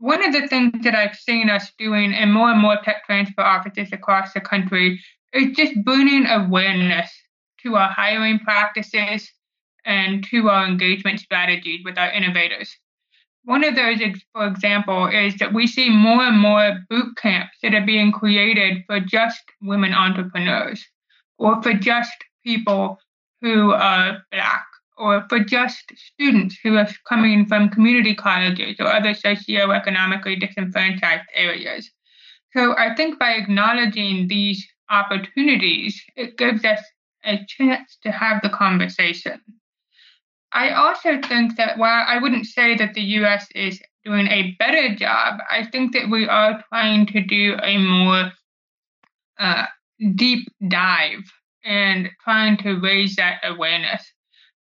one 0.04 0.22
of 0.22 0.34
the 0.34 0.46
things 0.48 0.72
that 0.82 0.94
I've 0.94 1.16
seen 1.16 1.48
us 1.48 1.72
doing 1.78 2.12
in 2.12 2.30
more 2.30 2.50
and 2.50 2.60
more 2.60 2.76
tech 2.84 3.06
transfer 3.06 3.40
offices 3.40 3.90
across 3.92 4.34
the 4.34 4.40
country 4.40 5.00
is 5.32 5.56
just 5.56 5.82
bringing 5.82 6.26
awareness 6.26 7.10
to 7.62 7.76
our 7.76 7.88
hiring 7.88 8.38
practices 8.40 9.30
and 9.86 10.22
to 10.30 10.50
our 10.50 10.66
engagement 10.66 11.20
strategies 11.20 11.80
with 11.84 11.96
our 11.96 12.10
innovators. 12.10 12.76
One 13.44 13.62
of 13.62 13.74
those, 13.74 14.00
for 14.32 14.46
example, 14.46 15.06
is 15.06 15.36
that 15.36 15.52
we 15.52 15.66
see 15.66 15.90
more 15.90 16.22
and 16.22 16.38
more 16.38 16.78
boot 16.88 17.16
camps 17.16 17.58
that 17.62 17.74
are 17.74 17.84
being 17.84 18.10
created 18.10 18.84
for 18.86 19.00
just 19.00 19.42
women 19.60 19.92
entrepreneurs 19.92 20.84
or 21.38 21.62
for 21.62 21.74
just 21.74 22.24
people 22.44 22.98
who 23.42 23.72
are 23.72 24.22
Black 24.30 24.64
or 24.96 25.26
for 25.28 25.40
just 25.40 25.92
students 25.94 26.56
who 26.62 26.76
are 26.76 26.88
coming 27.06 27.44
from 27.44 27.68
community 27.68 28.14
colleges 28.14 28.76
or 28.78 28.86
other 28.86 29.12
socioeconomically 29.12 30.40
disenfranchised 30.40 31.28
areas. 31.34 31.90
So 32.56 32.76
I 32.78 32.94
think 32.94 33.18
by 33.18 33.32
acknowledging 33.32 34.28
these 34.28 34.66
opportunities, 34.88 36.00
it 36.16 36.38
gives 36.38 36.64
us 36.64 36.80
a 37.24 37.44
chance 37.46 37.98
to 38.02 38.10
have 38.10 38.40
the 38.42 38.48
conversation. 38.48 39.40
I 40.54 40.70
also 40.70 41.20
think 41.20 41.56
that 41.56 41.78
while 41.78 42.04
I 42.06 42.18
wouldn't 42.18 42.46
say 42.46 42.76
that 42.76 42.94
the 42.94 43.02
US 43.18 43.46
is 43.56 43.82
doing 44.04 44.28
a 44.28 44.54
better 44.58 44.94
job, 44.94 45.40
I 45.50 45.66
think 45.66 45.92
that 45.92 46.08
we 46.08 46.28
are 46.28 46.62
trying 46.68 47.06
to 47.06 47.20
do 47.20 47.56
a 47.60 47.76
more 47.76 48.32
uh, 49.38 49.66
deep 50.14 50.48
dive 50.68 51.24
and 51.64 52.08
trying 52.22 52.56
to 52.58 52.74
raise 52.74 53.16
that 53.16 53.40
awareness. 53.42 54.12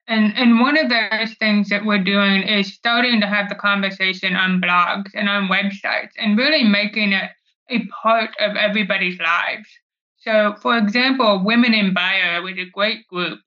And 0.07 0.33
and 0.37 0.61
one 0.61 0.79
of 0.79 0.91
those 0.91 1.35
things 1.35 1.69
that 1.69 1.85
we're 1.85 2.03
doing 2.03 2.43
is 2.43 2.73
starting 2.73 3.21
to 3.21 3.27
have 3.27 3.49
the 3.49 3.55
conversation 3.55 4.37
on 4.37 4.61
blogs 4.61 5.11
and 5.15 5.29
on 5.29 5.49
websites 5.49 6.11
and 6.19 6.39
really 6.39 6.65
making 6.65 7.13
it 7.13 7.31
a 7.69 7.87
part 8.03 8.31
of 8.39 8.57
everybody's 8.57 9.19
lives. 9.19 9.69
So, 10.19 10.55
for 10.61 10.77
example, 10.77 11.43
Women 11.45 11.75
in 11.75 11.95
Bio 11.95 12.47
is 12.47 12.59
a 12.59 12.71
great 12.71 13.07
group 13.09 13.41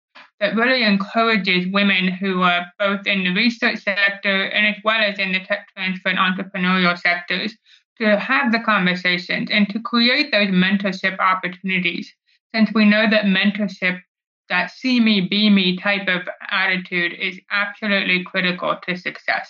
that 0.44 0.58
really 0.58 0.84
encourages 0.84 1.66
women 1.72 2.10
who 2.10 2.42
are 2.42 2.66
both 2.78 3.08
in 3.08 3.24
the 3.24 3.30
research 3.30 3.80
sector 3.82 4.44
and 4.48 4.68
as 4.68 4.76
well 4.84 5.02
as 5.02 5.18
in 5.18 5.32
the 5.32 5.40
tech 5.40 5.70
transfer 5.74 6.10
and 6.10 6.20
entrepreneurial 6.20 7.00
sectors 7.00 7.56
to 7.98 8.20
have 8.20 8.52
the 8.52 8.60
conversations 8.60 9.48
and 9.50 9.70
to 9.70 9.80
create 9.80 10.34
those 10.34 10.50
mentorship 10.50 11.18
opportunities. 11.20 12.14
Since 12.54 12.72
we 12.76 12.84
know 12.84 13.10
that 13.10 13.24
mentorship 13.24 14.02
that 14.50 14.70
see 14.70 15.00
me, 15.00 15.22
be 15.22 15.50
me 15.50 15.78
type 15.78 16.10
of 16.10 16.28
attitude 16.52 17.14
is 17.14 17.40
absolutely 17.50 18.26
critical 18.26 18.76
to 18.86 18.98
success. 18.98 19.50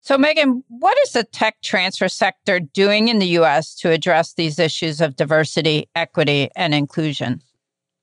So, 0.00 0.16
Megan, 0.16 0.62
what 0.68 0.96
is 1.02 1.12
the 1.12 1.24
tech 1.24 1.56
transfer 1.60 2.08
sector 2.08 2.60
doing 2.60 3.08
in 3.08 3.18
the 3.18 3.26
US 3.40 3.74
to 3.80 3.90
address 3.90 4.34
these 4.34 4.60
issues 4.60 5.00
of 5.00 5.16
diversity, 5.16 5.88
equity, 5.96 6.50
and 6.54 6.72
inclusion? 6.72 7.42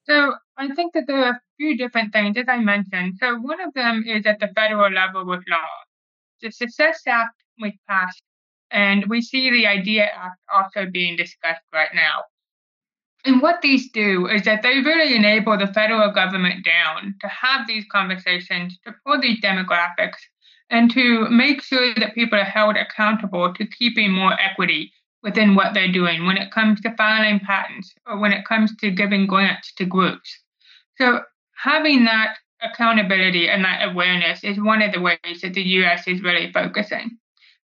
So, 0.06 0.34
I 0.58 0.68
think 0.76 0.92
that 0.94 1.08
there 1.08 1.24
are 1.24 1.42
few 1.60 1.78
different 1.78 2.14
things, 2.14 2.38
as 2.38 2.46
I 2.48 2.58
mentioned. 2.58 3.16
So, 3.20 3.36
one 3.36 3.62
of 3.62 3.74
them 3.74 4.04
is 4.08 4.26
at 4.26 4.40
the 4.40 4.48
federal 4.56 4.92
level 4.92 5.26
with 5.26 5.44
law. 5.50 5.70
The 6.42 6.52
Success 6.52 7.02
Act 7.06 7.36
was 7.60 7.74
passed, 7.88 8.24
and 8.72 9.06
we 9.08 9.22
see 9.22 9.52
the 9.52 9.68
IDEA 9.68 10.06
Act 10.06 10.40
also 10.54 10.90
being 10.90 11.18
discussed 11.18 11.62
right 11.74 11.94
now. 11.94 12.24
And 13.26 13.42
what 13.42 13.62
these 13.62 13.92
do 13.92 14.28
is 14.28 14.44
that 14.44 14.64
they 14.64 14.80
really 14.80 15.14
enable 15.14 15.58
the 15.58 15.68
federal 15.74 16.12
government 16.14 16.64
down 16.64 17.16
to 17.20 17.28
have 17.28 17.68
these 17.68 17.86
conversations, 17.92 18.80
to 18.86 18.96
pull 19.06 19.20
these 19.20 19.42
demographics, 19.42 20.20
and 20.70 20.90
to 20.92 21.28
make 21.30 21.62
sure 21.62 21.94
that 21.96 22.16
people 22.16 22.40
are 22.40 22.46
held 22.46 22.78
accountable 22.78 23.54
to 23.54 23.68
keeping 23.68 24.12
more 24.12 24.40
equity 24.40 24.94
within 25.22 25.56
what 25.56 25.74
they're 25.74 25.92
doing 25.92 26.26
when 26.26 26.38
it 26.38 26.52
comes 26.52 26.80
to 26.80 26.96
filing 26.96 27.40
patents 27.40 27.94
or 28.08 28.18
when 28.18 28.32
it 28.32 28.46
comes 28.46 28.74
to 28.78 28.90
giving 28.90 29.28
grants 29.28 29.74
to 29.74 29.84
groups. 29.84 30.40
So 30.98 31.22
having 31.62 32.06
that 32.06 32.38
accountability 32.62 33.50
and 33.50 33.64
that 33.64 33.90
awareness 33.90 34.44
is 34.44 34.60
one 34.60 34.82
of 34.82 34.94
the 34.94 35.02
ways 35.02 35.42
that 35.42 35.54
the 35.54 35.62
US 35.62 36.08
is 36.08 36.22
really 36.22 36.52
focusing. 36.52 37.18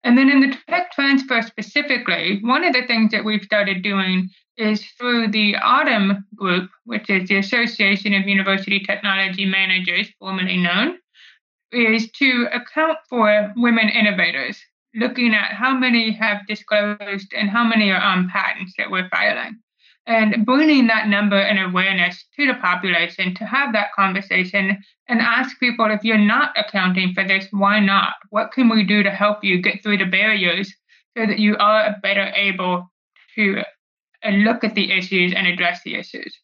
And 0.04 0.18
then 0.18 0.30
in 0.30 0.42
the 0.42 0.58
tech 0.68 0.92
transfer 0.92 1.42
specifically, 1.42 2.40
one 2.42 2.64
of 2.64 2.74
the 2.74 2.86
things 2.86 3.12
that 3.12 3.24
we've 3.24 3.44
started 3.44 3.84
doing 3.84 4.30
is 4.58 4.86
through 5.00 5.30
the 5.30 5.56
AUTM 5.56 6.24
group, 6.36 6.70
which 6.86 7.10
is 7.10 7.30
the 7.30 7.38
Association 7.38 8.14
of 8.14 8.28
University 8.28 8.80
Technology 8.80 9.46
Managers, 9.46 10.10
formerly 10.20 10.58
known, 10.58 10.98
is 11.72 12.12
to 12.12 12.48
account 12.54 12.98
for 13.10 13.52
women 13.56 13.90
innovators, 13.90 14.60
looking 14.94 15.34
at 15.34 15.54
how 15.54 15.76
many 15.76 16.12
have 16.12 16.46
disclosed 16.48 17.34
and 17.36 17.50
how 17.50 17.64
many 17.64 17.90
are 17.90 18.02
on 18.02 18.30
patents 18.30 18.74
that 18.78 18.92
we're 18.92 19.10
filing 19.10 19.63
and 20.06 20.46
bringing 20.46 20.88
that 20.88 21.08
number 21.08 21.40
and 21.40 21.60
awareness 21.60 22.26
to 22.36 22.46
the 22.46 22.56
population 22.56 23.34
to 23.36 23.46
have 23.46 23.72
that 23.74 23.94
conversation 23.96 24.78
and 25.08 25.22
ask 25.22 25.58
people 25.60 25.90
if 25.90 26.04
you're 26.04 26.18
not 26.18 26.54
accounting 26.58 27.14
for 27.14 27.26
this, 27.26 27.48
why 27.52 27.80
not? 27.80 28.14
What 28.30 28.52
can 28.52 28.70
we 28.70 28.84
do 28.84 29.04
to 29.04 29.12
help 29.12 29.44
you 29.44 29.62
get 29.62 29.82
through 29.82 30.00
the 30.00 30.06
barriers 30.06 30.74
so 31.18 31.26
that 31.26 31.40
you 31.40 31.56
are 31.58 31.96
better 32.02 32.32
able 32.36 32.92
to 33.36 33.64
uh, 34.26 34.30
look 34.30 34.64
at 34.64 34.76
the 34.76 34.92
issues 34.92 35.34
and 35.34 35.48
address 35.48 35.82
the 35.84 35.96
issues? 35.96 36.38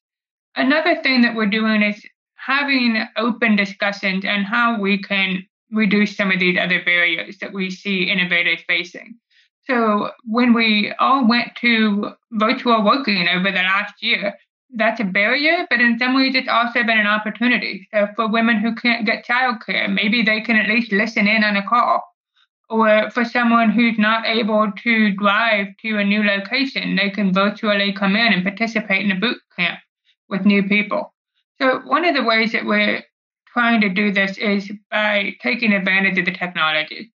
Another 0.55 1.01
thing 1.01 1.21
that 1.21 1.35
we're 1.35 1.45
doing 1.45 1.81
is 1.81 2.01
having 2.35 3.05
open 3.17 3.55
discussions 3.55 4.23
and 4.25 4.45
how 4.45 4.79
we 4.79 5.01
can 5.01 5.45
reduce 5.71 6.15
some 6.15 6.31
of 6.31 6.39
these 6.39 6.57
other 6.57 6.83
barriers 6.83 7.37
that 7.39 7.53
we 7.53 7.69
see 7.69 8.09
innovators 8.09 8.59
facing. 8.67 9.15
So 9.69 10.09
when 10.23 10.53
we 10.53 10.91
all 10.99 11.27
went 11.27 11.55
to 11.61 12.13
virtual 12.31 12.83
working 12.83 13.27
over 13.27 13.51
the 13.51 13.61
last 13.61 13.93
year, 14.01 14.33
that's 14.73 14.99
a 14.99 15.03
barrier, 15.03 15.67
but 15.69 15.79
in 15.79 15.99
some 15.99 16.15
ways 16.15 16.33
it's 16.33 16.47
also 16.47 16.83
been 16.83 16.99
an 16.99 17.07
opportunity. 17.07 17.87
So 17.93 18.07
for 18.15 18.27
women 18.27 18.57
who 18.57 18.73
can't 18.73 19.05
get 19.05 19.25
childcare, 19.25 19.91
maybe 19.91 20.23
they 20.23 20.41
can 20.41 20.55
at 20.55 20.67
least 20.67 20.91
listen 20.91 21.27
in 21.27 21.43
on 21.43 21.55
a 21.55 21.67
call. 21.67 22.03
Or 22.69 23.09
for 23.11 23.25
someone 23.25 23.71
who's 23.71 23.97
not 23.97 24.25
able 24.25 24.71
to 24.83 25.11
drive 25.11 25.67
to 25.81 25.97
a 25.97 26.03
new 26.03 26.23
location, 26.23 26.95
they 26.95 27.09
can 27.09 27.33
virtually 27.33 27.93
come 27.93 28.15
in 28.15 28.33
and 28.33 28.43
participate 28.43 29.05
in 29.05 29.11
a 29.11 29.19
boot 29.19 29.37
camp 29.55 29.79
with 30.29 30.45
new 30.45 30.63
people. 30.63 31.13
So 31.59 31.79
one 31.85 32.05
of 32.05 32.15
the 32.15 32.23
ways 32.23 32.51
that 32.53 32.65
we're 32.65 33.03
trying 33.47 33.81
to 33.81 33.89
do 33.89 34.11
this 34.11 34.37
is 34.37 34.71
by 34.91 35.35
taking 35.41 35.73
advantage 35.73 36.17
of 36.17 36.25
the 36.25 36.31
technology. 36.31 37.11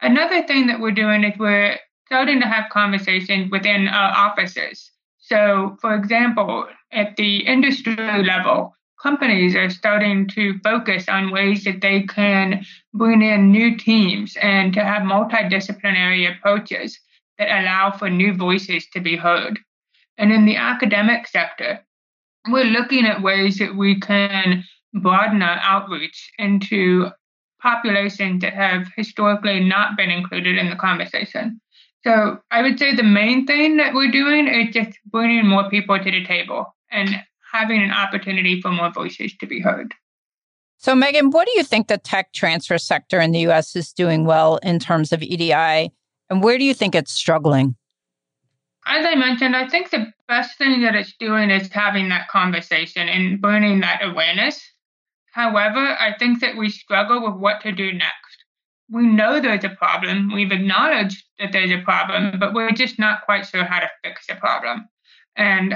Another 0.00 0.46
thing 0.46 0.66
that 0.66 0.80
we're 0.80 0.90
doing 0.90 1.24
is 1.24 1.38
we're 1.38 1.78
starting 2.06 2.40
to 2.40 2.46
have 2.46 2.70
conversations 2.70 3.50
within 3.50 3.88
our 3.88 4.12
offices 4.16 4.90
so, 5.26 5.76
for 5.80 5.96
example, 5.96 6.68
at 6.92 7.16
the 7.16 7.38
industry 7.38 7.96
level, 7.96 8.76
companies 9.02 9.56
are 9.56 9.70
starting 9.70 10.28
to 10.28 10.56
focus 10.60 11.08
on 11.08 11.32
ways 11.32 11.64
that 11.64 11.80
they 11.80 12.02
can 12.02 12.64
bring 12.94 13.22
in 13.22 13.50
new 13.50 13.76
teams 13.76 14.36
and 14.40 14.72
to 14.74 14.84
have 14.84 15.02
multidisciplinary 15.02 16.30
approaches 16.30 17.00
that 17.38 17.60
allow 17.60 17.90
for 17.90 18.08
new 18.08 18.34
voices 18.34 18.86
to 18.92 19.00
be 19.00 19.16
heard. 19.16 19.58
And 20.16 20.30
in 20.30 20.46
the 20.46 20.56
academic 20.56 21.26
sector, 21.26 21.84
we're 22.48 22.64
looking 22.64 23.04
at 23.04 23.20
ways 23.20 23.58
that 23.58 23.74
we 23.74 23.98
can 23.98 24.62
broaden 24.94 25.42
our 25.42 25.58
outreach 25.60 26.30
into 26.38 27.10
populations 27.60 28.42
that 28.42 28.54
have 28.54 28.88
historically 28.96 29.60
not 29.60 29.96
been 29.96 30.10
included 30.10 30.56
in 30.56 30.70
the 30.70 30.76
conversation. 30.76 31.60
So 32.04 32.38
I 32.50 32.62
would 32.62 32.78
say 32.78 32.94
the 32.94 33.02
main 33.02 33.46
thing 33.46 33.78
that 33.78 33.94
we're 33.94 34.10
doing 34.10 34.46
is 34.46 34.72
just 34.72 34.98
bringing 35.06 35.46
more 35.46 35.68
people 35.68 35.98
to 35.98 36.10
the 36.10 36.24
table 36.24 36.74
and 36.90 37.10
having 37.52 37.82
an 37.82 37.90
opportunity 37.90 38.60
for 38.60 38.70
more 38.70 38.90
voices 38.90 39.36
to 39.38 39.46
be 39.46 39.60
heard. 39.60 39.94
So, 40.78 40.94
Megan, 40.94 41.30
what 41.30 41.46
do 41.46 41.52
you 41.56 41.64
think 41.64 41.88
the 41.88 41.98
tech 41.98 42.32
transfer 42.32 42.78
sector 42.78 43.20
in 43.20 43.32
the 43.32 43.40
US 43.48 43.74
is 43.74 43.92
doing 43.92 44.24
well 44.24 44.58
in 44.58 44.78
terms 44.78 45.12
of 45.12 45.22
EDI, 45.22 45.90
and 46.30 46.42
where 46.42 46.58
do 46.58 46.64
you 46.64 46.74
think 46.74 46.94
it's 46.94 47.12
struggling? 47.12 47.76
As 48.86 49.04
I 49.04 49.16
mentioned, 49.16 49.56
I 49.56 49.68
think 49.68 49.90
the 49.90 50.12
best 50.28 50.58
thing 50.58 50.82
that 50.82 50.94
it's 50.94 51.14
doing 51.18 51.50
is 51.50 51.68
having 51.72 52.08
that 52.10 52.28
conversation 52.28 53.08
and 53.08 53.40
bringing 53.40 53.80
that 53.80 54.04
awareness. 54.04 54.62
However, 55.36 55.78
I 55.78 56.14
think 56.18 56.40
that 56.40 56.56
we 56.56 56.70
struggle 56.70 57.18
with 57.24 57.40
what 57.40 57.60
to 57.62 57.72
do 57.72 57.92
next 57.92 58.36
we 58.90 59.06
know 59.06 59.40
there's 59.40 59.64
a 59.64 59.70
problem. 59.70 60.32
We've 60.32 60.52
acknowledged 60.52 61.24
that 61.38 61.52
there's 61.52 61.70
a 61.70 61.82
problem, 61.82 62.38
but 62.38 62.54
we're 62.54 62.70
just 62.70 62.98
not 62.98 63.24
quite 63.24 63.46
sure 63.46 63.64
how 63.64 63.80
to 63.80 63.90
fix 64.04 64.26
the 64.26 64.36
problem. 64.36 64.88
And 65.36 65.74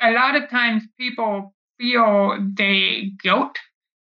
a 0.00 0.12
lot 0.12 0.36
of 0.36 0.50
times 0.50 0.82
people 0.98 1.54
feel 1.78 2.38
the 2.54 3.10
guilt, 3.22 3.56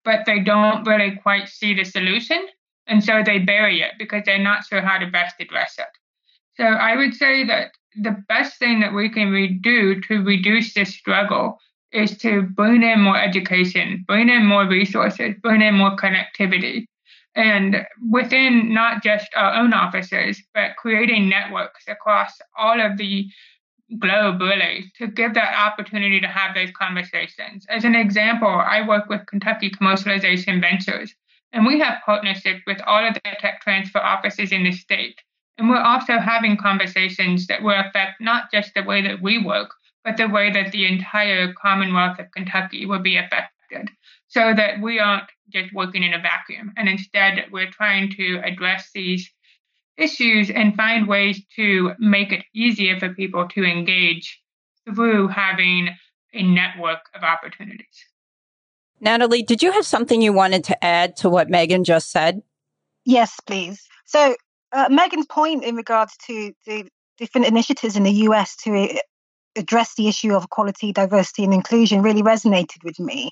but 0.05 0.25
they 0.25 0.39
don't 0.39 0.87
really 0.87 1.19
quite 1.21 1.49
see 1.49 1.73
the 1.73 1.83
solution. 1.83 2.47
And 2.87 3.03
so 3.03 3.21
they 3.23 3.39
bury 3.39 3.81
it 3.81 3.91
because 3.99 4.23
they're 4.25 4.39
not 4.39 4.65
sure 4.65 4.81
how 4.81 4.97
to 4.97 5.07
best 5.07 5.35
address 5.39 5.75
it. 5.77 5.87
So 6.55 6.63
I 6.63 6.95
would 6.95 7.13
say 7.13 7.45
that 7.45 7.71
the 7.95 8.23
best 8.27 8.57
thing 8.57 8.79
that 8.79 8.93
we 8.93 9.09
can 9.09 9.59
do 9.61 10.01
to 10.01 10.23
reduce 10.23 10.73
this 10.73 10.95
struggle 10.95 11.57
is 11.91 12.17
to 12.19 12.43
bring 12.43 12.83
in 12.83 13.01
more 13.01 13.17
education, 13.17 14.03
bring 14.07 14.29
in 14.29 14.45
more 14.45 14.67
resources, 14.67 15.35
bring 15.41 15.61
in 15.61 15.75
more 15.75 15.95
connectivity, 15.95 16.85
and 17.35 17.85
within 18.11 18.73
not 18.73 19.03
just 19.03 19.27
our 19.35 19.53
own 19.55 19.73
offices, 19.73 20.41
but 20.53 20.75
creating 20.77 21.29
networks 21.29 21.85
across 21.87 22.39
all 22.57 22.79
of 22.79 22.97
the 22.97 23.27
globe, 23.97 24.39
really, 24.41 24.91
to 24.97 25.07
give 25.07 25.33
that 25.33 25.55
opportunity 25.55 26.19
to 26.19 26.27
have 26.27 26.53
those 26.53 26.71
conversations. 26.71 27.65
As 27.69 27.83
an 27.85 27.95
example, 27.95 28.47
I 28.47 28.87
work 28.87 29.09
with 29.09 29.25
Kentucky 29.25 29.71
Commercialization 29.71 30.61
Ventures, 30.61 31.13
and 31.53 31.65
we 31.65 31.79
have 31.79 32.03
partnerships 32.05 32.61
with 32.67 32.79
all 32.85 33.07
of 33.07 33.15
the 33.15 33.21
tech 33.39 33.61
transfer 33.61 33.99
offices 33.99 34.51
in 34.51 34.63
the 34.63 34.71
state. 34.71 35.19
And 35.57 35.69
we're 35.69 35.81
also 35.81 36.19
having 36.19 36.55
conversations 36.55 37.47
that 37.47 37.63
will 37.63 37.79
affect 37.79 38.21
not 38.21 38.51
just 38.51 38.73
the 38.75 38.83
way 38.83 39.01
that 39.01 39.21
we 39.21 39.43
work, 39.43 39.71
but 40.09 40.17
the 40.17 40.27
way 40.27 40.51
that 40.51 40.71
the 40.71 40.87
entire 40.87 41.53
Commonwealth 41.53 42.17
of 42.17 42.31
Kentucky 42.31 42.87
will 42.87 42.99
be 42.99 43.17
affected 43.17 43.91
so 44.27 44.53
that 44.55 44.81
we 44.81 44.97
aren't 44.99 45.29
just 45.53 45.71
working 45.71 46.01
in 46.01 46.15
a 46.15 46.19
vacuum. 46.19 46.73
And 46.77 46.89
instead, 46.89 47.45
we're 47.51 47.69
trying 47.69 48.11
to 48.13 48.41
address 48.43 48.89
these 48.91 49.29
issues 49.97 50.49
and 50.49 50.75
find 50.75 51.07
ways 51.07 51.43
to 51.57 51.91
make 51.99 52.31
it 52.31 52.43
easier 52.55 52.99
for 52.99 53.09
people 53.09 53.47
to 53.49 53.63
engage 53.63 54.41
through 54.85 55.27
having 55.27 55.89
a 56.33 56.41
network 56.41 57.01
of 57.13 57.21
opportunities. 57.21 57.85
Natalie, 58.99 59.43
did 59.43 59.61
you 59.61 59.71
have 59.71 59.85
something 59.85 60.23
you 60.23 60.33
wanted 60.33 60.63
to 60.65 60.83
add 60.83 61.17
to 61.17 61.29
what 61.29 61.51
Megan 61.51 61.83
just 61.83 62.09
said? 62.09 62.41
Yes, 63.05 63.39
please. 63.45 63.87
So, 64.05 64.35
uh, 64.71 64.87
Megan's 64.89 65.27
point 65.27 65.63
in 65.63 65.75
regards 65.75 66.17
to 66.25 66.51
the 66.65 66.87
different 67.19 67.45
initiatives 67.45 67.95
in 67.95 68.03
the 68.03 68.11
US 68.11 68.55
to 68.63 68.97
address 69.59 69.95
the 69.95 70.07
issue 70.07 70.33
of 70.33 70.45
equality, 70.45 70.91
diversity, 70.91 71.43
and 71.43 71.53
inclusion 71.53 72.01
really 72.01 72.23
resonated 72.23 72.83
with 72.83 72.99
me. 72.99 73.31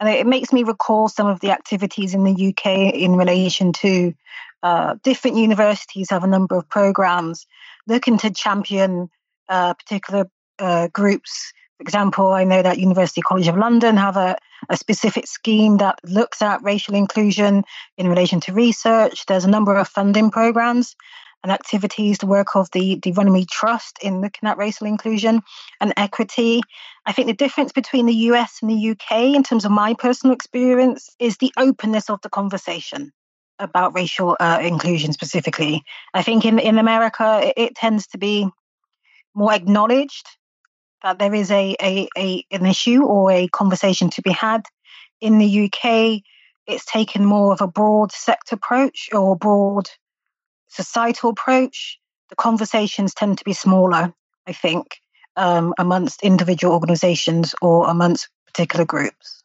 And 0.00 0.08
it 0.08 0.26
makes 0.26 0.52
me 0.52 0.64
recall 0.64 1.08
some 1.08 1.26
of 1.26 1.40
the 1.40 1.50
activities 1.50 2.14
in 2.14 2.24
the 2.24 2.48
UK 2.48 2.94
in 2.94 3.16
relation 3.16 3.72
to 3.74 4.14
uh, 4.62 4.96
different 5.02 5.36
universities 5.36 6.10
have 6.10 6.24
a 6.24 6.28
number 6.28 6.56
of 6.56 6.68
programs 6.68 7.46
looking 7.86 8.16
to 8.18 8.30
champion 8.30 9.10
uh, 9.48 9.74
particular 9.74 10.26
uh, 10.58 10.88
groups. 10.88 11.52
For 11.76 11.82
example, 11.82 12.32
I 12.32 12.44
know 12.44 12.62
that 12.62 12.78
University 12.78 13.20
College 13.20 13.48
of 13.48 13.58
London 13.58 13.96
have 13.96 14.16
a, 14.16 14.36
a 14.70 14.76
specific 14.76 15.26
scheme 15.26 15.78
that 15.78 15.98
looks 16.04 16.40
at 16.40 16.62
racial 16.62 16.94
inclusion 16.94 17.64
in 17.98 18.08
relation 18.08 18.40
to 18.40 18.52
research. 18.52 19.26
There's 19.26 19.44
a 19.44 19.50
number 19.50 19.76
of 19.76 19.88
funding 19.88 20.30
programs 20.30 20.96
and 21.44 21.52
activities, 21.52 22.18
the 22.18 22.26
work 22.26 22.56
of 22.56 22.68
the, 22.72 22.98
the 23.02 23.12
Runnymede 23.12 23.50
Trust 23.50 23.98
in 24.02 24.22
looking 24.22 24.48
at 24.48 24.56
racial 24.56 24.86
inclusion 24.86 25.42
and 25.80 25.92
equity. 25.96 26.62
I 27.06 27.12
think 27.12 27.28
the 27.28 27.34
difference 27.34 27.70
between 27.70 28.06
the 28.06 28.14
US 28.32 28.58
and 28.62 28.70
the 28.70 28.90
UK, 28.90 29.36
in 29.36 29.42
terms 29.42 29.66
of 29.66 29.70
my 29.70 29.94
personal 29.94 30.34
experience, 30.34 31.10
is 31.20 31.36
the 31.36 31.52
openness 31.56 32.08
of 32.08 32.20
the 32.22 32.30
conversation 32.30 33.12
about 33.58 33.94
racial 33.94 34.36
uh, 34.40 34.58
inclusion 34.62 35.12
specifically. 35.12 35.84
I 36.14 36.22
think 36.22 36.46
in, 36.46 36.58
in 36.58 36.78
America, 36.78 37.40
it, 37.42 37.54
it 37.56 37.74
tends 37.76 38.06
to 38.08 38.18
be 38.18 38.48
more 39.34 39.52
acknowledged 39.52 40.26
that 41.02 41.18
there 41.18 41.34
is 41.34 41.50
a, 41.50 41.76
a, 41.80 42.08
a 42.16 42.44
an 42.50 42.64
issue 42.64 43.04
or 43.04 43.30
a 43.30 43.48
conversation 43.48 44.08
to 44.10 44.22
be 44.22 44.32
had. 44.32 44.62
In 45.20 45.38
the 45.38 45.64
UK, 45.66 46.22
it's 46.66 46.86
taken 46.86 47.24
more 47.24 47.52
of 47.52 47.60
a 47.60 47.66
broad 47.66 48.12
sector 48.12 48.54
approach 48.54 49.10
or 49.12 49.36
broad 49.36 49.90
societal 50.74 51.30
approach, 51.30 51.98
the 52.30 52.36
conversations 52.36 53.14
tend 53.14 53.38
to 53.38 53.44
be 53.44 53.52
smaller, 53.52 54.12
I 54.46 54.52
think, 54.52 54.98
um, 55.36 55.74
amongst 55.78 56.22
individual 56.22 56.74
organizations 56.74 57.54
or 57.62 57.88
amongst 57.88 58.28
particular 58.46 58.84
groups. 58.84 59.42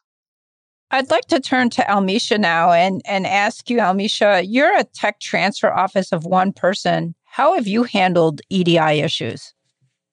I'd 0.91 1.11
like 1.11 1.25
to 1.25 1.39
turn 1.39 1.69
to 1.71 1.83
Almesha 1.83 2.39
now 2.39 2.71
and, 2.71 3.01
and 3.05 3.27
ask 3.27 3.69
you, 3.69 3.77
Almesha, 3.77 4.43
you're 4.47 4.75
a 4.75 4.83
tech 4.83 5.19
transfer 5.19 5.71
office 5.71 6.11
of 6.11 6.25
one 6.25 6.51
person. 6.51 7.13
How 7.25 7.53
have 7.53 7.67
you 7.67 7.83
handled 7.83 8.41
EDI 8.49 9.01
issues? 9.01 9.53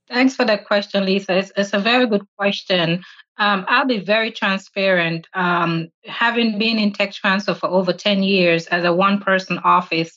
Thanks 0.08 0.36
for 0.36 0.44
that 0.44 0.66
question, 0.66 1.04
Lisa. 1.04 1.38
It's, 1.38 1.52
it's 1.56 1.72
a 1.72 1.78
very 1.78 2.06
good 2.06 2.26
question. 2.38 3.02
Um, 3.38 3.64
I'll 3.68 3.86
be 3.86 3.98
very 3.98 4.30
transparent. 4.30 5.26
Um, 5.34 5.88
having 6.04 6.58
been 6.58 6.78
in 6.78 6.92
tech 6.92 7.12
transfer 7.12 7.54
for 7.54 7.68
over 7.68 7.92
10 7.92 8.22
years 8.22 8.66
as 8.66 8.84
a 8.84 8.92
one 8.92 9.20
person 9.20 9.58
office, 9.58 10.16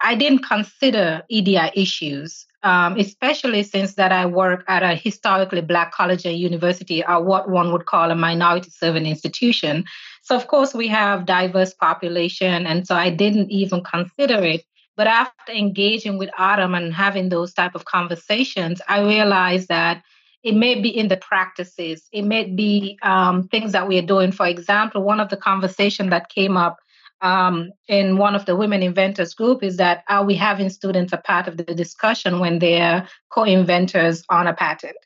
I 0.00 0.14
didn't 0.14 0.44
consider 0.44 1.22
EDI 1.28 1.70
issues, 1.74 2.46
um, 2.62 2.96
especially 2.96 3.62
since 3.62 3.94
that 3.94 4.12
I 4.12 4.26
work 4.26 4.64
at 4.68 4.82
a 4.82 4.94
historically 4.94 5.60
black 5.60 5.92
college 5.92 6.24
and 6.24 6.38
university, 6.38 7.04
or 7.04 7.22
what 7.22 7.50
one 7.50 7.72
would 7.72 7.86
call 7.86 8.10
a 8.10 8.14
minority 8.14 8.70
serving 8.70 9.06
institution. 9.06 9.84
So 10.22 10.36
of 10.36 10.46
course 10.46 10.74
we 10.74 10.88
have 10.88 11.26
diverse 11.26 11.74
population, 11.74 12.66
and 12.66 12.86
so 12.86 12.94
I 12.94 13.10
didn't 13.10 13.50
even 13.50 13.82
consider 13.82 14.44
it. 14.44 14.64
But 14.96 15.06
after 15.06 15.52
engaging 15.52 16.18
with 16.18 16.30
AUTM 16.38 16.76
and 16.76 16.92
having 16.92 17.28
those 17.28 17.54
type 17.54 17.74
of 17.74 17.84
conversations, 17.84 18.80
I 18.88 19.00
realized 19.00 19.68
that 19.68 20.02
it 20.42 20.54
may 20.54 20.80
be 20.80 20.88
in 20.88 21.08
the 21.08 21.16
practices, 21.16 22.08
it 22.12 22.22
may 22.22 22.44
be 22.44 22.98
um, 23.02 23.48
things 23.48 23.72
that 23.72 23.88
we 23.88 23.98
are 23.98 24.06
doing. 24.06 24.32
For 24.32 24.46
example, 24.46 25.02
one 25.02 25.20
of 25.20 25.28
the 25.28 25.36
conversation 25.36 26.10
that 26.10 26.28
came 26.28 26.56
up 26.56 26.78
um, 27.20 27.70
in 27.88 28.16
one 28.16 28.34
of 28.34 28.46
the 28.46 28.56
women 28.56 28.82
inventors 28.82 29.34
group 29.34 29.62
is 29.62 29.76
that 29.76 30.04
are 30.08 30.24
we 30.24 30.34
having 30.34 30.70
students 30.70 31.12
a 31.12 31.16
part 31.16 31.48
of 31.48 31.56
the 31.56 31.64
discussion 31.64 32.38
when 32.38 32.58
they're 32.58 33.08
co-inventors 33.30 34.24
on 34.30 34.46
a 34.46 34.54
patent? 34.54 34.96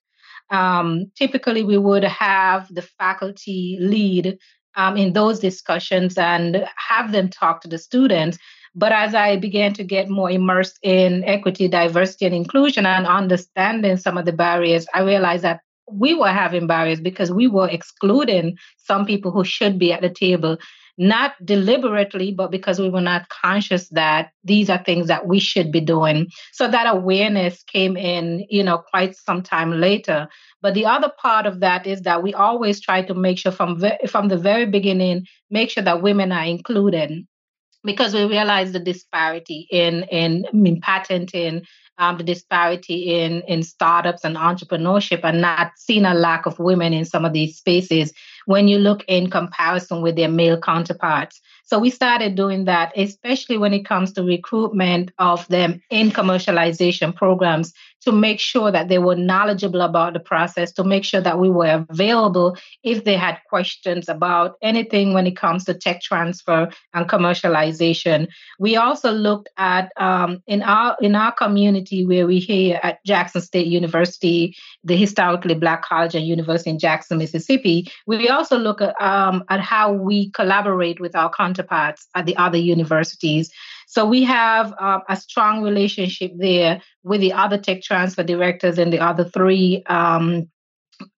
Um, 0.50 1.10
typically, 1.16 1.62
we 1.62 1.78
would 1.78 2.04
have 2.04 2.72
the 2.74 2.82
faculty 2.82 3.78
lead 3.80 4.38
um, 4.74 4.96
in 4.96 5.12
those 5.12 5.40
discussions 5.40 6.18
and 6.18 6.66
have 6.76 7.12
them 7.12 7.28
talk 7.28 7.62
to 7.62 7.68
the 7.68 7.78
students. 7.78 8.38
But 8.74 8.92
as 8.92 9.14
I 9.14 9.36
began 9.36 9.72
to 9.74 9.84
get 9.84 10.08
more 10.08 10.30
immersed 10.30 10.78
in 10.82 11.24
equity, 11.24 11.68
diversity, 11.68 12.26
and 12.26 12.34
inclusion 12.34 12.86
and 12.86 13.06
understanding 13.06 13.96
some 13.96 14.16
of 14.16 14.24
the 14.24 14.32
barriers, 14.32 14.86
I 14.94 15.02
realized 15.02 15.44
that 15.44 15.60
we 15.90 16.14
were 16.14 16.28
having 16.28 16.66
barriers 16.66 17.00
because 17.00 17.30
we 17.30 17.48
were 17.48 17.68
excluding 17.68 18.56
some 18.78 19.04
people 19.04 19.30
who 19.30 19.44
should 19.44 19.78
be 19.78 19.92
at 19.92 20.00
the 20.00 20.08
table 20.08 20.56
not 20.98 21.32
deliberately, 21.44 22.32
but 22.32 22.50
because 22.50 22.78
we 22.78 22.90
were 22.90 23.00
not 23.00 23.28
conscious 23.28 23.88
that 23.90 24.30
these 24.44 24.68
are 24.68 24.82
things 24.84 25.08
that 25.08 25.26
we 25.26 25.40
should 25.40 25.72
be 25.72 25.80
doing. 25.80 26.28
So 26.52 26.68
that 26.68 26.94
awareness 26.94 27.62
came 27.62 27.96
in, 27.96 28.46
you 28.50 28.62
know, 28.62 28.78
quite 28.78 29.16
some 29.16 29.42
time 29.42 29.80
later. 29.80 30.28
But 30.60 30.74
the 30.74 30.86
other 30.86 31.10
part 31.20 31.46
of 31.46 31.60
that 31.60 31.86
is 31.86 32.02
that 32.02 32.22
we 32.22 32.34
always 32.34 32.80
try 32.80 33.02
to 33.02 33.14
make 33.14 33.38
sure 33.38 33.52
from 33.52 33.80
ve- 33.80 34.06
from 34.06 34.28
the 34.28 34.36
very 34.36 34.66
beginning, 34.66 35.26
make 35.50 35.70
sure 35.70 35.82
that 35.82 36.02
women 36.02 36.30
are 36.30 36.44
included 36.44 37.26
because 37.84 38.14
we 38.14 38.24
realize 38.24 38.72
the 38.72 38.78
disparity 38.78 39.66
in 39.70 40.04
in, 40.04 40.44
in 40.52 40.80
patenting 40.80 41.62
um, 41.98 42.16
the 42.16 42.24
disparity 42.24 43.14
in 43.20 43.42
in 43.42 43.62
startups 43.62 44.24
and 44.24 44.36
entrepreneurship 44.36 45.20
and 45.24 45.40
not 45.40 45.72
seeing 45.76 46.04
a 46.04 46.14
lack 46.14 46.46
of 46.46 46.58
women 46.58 46.92
in 46.92 47.04
some 47.04 47.24
of 47.24 47.32
these 47.32 47.56
spaces 47.56 48.12
when 48.46 48.68
you 48.68 48.78
look 48.78 49.04
in 49.08 49.30
comparison 49.30 50.02
with 50.02 50.16
their 50.16 50.28
male 50.30 50.60
counterparts. 50.60 51.40
So 51.64 51.78
we 51.78 51.90
started 51.90 52.34
doing 52.34 52.66
that, 52.66 52.92
especially 52.96 53.58
when 53.58 53.72
it 53.72 53.84
comes 53.84 54.12
to 54.12 54.22
recruitment 54.22 55.12
of 55.18 55.46
them 55.48 55.80
in 55.90 56.10
commercialization 56.10 57.14
programs 57.14 57.72
to 58.04 58.12
make 58.12 58.40
sure 58.40 58.70
that 58.70 58.88
they 58.88 58.98
were 58.98 59.14
knowledgeable 59.14 59.80
about 59.80 60.12
the 60.12 60.20
process, 60.20 60.72
to 60.72 60.84
make 60.84 61.04
sure 61.04 61.20
that 61.20 61.38
we 61.38 61.48
were 61.48 61.86
available 61.88 62.56
if 62.82 63.04
they 63.04 63.16
had 63.16 63.38
questions 63.48 64.08
about 64.08 64.56
anything 64.60 65.14
when 65.14 65.26
it 65.26 65.36
comes 65.36 65.64
to 65.64 65.74
tech 65.74 66.02
transfer 66.02 66.68
and 66.94 67.08
commercialization. 67.08 68.26
We 68.58 68.76
also 68.76 69.12
looked 69.12 69.48
at 69.56 69.92
um, 69.96 70.42
in 70.46 70.62
our 70.62 70.96
in 71.00 71.14
our 71.14 71.32
community 71.32 72.04
where 72.04 72.26
we 72.26 72.40
here 72.40 72.80
at 72.82 73.04
Jackson 73.06 73.40
State 73.40 73.68
University, 73.68 74.56
the 74.82 74.96
historically 74.96 75.54
Black 75.54 75.82
College 75.82 76.14
and 76.14 76.26
University 76.26 76.70
in 76.70 76.78
Jackson, 76.78 77.18
Mississippi. 77.18 77.90
We 78.06 78.28
also 78.28 78.58
look 78.58 78.80
at 78.80 79.00
um, 79.00 79.44
at 79.48 79.60
how 79.60 79.92
we 79.92 80.30
collaborate 80.30 81.00
with 81.00 81.14
our 81.14 81.30
counterparts 81.52 82.08
at 82.14 82.26
the 82.26 82.36
other 82.36 82.58
universities. 82.58 83.50
So 83.86 84.06
we 84.06 84.24
have 84.24 84.72
uh, 84.78 85.00
a 85.08 85.16
strong 85.16 85.62
relationship 85.62 86.32
there 86.36 86.80
with 87.02 87.20
the 87.20 87.32
other 87.32 87.58
tech 87.58 87.82
transfer 87.82 88.22
directors 88.22 88.78
and 88.78 88.92
the 88.92 89.00
other 89.00 89.24
three 89.24 89.82
um, 89.86 90.48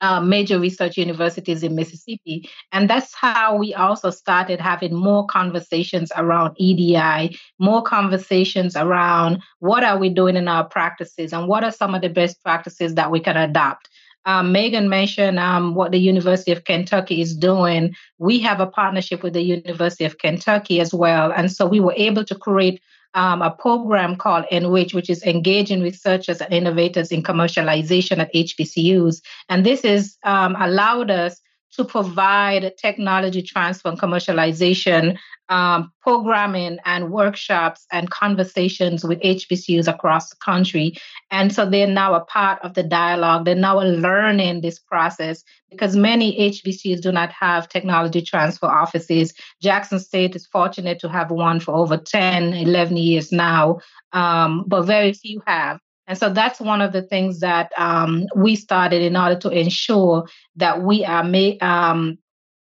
uh, 0.01 0.21
major 0.21 0.59
research 0.59 0.97
universities 0.97 1.63
in 1.63 1.75
Mississippi. 1.75 2.49
And 2.73 2.89
that's 2.89 3.15
how 3.15 3.57
we 3.57 3.75
also 3.75 4.11
started 4.11 4.61
having 4.61 4.95
more 4.95 5.27
conversations 5.27 6.11
around 6.17 6.57
EDI, 6.59 7.39
more 7.59 7.83
conversations 7.83 8.77
around 8.77 9.43
what 9.59 9.85
are 9.85 9.99
we 9.99 10.09
doing 10.09 10.37
in 10.37 10.49
our 10.49 10.65
practices 10.65 11.33
and 11.33 11.49
what 11.49 11.65
are 11.65 11.73
some 11.73 11.95
of 11.95 12.03
the 12.03 12.09
best 12.09 12.43
practices 12.43 12.95
that 12.95 13.11
we 13.11 13.21
can 13.21 13.37
adopt. 13.37 13.89
Um, 14.27 14.53
Megan 14.53 14.89
mentioned 14.89 15.39
um, 15.39 15.75
what 15.75 15.93
the 15.93 15.99
University 15.99 16.53
of 16.53 16.65
Kentucky 16.65 17.21
is 17.21 17.37
doing. 17.37 17.95
We 18.19 18.39
have 18.41 18.61
a 18.61 18.67
partnership 18.67 19.23
with 19.23 19.35
the 19.35 19.43
University 19.43 20.05
of 20.05 20.19
Kentucky 20.19 20.81
as 20.81 20.95
well. 20.95 21.33
And 21.33 21.53
so 21.53 21.67
we 21.67 21.81
were 21.81 21.95
able 21.97 22.25
to 22.25 22.35
create 22.35 22.81
um, 23.15 23.43
a 23.43 23.51
program 23.51 24.17
called 24.17 24.45
Enrich, 24.51 24.93
which 24.93 25.09
is 25.09 25.23
engaging 25.23 25.83
researchers 25.83 26.41
and 26.41 26.53
innovators 26.53 27.13
in 27.13 27.23
commercialization 27.23 28.19
at 28.19 28.33
HBCUs. 28.35 29.23
And 29.49 29.65
this 29.65 29.83
has 29.83 30.19
um, 30.25 30.57
allowed 30.59 31.11
us 31.11 31.41
to 31.77 31.85
provide 31.85 32.73
technology 32.79 33.43
transfer 33.43 33.89
and 33.89 33.99
commercialization 33.99 35.17
um, 35.49 35.93
programming 36.01 36.79
and 36.85 37.11
workshops 37.11 37.87
and 37.93 38.11
conversations 38.11 39.05
with 39.05 39.21
HBCUs 39.21 39.87
across 39.87 40.31
the 40.31 40.37
country. 40.37 40.97
And 41.31 41.53
so 41.53 41.69
they're 41.69 41.87
now 41.87 42.15
a 42.15 42.25
part 42.25 42.63
of 42.63 42.75
the 42.75 42.83
dialogue. 42.83 43.45
They're 43.45 43.55
now 43.55 43.81
learning 43.81 44.63
this 44.63 44.79
process 44.79 45.45
because 45.71 45.97
many 45.97 46.51
HBCUs 46.51 47.03
do 47.03 47.13
not 47.13 47.31
have 47.33 47.69
technology 47.69 48.23
transfer 48.23 48.67
offices. 48.67 49.35
Jackson 49.61 49.99
State 49.99 50.35
is 50.35 50.47
fortunate 50.47 50.99
to 51.01 51.09
have 51.09 51.31
one 51.31 51.61
for 51.61 51.75
over 51.75 51.97
10, 51.97 52.55
11 52.55 52.97
years 52.97 53.33
now, 53.33 53.81
um, 54.13 54.65
but 54.67 54.83
very 54.83 55.13
few 55.13 55.43
have. 55.47 55.79
And 56.07 56.19
so 56.19 56.31
that's 56.31 56.61
one 56.61 56.81
of 56.83 56.93
the 56.93 57.03
things 57.03 57.41
that 57.41 57.73
um, 57.79 58.25
we 58.37 58.57
started 58.57 59.03
in 59.03 59.17
order 59.17 59.37
to 59.41 59.51
ensure 59.51 60.27
that 60.57 60.83
we 60.83 61.05
are 61.05 61.25
ma- 61.25 61.57
um, 61.61 62.19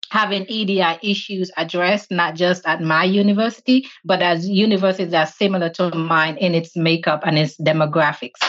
having 0.10 0.45
EDI 0.48 1.00
issues 1.04 1.52
addressed, 1.58 2.12
not 2.12 2.36
just 2.36 2.65
at 2.65 2.82
my 2.82 3.04
university, 3.04 3.88
but 4.06 4.21
as 4.21 4.48
universities 4.48 5.12
that 5.12 5.28
are 5.28 5.32
similar 5.32 5.69
to 5.69 5.89
mine 5.95 6.38
in 6.38 6.56
its 6.56 6.76
makeup 6.76 7.21
and 7.26 7.38
its 7.38 7.58
demographics. 7.58 8.39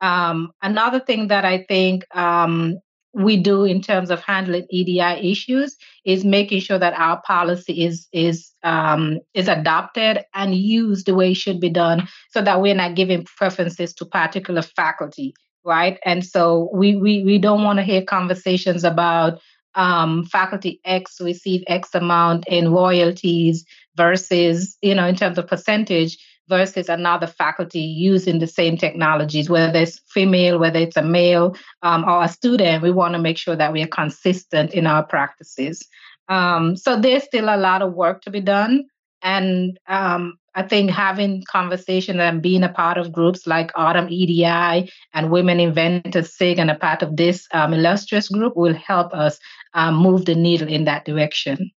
Um, 0.00 0.52
another 0.62 1.00
thing 1.00 1.28
that 1.28 1.44
I 1.44 1.64
think 1.68 2.04
um, 2.14 2.78
we 3.16 3.38
do 3.38 3.64
in 3.64 3.80
terms 3.80 4.10
of 4.10 4.20
handling 4.20 4.66
EDI 4.68 5.30
issues 5.30 5.76
is 6.04 6.22
making 6.22 6.60
sure 6.60 6.78
that 6.78 6.92
our 6.92 7.20
policy 7.22 7.84
is 7.84 8.06
is 8.12 8.52
um, 8.62 9.20
is 9.32 9.48
adopted 9.48 10.22
and 10.34 10.54
used 10.54 11.06
the 11.06 11.14
way 11.14 11.30
it 11.30 11.36
should 11.36 11.58
be 11.58 11.70
done, 11.70 12.06
so 12.30 12.42
that 12.42 12.60
we're 12.60 12.74
not 12.74 12.94
giving 12.94 13.24
preferences 13.24 13.94
to 13.94 14.04
particular 14.04 14.60
faculty, 14.60 15.34
right? 15.64 15.98
And 16.04 16.24
so 16.24 16.68
we 16.74 16.96
we 16.96 17.24
we 17.24 17.38
don't 17.38 17.64
want 17.64 17.78
to 17.78 17.84
hear 17.84 18.02
conversations 18.02 18.84
about 18.84 19.40
um, 19.74 20.26
faculty 20.26 20.80
X 20.84 21.18
receive 21.18 21.64
X 21.68 21.94
amount 21.94 22.46
in 22.48 22.70
royalties 22.70 23.64
versus 23.96 24.76
you 24.82 24.94
know 24.94 25.06
in 25.06 25.16
terms 25.16 25.38
of 25.38 25.46
percentage 25.46 26.18
versus 26.48 26.88
another 26.88 27.26
faculty 27.26 27.80
using 27.80 28.38
the 28.38 28.46
same 28.46 28.76
technologies, 28.76 29.50
whether 29.50 29.78
it's 29.78 30.00
female, 30.10 30.58
whether 30.58 30.78
it's 30.78 30.96
a 30.96 31.02
male 31.02 31.56
um, 31.82 32.04
or 32.04 32.24
a 32.24 32.28
student, 32.28 32.82
we 32.82 32.90
want 32.90 33.14
to 33.14 33.20
make 33.20 33.38
sure 33.38 33.56
that 33.56 33.72
we 33.72 33.82
are 33.82 33.88
consistent 33.88 34.72
in 34.72 34.86
our 34.86 35.04
practices. 35.04 35.86
Um, 36.28 36.76
so 36.76 37.00
there's 37.00 37.24
still 37.24 37.46
a 37.46 37.56
lot 37.56 37.82
of 37.82 37.94
work 37.94 38.22
to 38.22 38.30
be 38.30 38.40
done. 38.40 38.84
And 39.22 39.78
um, 39.88 40.38
I 40.54 40.62
think 40.62 40.90
having 40.90 41.44
conversation 41.50 42.20
and 42.20 42.42
being 42.42 42.62
a 42.62 42.68
part 42.68 42.96
of 42.96 43.12
groups 43.12 43.46
like 43.46 43.72
AUTM 43.72 44.10
EDI 44.10 44.90
and 45.14 45.30
Women 45.30 45.60
Inventors 45.60 46.34
SIG 46.34 46.58
and 46.58 46.70
a 46.70 46.74
part 46.74 47.02
of 47.02 47.16
this 47.16 47.46
um, 47.52 47.74
illustrious 47.74 48.28
group 48.28 48.56
will 48.56 48.74
help 48.74 49.12
us 49.12 49.38
um, 49.74 49.96
move 49.96 50.24
the 50.24 50.34
needle 50.34 50.68
in 50.68 50.84
that 50.84 51.04
direction. 51.04 51.70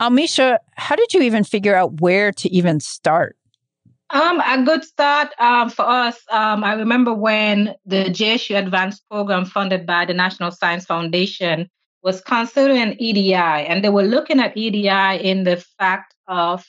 Almesha, 0.00 0.58
how 0.76 0.96
did 0.96 1.14
you 1.14 1.22
even 1.22 1.42
figure 1.44 1.74
out 1.74 2.00
where 2.00 2.32
to 2.32 2.48
even 2.50 2.80
start? 2.80 3.36
Um, 4.10 4.40
a 4.40 4.62
good 4.64 4.84
start 4.84 5.32
um, 5.40 5.68
for 5.68 5.82
us. 5.82 6.16
Um, 6.30 6.62
I 6.62 6.74
remember 6.74 7.12
when 7.12 7.74
the 7.84 8.04
JSU 8.04 8.56
ADVANCE 8.56 9.00
Program, 9.10 9.44
funded 9.44 9.84
by 9.84 10.04
the 10.04 10.14
National 10.14 10.52
Science 10.52 10.84
Foundation, 10.84 11.68
was 12.04 12.20
considering 12.20 12.94
EDI, 13.00 13.34
and 13.34 13.82
they 13.82 13.88
were 13.88 14.04
looking 14.04 14.38
at 14.38 14.56
EDI 14.56 15.28
in 15.28 15.42
the 15.42 15.56
fact 15.78 16.14
of 16.28 16.64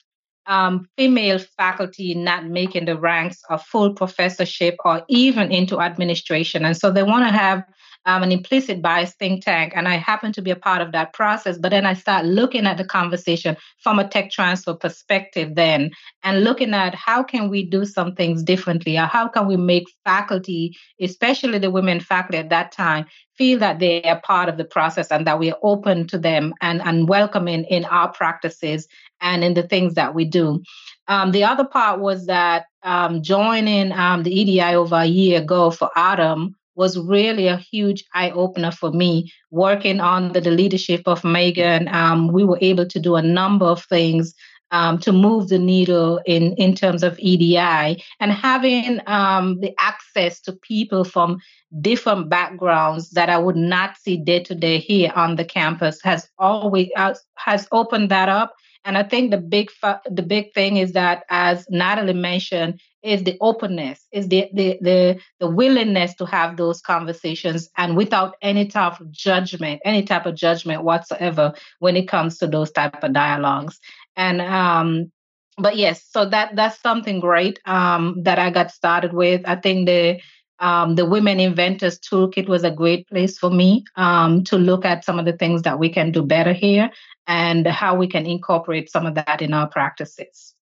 um, 0.48 0.88
female 0.98 1.38
faculty 1.58 2.16
not 2.16 2.46
making 2.48 2.86
the 2.86 2.98
ranks 2.98 3.40
of 3.50 3.62
full 3.62 3.94
professorship 3.94 4.76
or 4.84 5.04
even 5.08 5.52
into 5.52 5.80
administration, 5.80 6.66
and 6.66 6.76
so 6.76 6.90
they 6.92 7.04
want 7.04 7.24
to 7.24 7.32
have 7.32 7.64
um, 8.08 8.24
an 8.24 8.32
implicit 8.32 8.82
bias 8.82 9.14
think 9.16 9.44
tank, 9.44 9.74
and 9.76 9.86
I 9.86 9.96
happen 9.96 10.32
to 10.32 10.42
be 10.42 10.50
a 10.50 10.56
part 10.56 10.82
of 10.82 10.94
that 10.94 11.12
process. 11.12 11.58
But 11.58 11.70
then 11.70 11.86
I 11.86 11.94
start 11.94 12.26
looking 12.26 12.66
at 12.66 12.78
the 12.78 12.86
conversation 12.86 13.58
from 13.84 14.00
a 14.00 14.08
tech 14.08 14.32
transfer 14.32 14.74
perspective, 14.74 15.56
then, 15.56 15.92
and 16.24 16.46
looking 16.46 16.74
at 16.74 16.96
how 16.96 17.22
can 17.22 17.50
we 17.50 17.66
do 17.66 17.84
some 17.84 18.16
things 18.16 18.44
differently, 18.44 18.98
or 18.98 19.08
how 19.08 19.28
can 19.28 19.46
we 19.46 19.58
make 19.58 19.84
faculty, 20.06 20.76
especially 21.02 21.60
the 21.60 21.70
women 21.70 22.00
faculty 22.00 22.38
at 22.38 22.50
that 22.50 22.72
time, 22.72 23.06
feel 23.38 23.60
that 23.60 23.80
they 23.80 24.02
are 24.04 24.22
part 24.22 24.48
of 24.48 24.58
the 24.58 24.66
process 24.66 25.12
and 25.12 25.28
that 25.28 25.38
we 25.38 25.52
are 25.52 25.60
open 25.62 26.08
to 26.08 26.18
them 26.18 26.54
and, 26.62 26.82
and 26.82 27.10
welcoming 27.10 27.66
in 27.66 27.84
our 27.86 28.12
practices 28.12 28.88
and 29.20 29.44
in 29.44 29.54
the 29.54 29.64
things 29.64 29.96
that 29.96 30.16
we 30.16 30.24
do. 30.24 30.64
Um, 31.10 31.32
the 31.34 31.44
other 31.44 31.66
part 31.66 32.00
was 32.00 32.26
that 32.28 32.66
um, 32.84 33.22
joining 33.22 33.92
um, 33.92 34.24
the 34.24 34.32
EDI 34.32 34.76
over 34.76 34.96
a 34.96 35.06
year 35.06 35.42
ago 35.42 35.72
for 35.72 35.90
AUTM 35.98 36.54
was 36.78 36.98
really 36.98 37.48
a 37.48 37.58
huge 37.58 38.06
eye 38.14 38.32
opener 38.32 38.72
for 38.72 38.92
me. 38.92 39.32
Working 39.52 40.00
under 40.00 40.40
the 40.40 40.52
leadership 40.52 41.02
of 41.06 41.24
Megan, 41.24 41.88
um, 41.90 42.32
we 42.32 42.44
were 42.44 42.60
able 42.62 42.86
to 42.86 43.00
do 43.00 43.16
a 43.16 43.22
number 43.22 43.66
of 43.66 43.84
things 43.86 44.34
um, 44.72 44.98
to 45.00 45.12
move 45.12 45.50
the 45.50 45.60
needle 45.60 46.20
in, 46.26 46.54
in 46.54 46.76
terms 46.76 47.04
of 47.04 47.18
EDI 47.20 48.04
and 48.20 48.32
having 48.32 49.00
um, 49.08 49.60
the 49.62 49.74
access 49.80 50.40
to 50.42 50.54
people 50.54 51.04
from 51.04 51.40
different 51.82 52.30
backgrounds 52.30 53.10
that 53.12 53.30
I 53.30 53.38
would 53.38 53.56
not 53.56 53.98
see 53.98 54.18
day 54.18 54.44
to 54.44 54.56
day 54.56 54.78
here 54.78 55.12
on 55.16 55.36
the 55.36 55.46
campus 55.46 56.02
has 56.04 56.30
always 56.38 56.90
uh, 56.96 57.14
has 57.38 57.68
opened 57.72 58.10
that 58.10 58.30
up 58.30 58.54
And 58.88 58.98
I 58.98 59.04
think 59.04 59.32
the 59.32 59.38
big 59.38 59.70
the 60.10 60.24
big 60.24 60.54
thing 60.54 60.78
is 60.78 60.94
that, 60.94 61.26
as 61.30 61.68
Natalie 61.70 62.14
mentioned, 62.14 62.80
is 63.04 63.22
the 63.22 63.38
openness, 63.42 64.08
is 64.14 64.30
the, 64.30 64.50
the 64.54 64.80
the 64.80 65.20
the 65.42 65.50
willingness 65.50 66.16
to 66.16 66.26
have 66.26 66.56
those 66.56 66.80
conversations 66.80 67.70
and 67.76 67.98
without 67.98 68.36
any 68.42 68.66
type 68.66 69.02
of 69.02 69.12
judgment, 69.12 69.82
any 69.84 70.04
type 70.04 70.26
of 70.26 70.36
judgment 70.36 70.86
whatsoever 70.86 71.54
when 71.80 71.98
it 71.98 72.08
comes 72.08 72.38
to 72.38 72.48
those 72.48 72.72
type 72.72 73.04
of 73.04 73.12
dialogues. 73.12 73.78
And 74.16 74.42
um, 74.42 75.12
but 75.58 75.76
yes, 75.76 76.06
so 76.10 76.24
that 76.30 76.56
that's 76.56 76.80
something 76.80 77.20
great 77.20 77.60
um, 77.66 78.24
that 78.24 78.40
I 78.40 78.52
got 78.52 78.72
started 78.72 79.12
with. 79.12 79.42
I 79.44 79.58
think 79.58 79.86
the 79.86 80.22
um, 80.60 80.96
the 80.96 81.06
Women 81.06 81.42
Inventors 81.42 82.00
Toolkit 82.00 82.48
was 82.48 82.64
a 82.64 82.72
great 82.72 83.06
place 83.10 83.38
for 83.38 83.50
me 83.50 83.84
um, 83.98 84.46
to 84.46 84.58
look 84.58 84.86
at 84.86 85.04
some 85.04 85.20
of 85.20 85.26
the 85.26 85.34
things 85.34 85.64
that 85.64 85.78
we 85.78 85.90
can 85.90 86.12
do 86.12 86.24
better 86.24 86.54
here 86.54 86.90
and 87.28 87.68
how 87.68 87.96
we 87.96 88.08
can 88.08 88.26
incorporate 88.26 88.90
some 88.90 89.06
of 89.06 89.16
that 89.16 89.42
in 89.42 89.54
our 89.54 89.68
practices. 89.68 90.56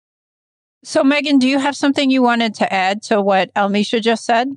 So, 0.84 1.04
Megan, 1.04 1.40
do 1.40 1.48
you 1.48 1.60
have 1.60 1.76
something 1.76 2.10
you 2.10 2.22
wanted 2.22 2.54
to 2.56 2.74
add 2.74 3.02
to 3.04 3.22
what 3.22 3.54
Almesha 3.54 4.02
just 4.02 4.26
said? 4.26 4.50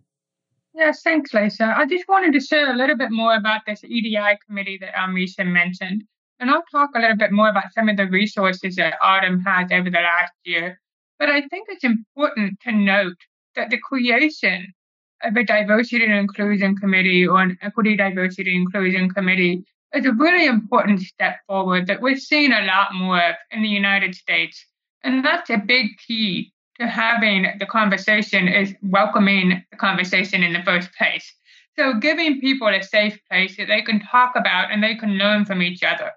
Yes, 0.75 1.03
thanks, 1.03 1.33
Lisa. 1.33 1.73
I 1.77 1.87
just 1.87 2.07
wanted 2.09 2.33
to 2.33 2.41
share 2.41 2.73
a 2.73 2.77
little 2.77 2.97
bit 2.97 3.11
more 3.11 3.35
about 3.35 3.63
this 3.67 3.83
EDI 3.85 4.39
committee 4.47 4.79
that 4.81 4.95
Almesha 4.95 5.47
mentioned. 5.47 6.05
And 6.39 6.51
I'll 6.51 6.65
talk 6.71 6.91
a 6.95 7.01
little 7.01 7.17
bit 7.17 7.33
more 7.33 7.49
about 7.49 7.73
some 7.73 7.89
of 7.89 7.97
the 7.97 8.07
resources 8.09 8.77
that 8.77 9.01
AUTM 9.03 9.43
has 9.47 9.71
over 9.73 9.89
the 9.89 10.01
last 10.01 10.33
year. 10.45 10.81
But 11.19 11.31
I 11.31 11.43
think 11.49 11.69
it's 11.71 11.85
important 11.85 12.61
to 12.61 12.73
note 12.73 13.17
that 13.55 13.71
the 13.71 13.79
creation 13.79 14.75
of 15.23 15.35
a 15.35 15.45
diversity 15.45 16.05
and 16.05 16.13
inclusion 16.13 16.77
committee 16.77 17.27
or 17.27 17.41
an 17.41 17.57
equity, 17.63 17.97
diversity, 17.97 18.55
inclusion 18.55 19.09
committee 19.09 19.65
is 19.95 20.07
a 20.07 20.13
really 20.13 20.47
important 20.47 21.01
step 21.01 21.39
forward 21.47 21.87
that 21.87 22.01
we're 22.01 22.17
seeing 22.17 22.53
a 22.53 22.63
lot 22.63 22.95
more 22.95 23.19
of 23.19 23.35
in 23.51 23.63
the 23.63 23.69
United 23.69 24.15
States. 24.15 24.65
And 25.05 25.25
that's 25.25 25.51
a 25.51 25.59
big 25.59 25.87
key 26.07 26.53
to 26.79 26.87
having 26.87 27.47
the 27.59 27.67
conversation 27.67 28.49
is 28.49 28.75
welcoming 28.83 29.65
the 29.71 29.77
conversation 29.77 30.43
in 30.43 30.53
the 30.53 30.63
first 30.63 30.91
place. 30.99 31.33
So 31.79 31.95
giving 31.95 32.41
people 32.41 32.69
a 32.69 32.83
safe 32.83 33.19
place 33.31 33.57
that 33.57 33.69
they 33.69 33.83
can 33.83 34.01
talk 34.01 34.33
about 34.35 34.73
and 34.73 34.83
they 34.83 34.95
can 34.95 35.19
learn 35.19 35.45
from 35.45 35.63
each 35.63 35.83
other. 35.83 36.11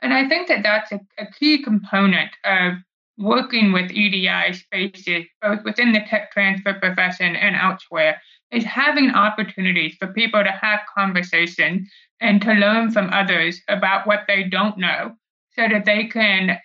And 0.00 0.12
I 0.12 0.28
think 0.28 0.48
that 0.48 0.62
that's 0.62 0.92
a, 0.92 1.00
a 1.18 1.26
key 1.32 1.62
component 1.62 2.30
of 2.44 2.74
working 3.18 3.72
with 3.72 3.90
EDI 3.90 4.52
spaces, 4.52 5.24
both 5.40 5.64
within 5.64 5.92
the 5.92 6.00
tech 6.00 6.32
transfer 6.32 6.74
profession 6.74 7.34
and 7.34 7.56
elsewhere, 7.56 8.20
is 8.52 8.64
having 8.64 9.10
opportunities 9.10 9.94
for 9.98 10.08
people 10.08 10.42
to 10.42 10.50
have 10.50 10.80
conversation 10.94 11.86
and 12.20 12.40
to 12.42 12.52
learn 12.52 12.90
from 12.90 13.10
others 13.12 13.60
about 13.68 14.06
what 14.06 14.20
they 14.28 14.44
don't 14.44 14.78
know 14.78 15.12
so 15.54 15.68
that 15.68 15.84
they 15.84 16.04
can 16.04 16.58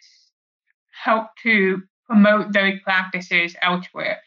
help 1.03 1.27
to 1.43 1.81
promote 2.07 2.53
those 2.53 2.79
practices 2.83 3.55
elsewhere. 3.61 4.19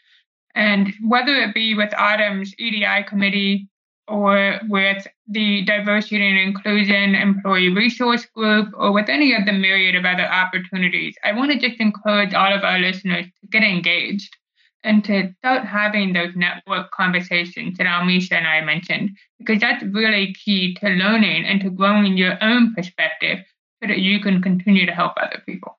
And 0.55 0.93
whether 1.07 1.35
it 1.37 1.55
be 1.55 1.75
with 1.75 1.91
AUTM's 1.91 2.55
EDI 2.59 3.05
committee 3.09 3.69
or 4.07 4.61
with 4.69 5.07
the 5.29 5.65
diversity 5.65 6.27
and 6.27 6.39
inclusion 6.39 7.15
employee 7.15 7.71
resource 7.71 8.27
group 8.27 8.69
or 8.77 8.93
with 8.93 9.09
any 9.09 9.35
of 9.35 9.47
the 9.47 9.53
myriad 9.53 9.95
of 9.95 10.05
other 10.05 10.27
opportunities, 10.27 11.17
I 11.25 11.33
want 11.33 11.53
to 11.53 11.59
just 11.59 11.81
encourage 11.81 12.35
all 12.35 12.53
of 12.53 12.65
our 12.65 12.79
listeners 12.79 13.27
to 13.41 13.47
get 13.49 13.63
engaged 13.63 14.37
and 14.85 15.03
to 15.05 15.33
start 15.39 15.65
having 15.65 16.13
those 16.13 16.37
network 16.37 16.91
conversations 16.93 17.79
that 17.79 17.87
Almesha 17.87 18.33
and 18.33 18.47
I 18.47 18.61
mentioned, 18.61 19.11
because 19.39 19.61
that's 19.61 19.83
really 19.83 20.35
key 20.35 20.75
to 20.75 20.89
learning 20.89 21.45
and 21.47 21.61
to 21.63 21.71
growing 21.71 22.17
your 22.17 22.37
own 22.43 22.75
perspective 22.75 23.39
so 23.83 23.89
that 23.89 23.99
you 23.99 24.21
can 24.21 24.43
continue 24.43 24.87
to 24.87 24.93
help 24.93 25.15
other 25.17 25.43
people. 25.47 25.79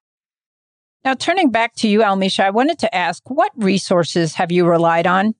Now, 1.03 1.13
turning 1.13 1.51
back 1.51 1.75
to 1.75 1.87
you, 1.87 1.99
Almesha, 1.99 2.43
I 2.43 2.49
wanted 2.49 2.79
to 2.79 2.93
ask 2.93 3.29
what 3.29 3.51
resources 3.55 4.33
have 4.35 4.51
you 4.51 4.65
relied 4.65 5.05
on 5.05 5.35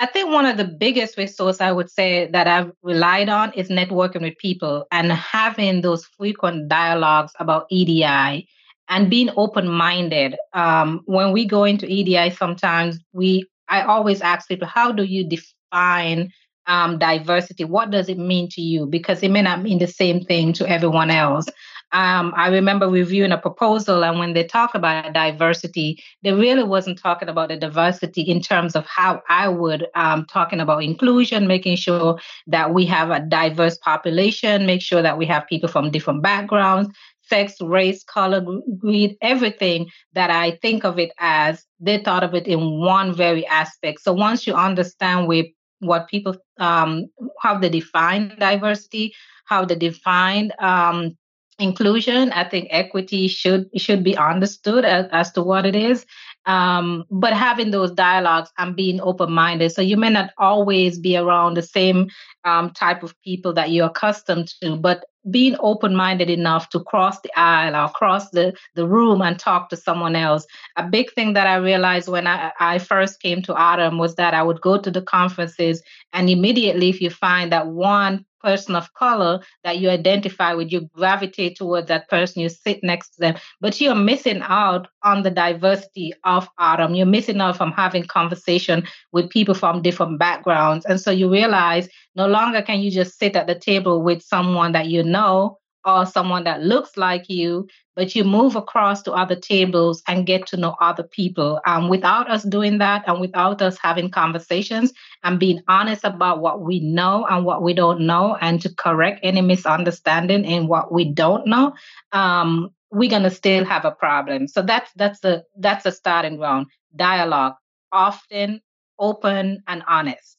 I 0.00 0.06
think 0.06 0.30
one 0.30 0.46
of 0.46 0.56
the 0.56 0.64
biggest 0.64 1.18
resources 1.18 1.60
I 1.60 1.72
would 1.72 1.90
say 1.90 2.28
that 2.30 2.46
I've 2.46 2.70
relied 2.82 3.28
on 3.28 3.52
is 3.54 3.68
networking 3.68 4.22
with 4.22 4.38
people 4.38 4.86
and 4.92 5.10
having 5.10 5.80
those 5.80 6.04
frequent 6.04 6.68
dialogues 6.68 7.32
about 7.40 7.66
EDI 7.70 8.48
and 8.88 9.10
being 9.10 9.30
open-minded. 9.36 10.36
Um, 10.52 11.02
when 11.06 11.32
we 11.32 11.46
go 11.46 11.64
into 11.64 11.86
EDI, 11.86 12.30
sometimes 12.30 12.98
we 13.12 13.46
I 13.68 13.82
always 13.82 14.20
ask 14.20 14.48
people, 14.48 14.66
how 14.66 14.92
do 14.92 15.04
you 15.04 15.24
define 15.24 16.32
um, 16.66 16.98
diversity? 16.98 17.64
What 17.64 17.90
does 17.90 18.08
it 18.08 18.18
mean 18.18 18.48
to 18.50 18.60
you? 18.60 18.86
Because 18.86 19.22
it 19.22 19.30
may 19.30 19.42
not 19.42 19.62
mean 19.62 19.78
the 19.78 19.86
same 19.86 20.24
thing 20.24 20.52
to 20.54 20.68
everyone 20.68 21.10
else. 21.10 21.46
Um, 21.92 22.34
I 22.36 22.48
remember 22.48 22.86
reviewing 22.86 23.32
a 23.32 23.38
proposal, 23.38 24.04
and 24.04 24.18
when 24.18 24.34
they 24.34 24.44
talk 24.44 24.74
about 24.74 25.14
diversity, 25.14 26.02
they 26.22 26.32
really 26.32 26.62
wasn't 26.62 26.98
talking 26.98 27.30
about 27.30 27.48
the 27.48 27.56
diversity 27.56 28.20
in 28.20 28.42
terms 28.42 28.76
of 28.76 28.84
how 28.84 29.22
I 29.30 29.48
would 29.48 29.86
um, 29.94 30.26
talking 30.26 30.60
about 30.60 30.84
inclusion, 30.84 31.46
making 31.46 31.76
sure 31.76 32.18
that 32.46 32.74
we 32.74 32.84
have 32.84 33.10
a 33.10 33.20
diverse 33.20 33.78
population, 33.78 34.66
make 34.66 34.82
sure 34.82 35.00
that 35.00 35.16
we 35.16 35.24
have 35.26 35.46
people 35.46 35.70
from 35.70 35.90
different 35.90 36.22
backgrounds, 36.22 36.90
sex, 37.28 37.60
race, 37.60 38.02
color, 38.04 38.44
greed, 38.78 39.16
everything 39.22 39.88
that 40.14 40.30
I 40.30 40.58
think 40.62 40.84
of 40.84 40.98
it 40.98 41.12
as, 41.18 41.64
they 41.80 41.98
thought 41.98 42.24
of 42.24 42.34
it 42.34 42.46
in 42.46 42.80
one 42.80 43.14
very 43.14 43.46
aspect. 43.46 44.00
So 44.00 44.12
once 44.12 44.46
you 44.46 44.54
understand 44.54 45.28
with 45.28 45.46
what 45.80 46.08
people 46.08 46.36
um, 46.58 47.06
how 47.40 47.58
they 47.58 47.68
define 47.68 48.34
diversity, 48.38 49.14
how 49.44 49.64
they 49.64 49.76
define 49.76 50.50
um, 50.58 51.16
inclusion. 51.58 52.30
I 52.32 52.48
think 52.48 52.68
equity 52.70 53.28
should 53.28 53.68
should 53.76 54.04
be 54.04 54.16
understood 54.16 54.84
as, 54.84 55.06
as 55.12 55.32
to 55.32 55.42
what 55.42 55.66
it 55.66 55.74
is. 55.74 56.06
Um, 56.46 57.04
but 57.10 57.34
having 57.34 57.72
those 57.72 57.90
dialogues 57.90 58.50
and 58.56 58.74
being 58.74 59.00
open 59.02 59.30
minded. 59.30 59.70
So 59.70 59.82
you 59.82 59.98
may 59.98 60.08
not 60.08 60.30
always 60.38 60.98
be 60.98 61.14
around 61.14 61.54
the 61.54 61.62
same 61.62 62.08
um, 62.44 62.70
type 62.70 63.02
of 63.02 63.14
people 63.22 63.52
that 63.52 63.70
you're 63.70 63.88
accustomed 63.88 64.54
to, 64.62 64.76
but 64.76 65.04
being 65.30 65.56
open 65.60 65.94
minded 65.94 66.30
enough 66.30 66.68
to 66.70 66.80
cross 66.80 67.20
the 67.20 67.30
aisle 67.38 67.76
or 67.76 67.88
cross 67.90 68.30
the, 68.30 68.54
the 68.74 68.86
room 68.86 69.20
and 69.20 69.38
talk 69.38 69.68
to 69.68 69.76
someone 69.76 70.16
else. 70.16 70.46
A 70.76 70.84
big 70.84 71.12
thing 71.12 71.34
that 71.34 71.46
I 71.46 71.56
realized 71.56 72.08
when 72.08 72.26
I, 72.26 72.52
I 72.60 72.78
first 72.78 73.20
came 73.20 73.42
to 73.42 73.52
AUTM 73.52 73.98
was 73.98 74.14
that 74.14 74.34
I 74.34 74.42
would 74.42 74.60
go 74.60 74.80
to 74.80 74.90
the 74.90 75.02
conferences, 75.02 75.82
and 76.12 76.30
immediately, 76.30 76.88
if 76.88 77.00
you 77.00 77.10
find 77.10 77.52
that 77.52 77.66
one 77.66 78.24
person 78.40 78.76
of 78.76 78.92
color 78.94 79.40
that 79.64 79.78
you 79.78 79.90
identify 79.90 80.54
with, 80.54 80.72
you 80.72 80.88
gravitate 80.94 81.56
towards 81.56 81.88
that 81.88 82.08
person, 82.08 82.42
you 82.42 82.48
sit 82.48 82.82
next 82.82 83.10
to 83.10 83.20
them. 83.20 83.36
But 83.60 83.80
you're 83.80 83.94
missing 83.94 84.40
out 84.42 84.88
on 85.02 85.22
the 85.22 85.30
diversity 85.30 86.12
of 86.24 86.48
AUTM. 86.58 86.96
You're 86.96 87.06
missing 87.06 87.40
out 87.40 87.56
from 87.56 87.72
having 87.72 88.04
conversation 88.04 88.84
with 89.12 89.30
people 89.30 89.54
from 89.54 89.82
different 89.82 90.18
backgrounds. 90.18 90.84
And 90.86 91.00
so 91.00 91.10
you 91.10 91.30
realize 91.30 91.88
no 92.14 92.26
longer 92.26 92.62
can 92.62 92.80
you 92.80 92.90
just 92.90 93.18
sit 93.18 93.36
at 93.36 93.46
the 93.46 93.58
table 93.58 94.02
with 94.02 94.22
someone 94.22 94.72
that 94.72 94.86
you 94.86 95.02
know 95.02 95.58
or 95.84 96.06
someone 96.06 96.44
that 96.44 96.62
looks 96.62 96.96
like 96.96 97.28
you, 97.28 97.68
but 97.96 98.14
you 98.14 98.24
move 98.24 98.56
across 98.56 99.02
to 99.02 99.12
other 99.12 99.36
tables 99.36 100.02
and 100.06 100.26
get 100.26 100.46
to 100.46 100.56
know 100.56 100.76
other 100.80 101.02
people. 101.02 101.60
Um, 101.66 101.88
without 101.88 102.30
us 102.30 102.42
doing 102.42 102.78
that 102.78 103.04
and 103.06 103.20
without 103.20 103.62
us 103.62 103.78
having 103.78 104.10
conversations 104.10 104.92
and 105.22 105.40
being 105.40 105.62
honest 105.68 106.04
about 106.04 106.40
what 106.40 106.60
we 106.60 106.80
know 106.80 107.26
and 107.28 107.44
what 107.44 107.62
we 107.62 107.74
don't 107.74 108.00
know 108.00 108.36
and 108.40 108.60
to 108.62 108.74
correct 108.74 109.20
any 109.22 109.40
misunderstanding 109.40 110.44
in 110.44 110.66
what 110.66 110.92
we 110.92 111.12
don't 111.12 111.46
know, 111.46 111.74
um, 112.12 112.70
we're 112.90 113.10
gonna 113.10 113.30
still 113.30 113.64
have 113.64 113.84
a 113.84 113.90
problem. 113.90 114.48
So 114.48 114.62
that's 114.62 114.90
that's 114.96 115.20
the 115.20 115.44
that's 115.58 115.86
a 115.86 115.92
starting 115.92 116.36
ground. 116.36 116.66
Dialogue, 116.96 117.54
often 117.92 118.60
open 118.98 119.62
and 119.66 119.82
honest. 119.86 120.36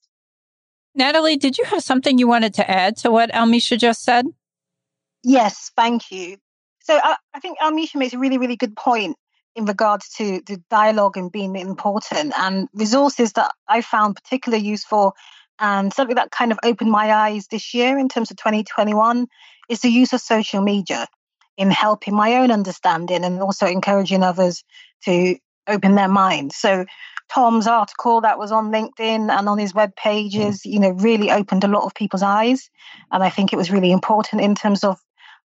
Natalie, 0.96 1.38
did 1.38 1.58
you 1.58 1.66
have 1.66 1.84
something 1.84 2.18
you 2.18 2.28
wanted 2.28 2.54
to 2.56 2.70
add 2.70 2.98
to 2.98 3.12
what 3.12 3.32
Almesha 3.32 3.78
just 3.78 4.04
said? 4.04 4.26
Yes, 5.24 5.72
thank 5.76 6.11
you. 6.11 6.38
So 6.82 6.99
I, 7.01 7.15
I 7.34 7.39
think 7.39 7.59
Almesha 7.59 7.95
makes 7.95 8.13
a 8.13 8.20
really, 8.20 8.38
really 8.38 8.55
good 8.55 8.76
point 8.76 9.17
in 9.55 9.65
regards 9.65 10.09
to 10.09 10.41
the 10.45 10.61
dialogue 10.70 11.17
and 11.17 11.32
being 11.32 11.55
important 11.55 12.34
and 12.38 12.67
resources 12.74 13.34
that 13.34 13.51
I 13.67 13.82
found 13.82 14.15
particularly 14.15 14.63
useful 14.63 15.15
and 15.59 15.93
something 15.93 16.15
that 16.15 16.32
kind 16.32 16.51
of 16.51 16.59
opened 16.63 16.91
my 16.91 17.11
eyes 17.13 17.47
this 17.47 17.74
year 17.74 17.97
in 17.97 18.07
terms 18.07 18.32
of 18.32 18.38
2021 18.38 19.28
is 19.67 19.82
the 19.82 19.89
use 19.89 20.13
of 20.13 20.22
social 20.22 20.61
media 20.61 21.05
in 21.57 21.70
helping 21.70 22.15
my 22.15 22.36
own 22.36 22.51
understanding 22.51 23.26
and 23.26 23.41
also 23.41 23.65
encouraging 23.65 24.24
others 24.24 24.63
to 25.03 25.36
open 25.67 25.95
their 25.95 26.07
minds. 26.07 26.55
So 26.55 26.86
Tom's 27.30 27.67
article 27.67 28.22
that 28.22 28.39
was 28.39 28.51
on 28.51 28.72
LinkedIn 28.72 29.30
and 29.30 29.49
on 29.49 29.57
his 29.57 29.74
web 29.74 29.95
pages, 29.95 30.61
mm. 30.61 30.72
you 30.72 30.80
know, 30.80 30.91
really 30.91 31.30
opened 31.32 31.63
a 31.63 31.67
lot 31.67 31.84
of 31.84 31.93
people's 31.93 32.24
eyes. 32.24 32.70
And 33.11 33.22
I 33.22 33.30
think 33.30 33.51
it 33.51 33.57
was 33.57 33.70
really 33.70 33.91
important 33.91 34.41
in 34.41 34.55
terms 34.55 34.84
of 34.84 34.97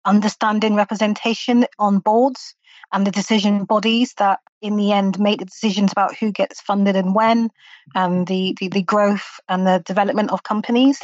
understanding 0.06 0.76
representation 0.76 1.66
on 1.80 2.00
boards 2.00 2.56
and 2.92 3.08
the 3.08 3.12
decision 3.12 3.66
bodies 3.66 4.14
that 4.18 4.40
in 4.62 4.76
the 4.76 4.92
end 4.92 5.20
make 5.20 5.40
the 5.40 5.46
decisions 5.46 5.92
about 5.92 6.16
who 6.16 6.32
gets 6.32 6.62
funded 6.62 6.96
and 6.96 7.16
when 7.16 7.50
and 7.96 8.28
the, 8.28 8.56
the, 8.60 8.68
the 8.70 8.84
growth 8.84 9.40
and 9.50 9.66
the 9.66 9.82
development 9.86 10.32
of 10.32 10.44
companies 10.44 11.00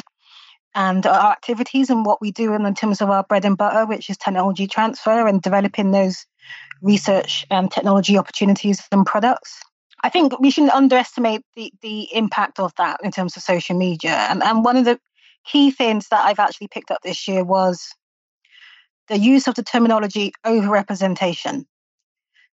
and 0.76 1.06
our 1.06 1.32
activities 1.32 1.90
and 1.90 2.06
what 2.06 2.22
we 2.22 2.32
do 2.32 2.54
in 2.54 2.74
terms 2.76 3.02
of 3.02 3.10
our 3.10 3.24
bread 3.24 3.46
and 3.46 3.58
butter 3.58 3.86
which 3.86 4.10
is 4.10 4.18
technology 4.18 4.68
transfer 4.68 5.28
and 5.28 5.42
developing 5.42 5.92
those 5.92 6.26
research 6.82 7.46
and 7.50 7.72
technology 7.72 8.18
opportunities 8.18 8.82
and 8.92 9.06
products. 9.06 9.60
I 10.02 10.10
think 10.10 10.40
we 10.40 10.52
shouldn't 10.52 10.74
underestimate 10.74 11.42
the, 11.56 11.74
the 11.82 12.08
impact 12.14 12.60
of 12.60 12.74
that 12.78 13.02
in 13.04 13.12
terms 13.12 13.36
of 13.36 13.44
social 13.44 13.78
media. 13.78 14.12
And, 14.30 14.42
and 14.42 14.64
one 14.64 14.78
of 14.78 14.86
the 14.86 15.00
key 15.46 15.72
things 15.72 16.08
that 16.10 16.24
I've 16.24 16.40
actually 16.40 16.70
picked 16.70 16.92
up 16.92 17.02
this 17.04 17.28
year 17.28 17.44
was 17.44 17.94
the 19.10 19.18
use 19.18 19.48
of 19.48 19.56
the 19.56 19.64
terminology 19.64 20.32
overrepresentation. 20.46 21.66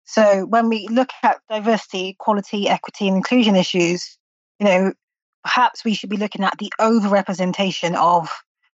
So 0.05 0.45
when 0.45 0.69
we 0.69 0.89
look 0.89 1.11
at 1.23 1.41
diversity, 1.49 2.09
equality, 2.09 2.69
equity, 2.69 3.07
and 3.07 3.17
inclusion 3.17 3.55
issues, 3.55 4.19
you 4.59 4.67
know, 4.67 4.93
perhaps 5.45 5.85
we 5.85 5.95
should 5.95 6.11
be 6.11 6.17
looking 6.17 6.45
at 6.45 6.59
the 6.59 6.73
overrepresentation 6.81 7.95
of 7.95 8.29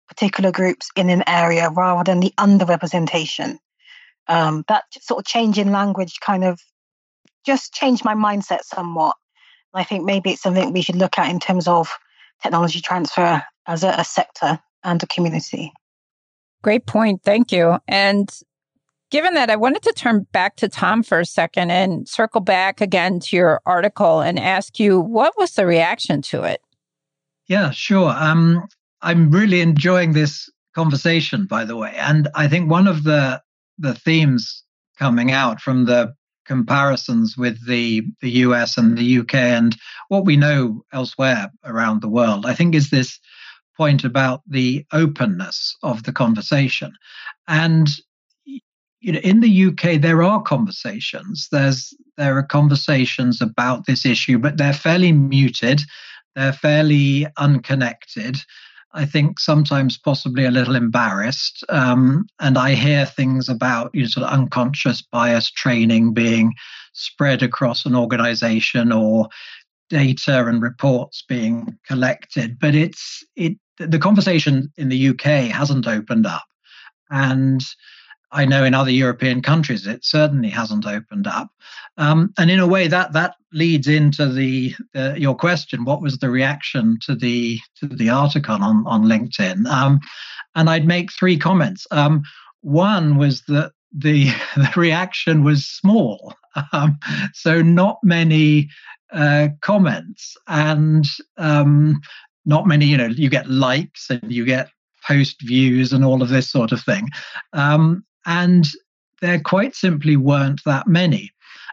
particular 0.08 0.52
groups 0.52 0.90
in 0.96 1.10
an 1.10 1.24
area 1.26 1.68
rather 1.70 2.04
than 2.04 2.20
the 2.20 2.32
underrepresentation. 2.38 3.58
Um, 4.28 4.64
that 4.68 4.84
sort 5.00 5.18
of 5.18 5.26
change 5.26 5.58
in 5.58 5.72
language 5.72 6.20
kind 6.20 6.44
of 6.44 6.60
just 7.44 7.74
changed 7.74 8.04
my 8.04 8.14
mindset 8.14 8.62
somewhat. 8.62 9.16
I 9.74 9.84
think 9.84 10.04
maybe 10.04 10.30
it's 10.30 10.42
something 10.42 10.72
we 10.72 10.82
should 10.82 10.96
look 10.96 11.18
at 11.18 11.30
in 11.30 11.40
terms 11.40 11.66
of 11.66 11.90
technology 12.42 12.80
transfer 12.80 13.42
as 13.66 13.82
a, 13.82 13.88
a 13.88 14.04
sector 14.04 14.60
and 14.84 15.02
a 15.02 15.06
community. 15.06 15.72
Great 16.64 16.86
point. 16.86 17.22
Thank 17.22 17.52
you. 17.52 17.76
And 17.86 18.34
given 19.10 19.34
that, 19.34 19.50
I 19.50 19.56
wanted 19.56 19.82
to 19.82 19.92
turn 19.92 20.26
back 20.32 20.56
to 20.56 20.66
Tom 20.66 21.02
for 21.02 21.20
a 21.20 21.26
second 21.26 21.70
and 21.70 22.08
circle 22.08 22.40
back 22.40 22.80
again 22.80 23.20
to 23.20 23.36
your 23.36 23.60
article 23.66 24.22
and 24.22 24.38
ask 24.38 24.80
you 24.80 24.98
what 24.98 25.34
was 25.36 25.52
the 25.52 25.66
reaction 25.66 26.22
to 26.22 26.42
it? 26.44 26.62
Yeah, 27.48 27.70
sure. 27.70 28.14
Um, 28.16 28.66
I'm 29.02 29.30
really 29.30 29.60
enjoying 29.60 30.14
this 30.14 30.50
conversation, 30.74 31.44
by 31.44 31.66
the 31.66 31.76
way, 31.76 31.92
and 31.98 32.28
I 32.34 32.48
think 32.48 32.70
one 32.70 32.86
of 32.86 33.04
the 33.04 33.42
the 33.76 33.92
themes 33.92 34.64
coming 34.98 35.32
out 35.32 35.60
from 35.60 35.84
the 35.84 36.14
comparisons 36.46 37.36
with 37.36 37.66
the 37.66 38.04
the 38.22 38.30
US 38.30 38.78
and 38.78 38.96
the 38.96 39.18
UK 39.18 39.34
and 39.34 39.76
what 40.08 40.24
we 40.24 40.38
know 40.38 40.82
elsewhere 40.94 41.52
around 41.62 42.00
the 42.00 42.08
world, 42.08 42.46
I 42.46 42.54
think 42.54 42.74
is 42.74 42.88
this 42.88 43.20
point 43.76 44.04
about 44.04 44.42
the 44.46 44.84
openness 44.92 45.76
of 45.82 46.04
the 46.04 46.12
conversation. 46.12 46.92
And 47.48 47.88
you 49.04 49.12
know, 49.12 49.20
in 49.20 49.40
the 49.40 49.66
UK, 49.66 50.00
there 50.00 50.22
are 50.22 50.42
conversations. 50.42 51.48
There's 51.52 51.92
there 52.16 52.38
are 52.38 52.42
conversations 52.42 53.42
about 53.42 53.86
this 53.86 54.06
issue, 54.06 54.38
but 54.38 54.56
they're 54.56 54.72
fairly 54.72 55.12
muted. 55.12 55.82
They're 56.34 56.54
fairly 56.54 57.26
unconnected. 57.36 58.38
I 58.94 59.04
think 59.04 59.40
sometimes 59.40 59.98
possibly 59.98 60.44
a 60.44 60.50
little 60.50 60.76
embarrassed. 60.76 61.64
Um, 61.68 62.26
and 62.40 62.56
I 62.56 62.74
hear 62.74 63.04
things 63.04 63.48
about 63.48 63.90
you 63.92 64.02
know, 64.02 64.08
sort 64.08 64.26
of 64.26 64.32
unconscious 64.32 65.02
bias 65.02 65.50
training 65.50 66.14
being 66.14 66.54
spread 66.92 67.42
across 67.42 67.84
an 67.84 67.94
organization 67.94 68.92
or 68.92 69.28
data 69.90 70.46
and 70.46 70.62
reports 70.62 71.24
being 71.28 71.76
collected. 71.86 72.58
But 72.58 72.74
it's 72.74 73.22
it 73.36 73.58
the 73.78 73.98
conversation 73.98 74.72
in 74.76 74.88
the 74.88 75.08
UK 75.08 75.50
hasn't 75.50 75.86
opened 75.86 76.26
up. 76.26 76.44
And 77.10 77.60
I 78.34 78.44
know 78.44 78.64
in 78.64 78.74
other 78.74 78.90
European 78.90 79.42
countries 79.42 79.86
it 79.86 80.04
certainly 80.04 80.50
hasn't 80.50 80.86
opened 80.86 81.26
up. 81.26 81.50
Um, 81.96 82.34
and 82.36 82.50
in 82.50 82.58
a 82.58 82.66
way 82.66 82.88
that 82.88 83.12
that 83.12 83.36
leads 83.52 83.86
into 83.86 84.28
the, 84.28 84.74
the, 84.92 85.14
your 85.16 85.36
question: 85.36 85.84
What 85.84 86.02
was 86.02 86.18
the 86.18 86.30
reaction 86.30 86.98
to 87.02 87.14
the 87.14 87.60
to 87.76 87.86
the 87.86 88.10
article 88.10 88.60
on 88.60 88.84
on 88.86 89.04
LinkedIn? 89.04 89.66
Um, 89.66 90.00
and 90.56 90.68
I'd 90.68 90.86
make 90.86 91.12
three 91.12 91.38
comments. 91.38 91.86
Um, 91.92 92.24
one 92.62 93.16
was 93.16 93.42
that 93.42 93.72
the 93.92 94.24
the 94.56 94.72
reaction 94.76 95.44
was 95.44 95.66
small, 95.66 96.34
um, 96.72 96.98
so 97.32 97.62
not 97.62 97.98
many 98.02 98.68
uh, 99.12 99.48
comments, 99.60 100.36
and 100.48 101.06
um, 101.36 102.00
not 102.44 102.66
many. 102.66 102.86
You 102.86 102.96
know, 102.96 103.06
you 103.06 103.28
get 103.28 103.48
likes 103.48 104.10
and 104.10 104.32
you 104.32 104.44
get 104.44 104.68
post 105.06 105.36
views 105.42 105.92
and 105.92 106.04
all 106.04 106.22
of 106.22 106.28
this 106.28 106.50
sort 106.50 106.72
of 106.72 106.82
thing. 106.82 107.08
Um, 107.52 108.04
and 108.26 108.66
there 109.20 109.40
quite 109.40 109.74
simply 109.74 110.16
weren't 110.16 110.62
that 110.64 110.86
many. 110.86 111.30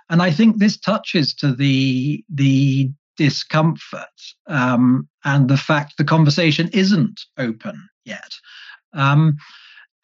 And 0.10 0.22
I 0.22 0.32
think 0.32 0.58
this 0.58 0.78
touches 0.78 1.34
to 1.36 1.54
the 1.56 2.24
the 2.30 2.90
discomfort 3.18 4.08
um, 4.48 5.08
and 5.24 5.50
the 5.50 5.58
fact 5.58 5.98
the 5.98 6.04
conversation 6.04 6.70
isn't 6.74 7.22
open 7.38 7.88
yet. 8.06 8.34
Um, 8.94 9.38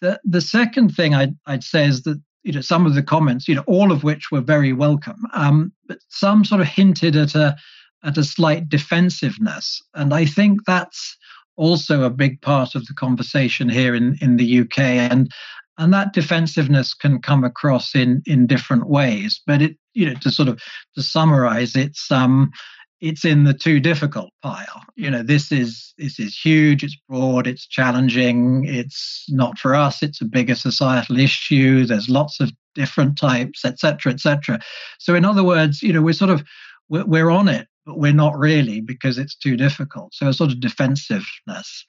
the 0.01 0.19
the 0.23 0.41
second 0.41 0.95
thing 0.95 1.13
I'd, 1.13 1.35
I'd 1.45 1.63
say 1.63 1.85
is 1.85 2.03
that 2.03 2.21
you 2.43 2.53
know 2.53 2.61
some 2.61 2.85
of 2.85 2.95
the 2.95 3.03
comments, 3.03 3.47
you 3.47 3.55
know, 3.55 3.63
all 3.67 3.91
of 3.91 4.03
which 4.03 4.31
were 4.31 4.41
very 4.41 4.71
welcome, 4.71 5.25
um, 5.33 5.73
but 5.87 5.99
some 6.07 6.45
sort 6.45 6.61
of 6.61 6.67
hinted 6.67 7.15
at 7.15 7.35
a 7.35 7.57
at 8.03 8.17
a 8.17 8.23
slight 8.23 8.69
defensiveness, 8.69 9.81
and 9.93 10.13
I 10.13 10.25
think 10.25 10.65
that's 10.65 11.17
also 11.57 12.03
a 12.03 12.09
big 12.09 12.41
part 12.41 12.75
of 12.75 12.85
the 12.85 12.93
conversation 12.93 13.67
here 13.67 13.95
in 13.95 14.17
in 14.21 14.37
the 14.37 14.61
UK. 14.61 14.79
And 14.79 15.31
and 15.79 15.93
that 15.93 16.13
defensiveness 16.13 16.93
can 16.93 17.21
come 17.21 17.43
across 17.43 17.95
in 17.95 18.21
in 18.25 18.47
different 18.47 18.87
ways. 18.87 19.41
But 19.45 19.61
it 19.61 19.77
you 19.93 20.07
know 20.07 20.15
to 20.21 20.31
sort 20.31 20.49
of 20.49 20.61
to 20.95 21.03
summarize 21.03 21.75
it's 21.75 22.11
um 22.11 22.51
it's 22.99 23.23
in 23.23 23.43
the 23.43 23.53
too 23.53 23.79
difficult 23.79 24.31
pile. 24.41 24.83
You 24.95 25.11
know 25.11 25.23
this 25.23 25.51
is 25.51 25.93
this 25.97 26.19
is 26.19 26.37
huge. 26.37 26.83
It's 26.83 26.97
broad. 27.09 27.47
It's 27.47 27.67
challenging. 27.67 28.65
It's 28.65 29.25
not 29.29 29.57
for 29.59 29.75
us. 29.75 30.01
It's 30.01 30.21
a 30.21 30.25
bigger 30.25 30.55
societal 30.55 31.19
issue. 31.19 31.85
There's 31.85 32.09
lots 32.09 32.39
of 32.39 32.51
different 32.77 33.17
types 33.17 33.65
etc 33.65 34.13
etc 34.13 34.59
so 34.99 35.15
in 35.15 35.25
other 35.25 35.43
words 35.43 35.81
you 35.81 35.91
know 35.91 35.99
we're 35.99 36.13
sort 36.13 36.29
of 36.29 36.43
we're, 36.89 37.03
we're 37.05 37.31
on 37.31 37.47
it 37.47 37.67
but 37.87 37.97
we're 37.97 38.13
not 38.13 38.37
really 38.37 38.81
because 38.81 39.17
it's 39.17 39.33
too 39.33 39.55
difficult. 39.55 40.13
So 40.13 40.27
a 40.27 40.33
sort 40.33 40.51
of 40.51 40.59
defensiveness. 40.59 41.85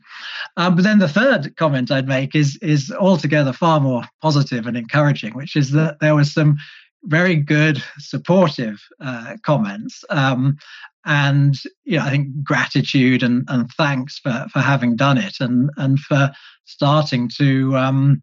Um, 0.56 0.76
but 0.76 0.84
then 0.84 1.00
the 1.00 1.08
third 1.08 1.56
comment 1.56 1.90
I'd 1.90 2.08
make 2.08 2.34
is 2.34 2.56
is 2.62 2.90
altogether 2.92 3.52
far 3.52 3.80
more 3.80 4.04
positive 4.22 4.66
and 4.66 4.76
encouraging, 4.76 5.34
which 5.34 5.56
is 5.56 5.72
that 5.72 5.98
there 6.00 6.14
was 6.14 6.32
some 6.32 6.56
very 7.04 7.34
good 7.34 7.82
supportive 7.98 8.80
uh, 9.00 9.36
comments 9.42 10.04
um, 10.10 10.56
and 11.04 11.56
you 11.84 11.98
know, 11.98 12.04
I 12.04 12.10
think 12.10 12.42
gratitude 12.42 13.22
and, 13.22 13.44
and 13.48 13.70
thanks 13.72 14.18
for, 14.18 14.46
for 14.52 14.60
having 14.60 14.96
done 14.96 15.18
it 15.18 15.36
and, 15.40 15.70
and 15.76 15.98
for 15.98 16.30
starting 16.64 17.28
to 17.38 17.76
um, 17.76 18.22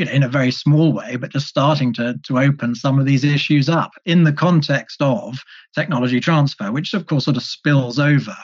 you 0.00 0.06
know, 0.06 0.12
in 0.12 0.22
a 0.22 0.28
very 0.28 0.50
small 0.50 0.94
way, 0.94 1.16
but 1.16 1.30
just 1.30 1.46
starting 1.46 1.92
to, 1.92 2.18
to 2.24 2.38
open 2.38 2.74
some 2.74 2.98
of 2.98 3.04
these 3.04 3.22
issues 3.22 3.68
up 3.68 3.92
in 4.06 4.24
the 4.24 4.32
context 4.32 5.02
of 5.02 5.36
technology 5.74 6.20
transfer, 6.20 6.72
which 6.72 6.94
of 6.94 7.06
course 7.06 7.26
sort 7.26 7.36
of 7.36 7.42
spills 7.42 7.98
over 7.98 8.34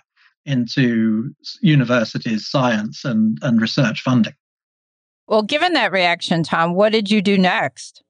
into 0.45 1.35
universities, 1.63 2.47
science, 2.47 3.07
and, 3.07 3.39
and 3.41 3.61
research 3.61 4.03
funding. 4.03 4.35
Well, 5.27 5.43
given 5.43 5.73
that 5.73 5.93
reaction, 5.93 6.43
Tom, 6.43 6.75
what 6.75 6.93
did 6.93 7.11
you 7.11 7.23
do 7.23 7.39
next? 7.39 8.03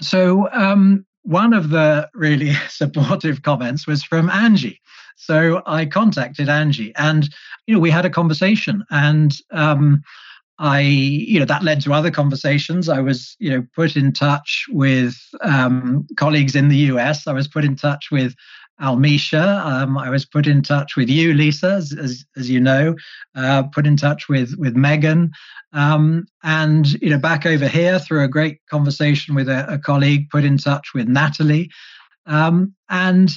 So, 0.00 0.50
um, 0.52 1.06
one 1.22 1.54
of 1.54 1.70
the 1.70 2.10
really 2.14 2.52
supportive 2.68 3.42
comments 3.42 3.86
was 3.86 4.02
from 4.02 4.28
Angie. 4.28 4.80
So 5.14 5.62
I 5.66 5.86
contacted 5.86 6.48
Angie, 6.48 6.92
and 6.96 7.28
you 7.66 7.74
know 7.74 7.80
we 7.80 7.90
had 7.90 8.04
a 8.04 8.10
conversation, 8.10 8.84
and 8.90 9.32
um, 9.52 10.02
I, 10.58 10.80
you 10.80 11.38
know, 11.38 11.46
that 11.46 11.64
led 11.64 11.80
to 11.82 11.92
other 11.92 12.10
conversations. 12.10 12.88
I 12.88 13.00
was, 13.00 13.36
you 13.38 13.50
know, 13.50 13.66
put 13.74 13.96
in 13.96 14.12
touch 14.12 14.66
with 14.70 15.16
um, 15.40 16.06
colleagues 16.16 16.54
in 16.54 16.68
the 16.68 16.76
US. 16.76 17.26
I 17.26 17.32
was 17.32 17.48
put 17.48 17.64
in 17.64 17.74
touch 17.74 18.10
with 18.10 18.34
Almisha. 18.80 19.64
Um, 19.64 19.96
I 19.96 20.10
was 20.10 20.24
put 20.24 20.46
in 20.46 20.62
touch 20.62 20.96
with 20.96 21.08
you, 21.08 21.32
Lisa, 21.34 21.72
as, 21.74 21.92
as, 21.92 22.24
as 22.36 22.50
you 22.50 22.60
know, 22.60 22.94
uh, 23.34 23.64
put 23.64 23.86
in 23.86 23.96
touch 23.96 24.28
with, 24.28 24.54
with 24.58 24.76
Megan. 24.76 25.30
Um, 25.72 26.26
and, 26.42 26.92
you 27.00 27.10
know, 27.10 27.18
back 27.18 27.46
over 27.46 27.68
here 27.68 27.98
through 27.98 28.24
a 28.24 28.28
great 28.28 28.58
conversation 28.70 29.34
with 29.34 29.48
a, 29.48 29.72
a 29.72 29.78
colleague, 29.78 30.28
put 30.30 30.44
in 30.44 30.58
touch 30.58 30.88
with 30.94 31.08
Natalie. 31.08 31.70
Um, 32.26 32.74
and, 32.88 33.30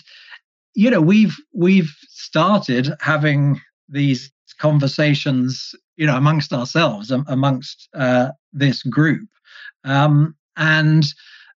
you 0.74 0.90
know, 0.90 1.02
we've, 1.02 1.38
we've 1.54 1.94
started 2.10 2.94
having 3.00 3.62
these 3.88 4.32
conversations, 4.60 5.76
you 5.98 6.06
know, 6.06 6.18
amongst 6.18 6.54
ourselves, 6.54 7.12
amongst 7.12 7.90
uh, 7.94 8.30
this 8.54 8.84
group, 8.84 9.28
um, 9.84 10.36
and 10.58 11.06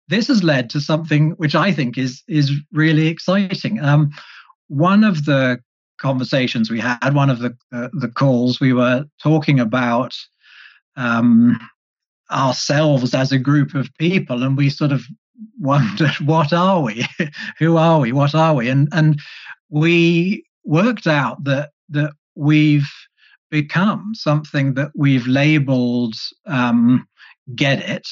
this 0.07 0.27
has 0.27 0.43
led 0.43 0.69
to 0.71 0.81
something 0.81 1.31
which 1.31 1.55
I 1.55 1.71
think 1.71 1.97
is 1.97 2.23
is 2.27 2.51
really 2.71 3.07
exciting. 3.07 3.79
Um, 3.79 4.11
one 4.67 5.03
of 5.03 5.25
the 5.25 5.59
conversations 5.99 6.69
we 6.69 6.79
had, 6.79 7.13
one 7.13 7.29
of 7.29 7.39
the 7.39 7.55
uh, 7.71 7.89
the 7.93 8.09
calls, 8.09 8.59
we 8.59 8.73
were 8.73 9.05
talking 9.21 9.59
about 9.59 10.15
um, 10.95 11.59
ourselves 12.31 13.13
as 13.13 13.31
a 13.31 13.39
group 13.39 13.75
of 13.75 13.89
people, 13.99 14.43
and 14.43 14.57
we 14.57 14.69
sort 14.69 14.91
of 14.91 15.03
wondered, 15.59 16.11
what 16.25 16.53
are 16.53 16.81
we? 16.81 17.05
Who 17.59 17.77
are 17.77 17.99
we? 17.99 18.11
What 18.11 18.35
are 18.35 18.55
we? 18.55 18.69
And 18.69 18.87
and 18.91 19.19
we 19.69 20.43
worked 20.63 21.07
out 21.07 21.43
that 21.43 21.71
that 21.89 22.13
we've 22.35 22.89
become 23.49 24.11
something 24.13 24.73
that 24.75 24.91
we've 24.95 25.27
labeled 25.27 26.15
um, 26.45 27.07
get 27.55 27.79
it 27.89 28.07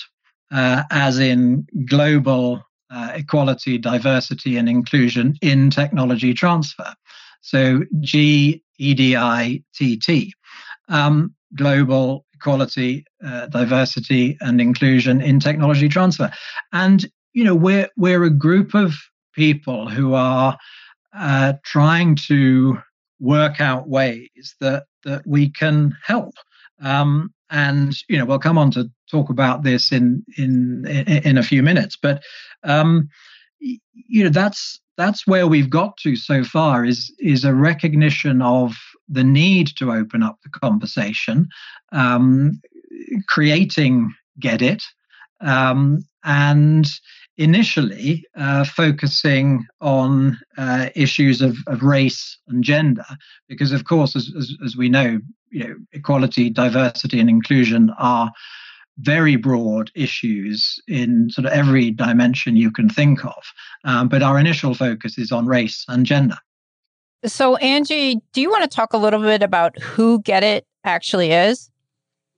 uh, 0.52 0.84
as 0.92 1.20
in 1.20 1.66
global 1.86 2.64
uh, 2.90 3.12
equality, 3.16 3.78
diversity, 3.78 4.58
and 4.58 4.70
inclusion 4.70 5.36
in 5.42 5.70
technology 5.70 6.34
transfer. 6.34 6.94
So 7.42 7.84
G 8.00 8.64
E 8.78 8.94
D 8.94 9.16
I 9.16 9.64
T 9.76 9.98
T, 9.98 10.34
um, 10.90 11.36
global 11.56 12.26
equality, 12.34 13.06
uh, 13.26 13.48
diversity, 13.48 14.38
and 14.42 14.62
inclusion 14.62 15.22
in 15.22 15.40
technology 15.40 15.90
transfer. 15.90 16.32
And 16.72 17.06
you 17.34 17.44
know, 17.44 17.56
we're 17.56 17.90
we're 17.98 18.24
a 18.24 18.30
group 18.30 18.74
of 18.74 18.94
people 19.34 19.90
who 19.90 20.14
are 20.14 20.58
uh, 21.14 21.54
trying 21.64 22.16
to 22.28 22.78
work 23.20 23.60
out 23.60 23.88
ways 23.90 24.56
that 24.60 24.86
that 25.08 25.26
we 25.26 25.49
can 25.49 25.95
help. 26.05 26.36
Um, 26.82 27.34
and 27.49 27.95
you 28.10 28.18
know, 28.18 28.26
we'll 28.26 28.39
come 28.39 28.58
on 28.58 28.72
to 28.72 28.91
talk 29.10 29.30
about 29.30 29.64
this 29.64 29.91
in 29.91 30.24
in 30.38 30.86
in 30.86 31.38
a 31.38 31.43
few 31.43 31.64
minutes. 31.64 31.97
But 31.99 32.22
um, 32.64 33.10
you 33.60 34.24
know, 34.24 34.30
that's 34.30 34.80
that's 34.97 35.26
where 35.26 35.47
we've 35.47 35.70
got 35.70 35.95
to 35.97 36.16
so 36.16 36.43
far 36.43 36.86
is 36.86 37.14
is 37.20 37.45
a 37.45 37.53
recognition 37.53 38.41
of 38.41 38.76
the 39.08 39.24
need 39.24 39.68
to 39.78 39.93
open 39.93 40.22
up 40.22 40.38
the 40.43 40.49
conversation, 40.49 41.47
um, 41.93 42.62
creating 43.28 44.14
get 44.39 44.62
it, 44.62 44.84
um, 45.39 46.05
and 46.26 46.89
initially 47.38 48.26
uh, 48.36 48.64
focusing 48.64 49.66
on 49.80 50.38
uh, 50.58 50.90
issues 50.96 51.42
of, 51.42 51.58
of, 51.68 51.84
race 51.84 52.38
and 52.48 52.64
gender, 52.64 53.06
because 53.48 53.72
of 53.72 53.86
course, 53.86 54.16
as, 54.16 54.32
as, 54.38 54.56
as, 54.66 54.76
we 54.76 54.90
know, 54.90 55.20
you 55.52 55.64
know, 55.64 55.76
equality, 55.94 56.50
diversity, 56.50 57.20
and 57.20 57.30
inclusion 57.30 57.92
are 58.00 58.32
very 59.00 59.36
broad 59.36 59.92
issues 59.94 60.82
in 60.88 61.30
sort 61.30 61.46
of 61.46 61.54
every 61.54 61.92
dimension 61.92 62.56
you 62.56 62.72
can 62.72 62.90
think 62.90 63.24
of. 63.24 63.44
Um, 63.84 64.08
but 64.08 64.24
our 64.24 64.40
initial 64.40 64.74
focus 64.74 65.18
is 65.18 65.32
on 65.32 65.46
race 65.46 65.86
and 65.88 66.06
gender. 66.06 66.38
So, 67.26 67.56
Angie, 67.58 68.22
do 68.34 68.42
you 68.42 68.50
want 68.50 68.64
to 68.64 68.76
talk 68.76 68.94
a 68.94 68.98
little 68.98 69.22
bit 69.22 69.44
about 69.44 69.80
who 69.80 70.22
Get 70.22 70.44
It 70.44 70.66
actually 70.84 71.32
is? 71.32 71.70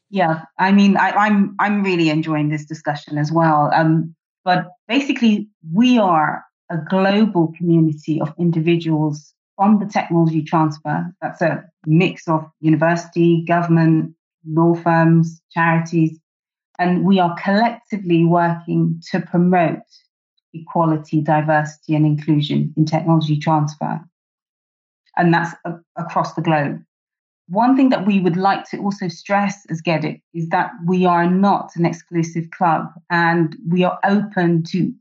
Yeah, 0.09 0.43
I 0.57 0.71
mean, 0.71 0.97
I, 0.97 1.09
am 1.09 1.17
I'm, 1.17 1.55
I'm 1.59 1.83
really 1.83 2.09
enjoying 2.09 2.49
this 2.49 2.65
discussion 2.65 3.17
as 3.17 3.31
well. 3.31 3.71
Um, 3.73 4.15
but 4.43 4.67
basically, 4.87 5.49
we 5.73 5.97
are 5.97 6.43
a 6.69 6.77
global 6.77 7.53
community 7.57 8.21
of 8.21 8.33
individuals 8.37 9.33
from 9.55 9.79
the 9.79 9.85
technology 9.85 10.43
transfer. 10.43 11.05
That's 11.21 11.41
a 11.41 11.63
mix 11.85 12.27
of 12.27 12.45
university, 12.61 13.43
government, 13.45 14.15
law 14.47 14.75
firms, 14.75 15.41
charities, 15.51 16.19
and 16.77 17.03
we 17.03 17.19
are 17.19 17.35
collectively 17.41 18.25
working 18.25 19.01
to 19.11 19.19
promote 19.19 19.79
equality, 20.53 21.21
diversity, 21.21 21.95
and 21.95 22.05
inclusion 22.05 22.73
in 22.77 22.85
technology 22.85 23.37
transfer. 23.37 23.99
And 25.17 25.33
that's 25.33 25.53
a- 25.65 25.79
across 25.97 26.33
the 26.33 26.41
globe. 26.41 26.81
One 27.49 27.75
thing 27.75 27.89
that 27.89 28.05
we 28.05 28.19
would 28.19 28.37
like 28.37 28.69
to 28.69 28.77
also 28.77 29.07
stress 29.07 29.65
as 29.69 29.81
Get 29.81 30.05
is 30.33 30.49
that 30.49 30.71
we 30.85 31.05
are 31.05 31.27
not 31.27 31.71
an 31.75 31.85
exclusive 31.85 32.51
club 32.51 32.85
and 33.09 33.55
we 33.67 33.83
are 33.83 33.97
open 34.03 34.63
to 34.69 34.93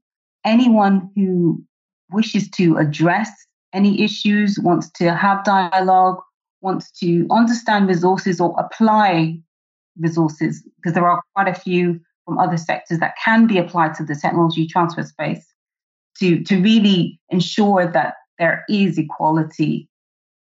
anyone 0.46 1.10
who 1.14 1.62
wishes 2.10 2.48
to 2.52 2.78
address 2.78 3.30
any 3.74 4.02
issues, 4.02 4.58
wants 4.58 4.90
to 4.92 5.14
have 5.14 5.44
dialogue, 5.44 6.20
wants 6.62 6.90
to 7.00 7.26
understand 7.30 7.86
resources 7.86 8.40
or 8.40 8.58
apply 8.58 9.38
resources, 9.98 10.66
because 10.76 10.94
there 10.94 11.06
are 11.06 11.22
quite 11.34 11.48
a 11.48 11.60
few 11.60 12.00
from 12.24 12.38
other 12.38 12.56
sectors 12.56 12.98
that 13.00 13.14
can 13.22 13.46
be 13.46 13.58
applied 13.58 13.94
to 13.96 14.04
the 14.04 14.14
technology 14.14 14.66
transfer 14.66 15.02
space 15.02 15.46
to, 16.18 16.42
to 16.44 16.62
really 16.62 17.20
ensure 17.28 17.86
that 17.86 18.14
there 18.38 18.64
is 18.70 18.96
equality 18.96 19.88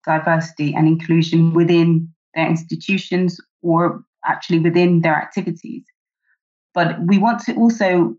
diversity 0.06 0.74
and 0.74 0.88
inclusion 0.88 1.54
within 1.54 2.10
their 2.34 2.48
institutions 2.48 3.40
or 3.62 4.04
actually 4.26 4.60
within 4.60 5.02
their 5.02 5.16
activities. 5.16 5.84
But 6.74 7.00
we 7.06 7.18
want 7.18 7.40
to 7.42 7.56
also 7.56 8.16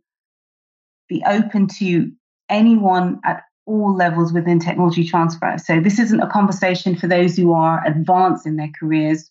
be 1.09 1.23
open 1.27 1.69
to 1.79 2.11
anyone 2.49 3.21
at 3.25 3.43
all 3.67 3.95
levels 3.95 4.33
within 4.33 4.59
technology 4.59 5.05
transfer. 5.07 5.57
So 5.59 5.81
this 5.81 5.99
isn't 5.99 6.21
a 6.21 6.29
conversation 6.29 6.97
for 6.97 7.07
those 7.07 7.37
who 7.37 7.53
are 7.53 7.85
advanced 7.87 8.47
in 8.47 8.57
their 8.57 8.71
careers. 8.79 9.31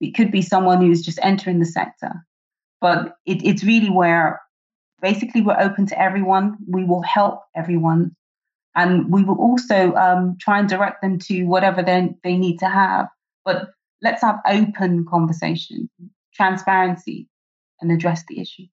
It 0.00 0.14
could 0.14 0.30
be 0.30 0.42
someone 0.42 0.80
who's 0.80 1.02
just 1.02 1.18
entering 1.22 1.58
the 1.58 1.66
sector. 1.66 2.12
But 2.80 3.16
it, 3.26 3.44
it's 3.44 3.64
really 3.64 3.90
where 3.90 4.40
basically 5.02 5.42
we're 5.42 5.60
open 5.60 5.86
to 5.86 6.00
everyone. 6.00 6.56
We 6.68 6.84
will 6.84 7.02
help 7.02 7.42
everyone 7.54 8.14
and 8.76 9.10
we 9.10 9.24
will 9.24 9.38
also 9.38 9.94
um, 9.94 10.36
try 10.38 10.58
and 10.60 10.68
direct 10.68 11.02
them 11.02 11.18
to 11.18 11.44
whatever 11.44 11.82
they, 11.82 12.14
they 12.22 12.36
need 12.36 12.58
to 12.58 12.68
have. 12.68 13.08
But 13.44 13.70
let's 14.02 14.22
have 14.22 14.38
open 14.46 15.06
conversation, 15.06 15.88
transparency, 16.34 17.28
and 17.80 17.90
address 17.90 18.22
the 18.28 18.38
issue. 18.38 18.66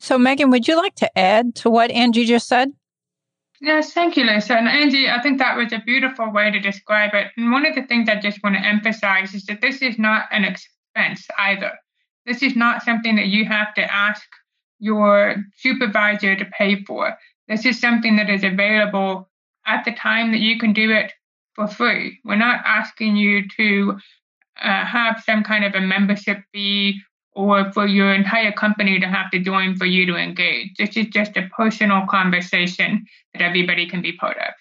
So, 0.00 0.18
Megan, 0.18 0.50
would 0.50 0.66
you 0.66 0.76
like 0.76 0.96
to 0.96 1.18
add 1.18 1.54
to 1.56 1.70
what 1.70 1.90
Angie 1.90 2.24
just 2.24 2.48
said? 2.48 2.72
Yes, 3.60 3.92
thank 3.92 4.16
you, 4.16 4.24
Lisa. 4.24 4.54
And 4.54 4.66
Angie, 4.66 5.08
I 5.08 5.20
think 5.20 5.38
that 5.38 5.56
was 5.56 5.72
a 5.72 5.82
beautiful 5.84 6.32
way 6.32 6.50
to 6.50 6.58
describe 6.58 7.14
it. 7.14 7.28
And 7.36 7.52
one 7.52 7.66
of 7.66 7.74
the 7.74 7.82
things 7.82 8.08
I 8.08 8.18
just 8.18 8.42
want 8.42 8.56
to 8.56 8.66
emphasize 8.66 9.34
is 9.34 9.44
that 9.44 9.60
this 9.60 9.82
is 9.82 9.98
not 9.98 10.24
an 10.32 10.44
expense 10.44 11.26
either. 11.38 11.72
This 12.26 12.42
is 12.42 12.56
not 12.56 12.82
something 12.82 13.16
that 13.16 13.26
you 13.26 13.44
have 13.44 13.74
to 13.74 13.94
ask 13.94 14.26
your 14.78 15.36
supervisor 15.56 16.34
to 16.36 16.44
pay 16.46 16.82
for. 16.84 17.14
This 17.50 17.66
is 17.66 17.80
something 17.80 18.16
that 18.16 18.30
is 18.30 18.44
available 18.44 19.28
at 19.66 19.84
the 19.84 19.92
time 19.92 20.30
that 20.30 20.38
you 20.38 20.56
can 20.58 20.72
do 20.72 20.92
it 20.92 21.12
for 21.54 21.66
free. 21.66 22.20
We're 22.24 22.36
not 22.36 22.62
asking 22.64 23.16
you 23.16 23.42
to 23.56 23.98
uh, 24.62 24.84
have 24.86 25.20
some 25.26 25.42
kind 25.42 25.64
of 25.64 25.74
a 25.74 25.80
membership 25.80 26.38
fee 26.52 27.00
or 27.32 27.72
for 27.72 27.86
your 27.86 28.14
entire 28.14 28.52
company 28.52 29.00
to 29.00 29.06
have 29.06 29.32
to 29.32 29.40
join 29.40 29.76
for 29.76 29.84
you 29.84 30.06
to 30.06 30.14
engage. 30.14 30.76
This 30.78 30.96
is 30.96 31.08
just 31.08 31.36
a 31.36 31.48
personal 31.56 32.06
conversation 32.08 33.04
that 33.34 33.42
everybody 33.42 33.88
can 33.88 34.00
be 34.00 34.12
part 34.12 34.36
of. 34.36 34.54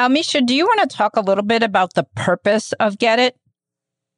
Almesha, 0.00 0.46
do 0.46 0.54
you 0.54 0.66
want 0.66 0.88
to 0.88 0.96
talk 0.96 1.16
a 1.16 1.20
little 1.20 1.44
bit 1.44 1.64
about 1.64 1.94
the 1.94 2.04
purpose 2.14 2.72
of 2.74 2.98
Get 2.98 3.18
It? 3.18 3.36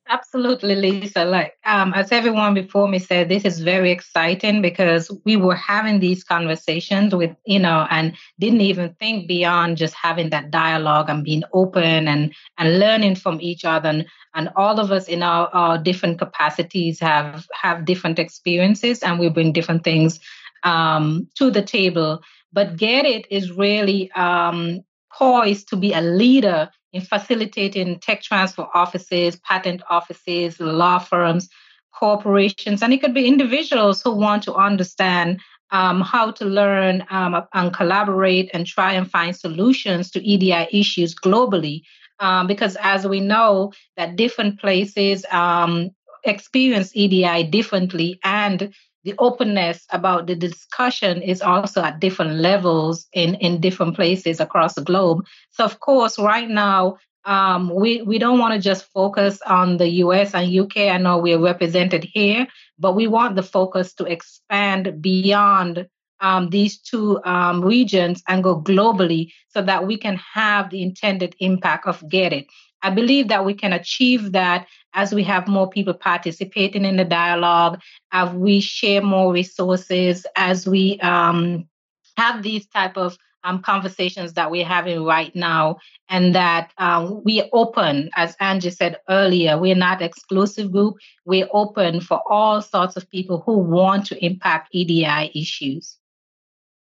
Absolutely, 0.09 0.77
Lisa. 0.77 1.25
Like 1.25 1.55
um, 1.65 1.93
as 1.95 2.13
everyone 2.13 2.55
before 2.55 2.87
me 2.87 3.01
said, 3.01 3.29
this 3.29 3.45
is 3.45 3.59
very 3.61 3.91
exciting 3.91 4.63
because 4.63 5.11
we 5.25 5.37
were 5.37 5.57
having 5.57 5.99
these 5.99 6.23
conversations 6.23 7.13
with 7.13 7.35
you 7.45 7.59
know, 7.59 7.87
and 7.91 8.15
didn't 8.39 8.61
even 8.61 8.95
think 9.01 9.27
beyond 9.27 9.79
just 9.79 9.95
having 9.95 10.31
that 10.31 10.51
dialogue 10.53 11.11
and 11.11 11.25
being 11.25 11.43
open 11.53 12.07
and 12.07 12.33
and 12.59 12.79
learning 12.79 13.17
from 13.17 13.41
each 13.41 13.65
other. 13.65 13.89
And, 13.89 14.07
and 14.35 14.51
all 14.55 14.79
of 14.79 14.93
us 14.93 15.09
in 15.09 15.25
our, 15.25 15.49
our 15.49 15.79
different 15.79 16.19
capacities 16.21 17.01
have 17.01 17.47
have 17.61 17.85
different 17.85 18.21
experiences, 18.21 19.03
and 19.03 19.19
we 19.19 19.29
bring 19.29 19.53
different 19.53 19.83
things 19.83 20.21
um, 20.63 21.29
to 21.37 21.51
the 21.51 21.63
table. 21.63 22.21
But 22.53 22.77
Get 22.77 23.07
It 23.07 23.27
is 23.29 23.51
really 23.51 24.13
um, 24.13 24.83
poised 25.13 25.69
to 25.71 25.77
be 25.77 25.93
a 25.93 26.01
leader 26.01 26.71
in 26.97 27.03
facilitating 27.03 27.99
tech 28.01 28.23
transfer 28.23 28.67
offices, 28.75 29.37
patent 29.37 29.83
offices, 29.91 30.59
law 30.59 30.99
firms, 30.99 31.49
corporations, 31.93 32.83
and 32.83 32.93
it 32.93 33.01
could 33.03 33.15
be 33.15 33.27
individuals 33.27 34.03
who 34.03 34.13
want 34.13 34.43
to 34.45 34.55
understand 34.55 35.41
um, 35.71 36.01
how 36.01 36.31
to 36.31 36.45
learn 36.45 37.05
um, 37.11 37.47
and 37.53 37.73
collaborate 37.75 38.51
and 38.55 38.67
try 38.67 38.93
and 38.93 39.11
find 39.11 39.37
solutions 39.37 40.11
to 40.11 40.25
EDI 40.25 40.69
issues 40.73 41.15
globally. 41.15 41.83
Um, 42.19 42.47
because 42.47 42.77
as 42.81 43.07
we 43.07 43.21
know 43.21 43.73
that 43.99 44.17
different 44.17 44.59
places 44.59 45.27
um, 45.31 45.91
experience 46.25 46.93
EDI 46.95 47.45
differently 47.45 48.19
and 48.25 48.75
the 49.07 49.15
openness 49.19 49.87
about 49.91 50.27
the 50.27 50.35
discussion 50.35 51.23
is 51.23 51.41
also 51.41 51.81
at 51.81 52.01
different 52.01 52.33
levels 52.41 53.07
in, 53.13 53.37
in 53.37 53.61
different 53.61 53.95
places 53.95 54.41
across 54.41 54.75
the 54.75 54.83
globe. 54.83 55.25
So, 55.51 55.65
of 55.65 55.79
course, 55.79 56.19
right 56.19 56.51
now, 56.51 56.97
um, 57.25 57.73
we, 57.73 58.03
we 58.03 58.19
don't 58.19 58.41
want 58.41 58.55
to 58.55 58.61
just 58.61 58.91
focus 58.93 59.41
on 59.47 59.77
the 59.77 59.89
US 60.05 60.35
and 60.35 60.53
UK. 60.53 60.89
I 60.89 60.99
know 60.99 61.19
we're 61.19 61.39
represented 61.39 62.03
here, 62.03 62.49
but 62.81 62.97
we 62.97 63.07
want 63.07 63.37
the 63.37 63.45
focus 63.45 63.95
to 63.95 64.05
expand 64.07 65.01
beyond 65.01 65.87
um, 66.21 66.51
these 66.51 66.81
two 66.81 67.23
um, 67.25 67.65
regions 67.65 68.25
and 68.27 68.43
go 68.43 68.61
globally 68.61 69.33
so 69.51 69.63
that 69.63 69.87
we 69.87 69.97
can 69.99 70.17
have 70.35 70.71
the 70.71 70.83
intended 70.83 71.37
impact 71.39 71.87
of 71.87 72.03
Get 72.09 72.33
It. 72.33 72.47
I 72.83 72.91
believe 72.91 73.29
that 73.29 73.45
we 73.45 73.55
can 73.55 73.73
achieve 73.73 74.33
that 74.33 74.67
as 74.95 75.15
we 75.15 75.23
have 75.25 75.49
more 75.49 75.69
people 75.69 75.95
participating 75.95 76.85
in 76.85 76.97
the 76.97 77.05
dialogue, 77.05 77.81
as 78.13 78.33
we 78.35 78.61
share 78.61 79.03
more 79.03 79.33
resources, 79.33 80.27
as 80.37 80.67
we 80.67 80.99
um, 81.01 81.69
have 82.17 82.43
these 82.43 82.67
type 82.67 82.97
of 82.97 83.17
um, 83.45 83.63
conversations 83.63 84.33
that 84.33 84.51
we're 84.51 84.65
having 84.65 85.05
right 85.05 85.35
now, 85.35 85.79
and 86.09 86.35
that 86.35 86.73
um, 86.79 87.23
we 87.25 87.49
open, 87.53 88.11
as 88.17 88.37
Angie 88.41 88.71
said 88.71 88.99
earlier, 89.09 89.59
we're 89.59 89.77
not 89.77 90.03
exclusive 90.03 90.73
group. 90.73 90.97
We're 91.25 91.49
open 91.53 92.01
for 92.01 92.21
all 92.29 92.61
sorts 92.61 92.97
of 92.97 93.09
people 93.11 93.43
who 93.47 93.59
want 93.59 94.07
to 94.07 94.25
impact 94.25 94.71
EDI 94.73 95.31
issues. 95.35 95.97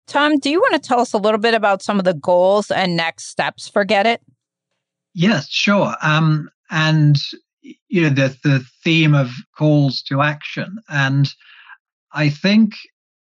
Tom, 0.07 0.37
do 0.37 0.49
you 0.49 0.61
want 0.61 0.73
to 0.73 0.79
tell 0.79 1.01
us 1.01 1.11
a 1.11 1.17
little 1.17 1.39
bit 1.39 1.53
about 1.53 1.81
some 1.81 1.99
of 1.99 2.05
the 2.05 2.13
goals 2.13 2.71
and 2.71 2.95
next 2.95 3.25
steps 3.25 3.67
for 3.67 3.83
Get 3.83 4.07
It? 4.07 4.21
Yes, 5.17 5.49
sure. 5.49 5.95
Um, 6.03 6.47
and 6.69 7.15
you 7.89 8.03
know 8.03 8.09
the 8.09 8.37
the 8.43 8.63
theme 8.83 9.15
of 9.15 9.31
calls 9.57 10.03
to 10.03 10.21
action, 10.21 10.77
and 10.89 11.27
I 12.11 12.29
think 12.29 12.73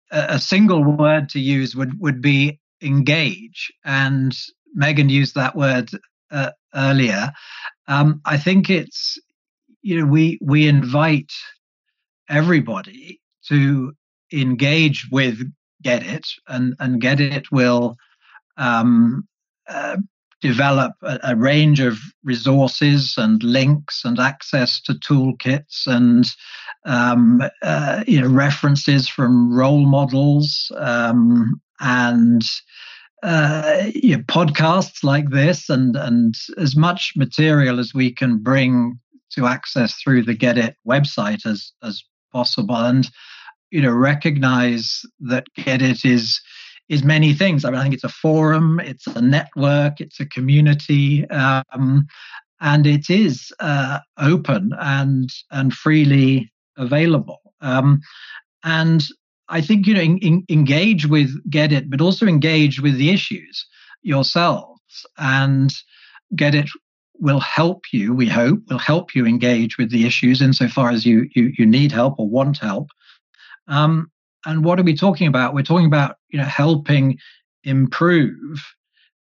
a, 0.10 0.36
a 0.36 0.40
single 0.40 0.86
word 0.86 1.28
to 1.32 1.40
use 1.42 1.76
would 1.76 2.00
would 2.00 2.22
be 2.22 2.62
engage. 2.82 3.74
And 3.84 4.34
Megan 4.74 5.10
used 5.10 5.36
that 5.36 5.58
word 5.58 5.90
uh, 6.32 6.52
earlier. 6.74 7.34
Um, 7.90 8.22
I 8.26 8.38
think 8.38 8.70
it's 8.70 9.20
you 9.82 10.00
know 10.00 10.06
we 10.06 10.40
we 10.42 10.70
invite 10.70 11.34
everybody 12.30 13.20
to 13.50 13.92
engage 14.32 15.10
with 15.12 15.40
get 15.82 16.04
it 16.08 16.26
and 16.48 16.74
and 16.80 17.02
get 17.02 17.20
it 17.20 17.52
will 17.52 17.98
um, 18.56 19.28
uh, 19.68 19.98
develop 20.42 20.94
a, 21.04 21.20
a, 21.24 21.36
range 21.36 21.80
of 21.80 21.98
resources 22.24 23.16
and 23.18 23.42
links 23.44 24.02
and 24.04 24.20
access 24.20 24.82
to 24.82 24.94
toolkits 24.94 25.86
and 25.86 26.26
um, 26.86 27.44
uh, 27.62 28.04
you 28.08 28.20
know 28.20 28.28
references 28.28 29.08
from 29.08 29.54
role 29.54 29.86
models 29.86 30.72
um, 30.78 31.62
and 31.80 32.42
uh, 33.24 33.84
you 33.94 34.18
know, 34.18 34.24
podcasts 34.24 35.04
like 35.04 35.30
this 35.30 35.70
and 35.70 35.96
and 35.96 36.36
as 36.58 36.76
much 36.76 37.14
material 37.16 37.80
as 37.80 37.94
we 37.94 38.12
can 38.12 38.38
bring 38.38 39.00
to 39.32 39.46
access 39.46 39.94
through 39.96 40.24
the 40.24 40.34
Get 40.34 40.58
It 40.58 40.76
website 40.88 41.46
as 41.46 41.72
as 41.84 42.04
possible. 42.32 42.76
And 42.76 43.10
you 43.70 43.82
know 43.82 43.92
recognize 43.92 45.02
that 45.20 45.46
Get 45.56 45.82
It 45.82 46.04
is 46.04 46.42
is 46.92 47.06
many 47.06 47.34
things. 47.34 47.64
I 47.64 47.72
mean, 47.72 47.80
I 47.80 47.84
think 47.84 47.94
it's 47.94 48.04
a 48.04 48.10
forum, 48.10 48.82
it's 48.82 49.08
a 49.08 49.22
network, 49.22 50.02
it's 50.02 50.20
a 50.20 50.26
community, 50.26 51.26
um, 51.30 52.06
and 52.60 52.86
it 52.86 53.10
is 53.10 53.52
uh, 53.62 54.00
open 54.20 54.74
and 54.78 55.30
and 55.52 55.74
freely 55.74 56.52
available. 56.78 57.40
Um, 57.62 58.02
and 58.66 59.08
I 59.48 59.62
think 59.62 59.88
you 59.88 59.94
know 59.94 60.02
in, 60.02 60.18
in, 60.18 60.44
engage 60.50 61.08
with 61.08 61.32
Get 61.50 61.72
It, 61.72 61.90
but 61.90 62.02
also 62.02 62.28
engage 62.28 62.82
with 62.82 62.98
the 62.98 63.12
issues 63.12 63.66
yourselves, 64.02 65.06
and 65.18 65.74
Get 66.36 66.54
It 66.54 66.70
will 67.20 67.40
help 67.40 67.86
you. 67.94 68.14
We 68.14 68.28
hope 68.28 68.60
will 68.70 68.80
help 68.80 69.16
you 69.16 69.26
engage 69.26 69.78
with 69.78 69.92
the 69.92 70.06
issues 70.06 70.42
insofar 70.42 70.90
as 70.90 71.06
you 71.06 71.30
you, 71.36 71.54
you 71.58 71.66
need 71.66 71.94
help 71.94 72.20
or 72.20 72.28
want 72.28 72.58
help. 72.58 72.90
Um, 73.70 74.12
and 74.46 74.66
what 74.66 74.78
are 74.78 74.84
we 74.84 74.96
talking 74.96 75.28
about? 75.28 75.54
We're 75.54 75.64
talking 75.64 75.86
about 75.86 76.18
you 76.32 76.40
know 76.40 76.46
helping 76.46 77.18
improve 77.64 78.60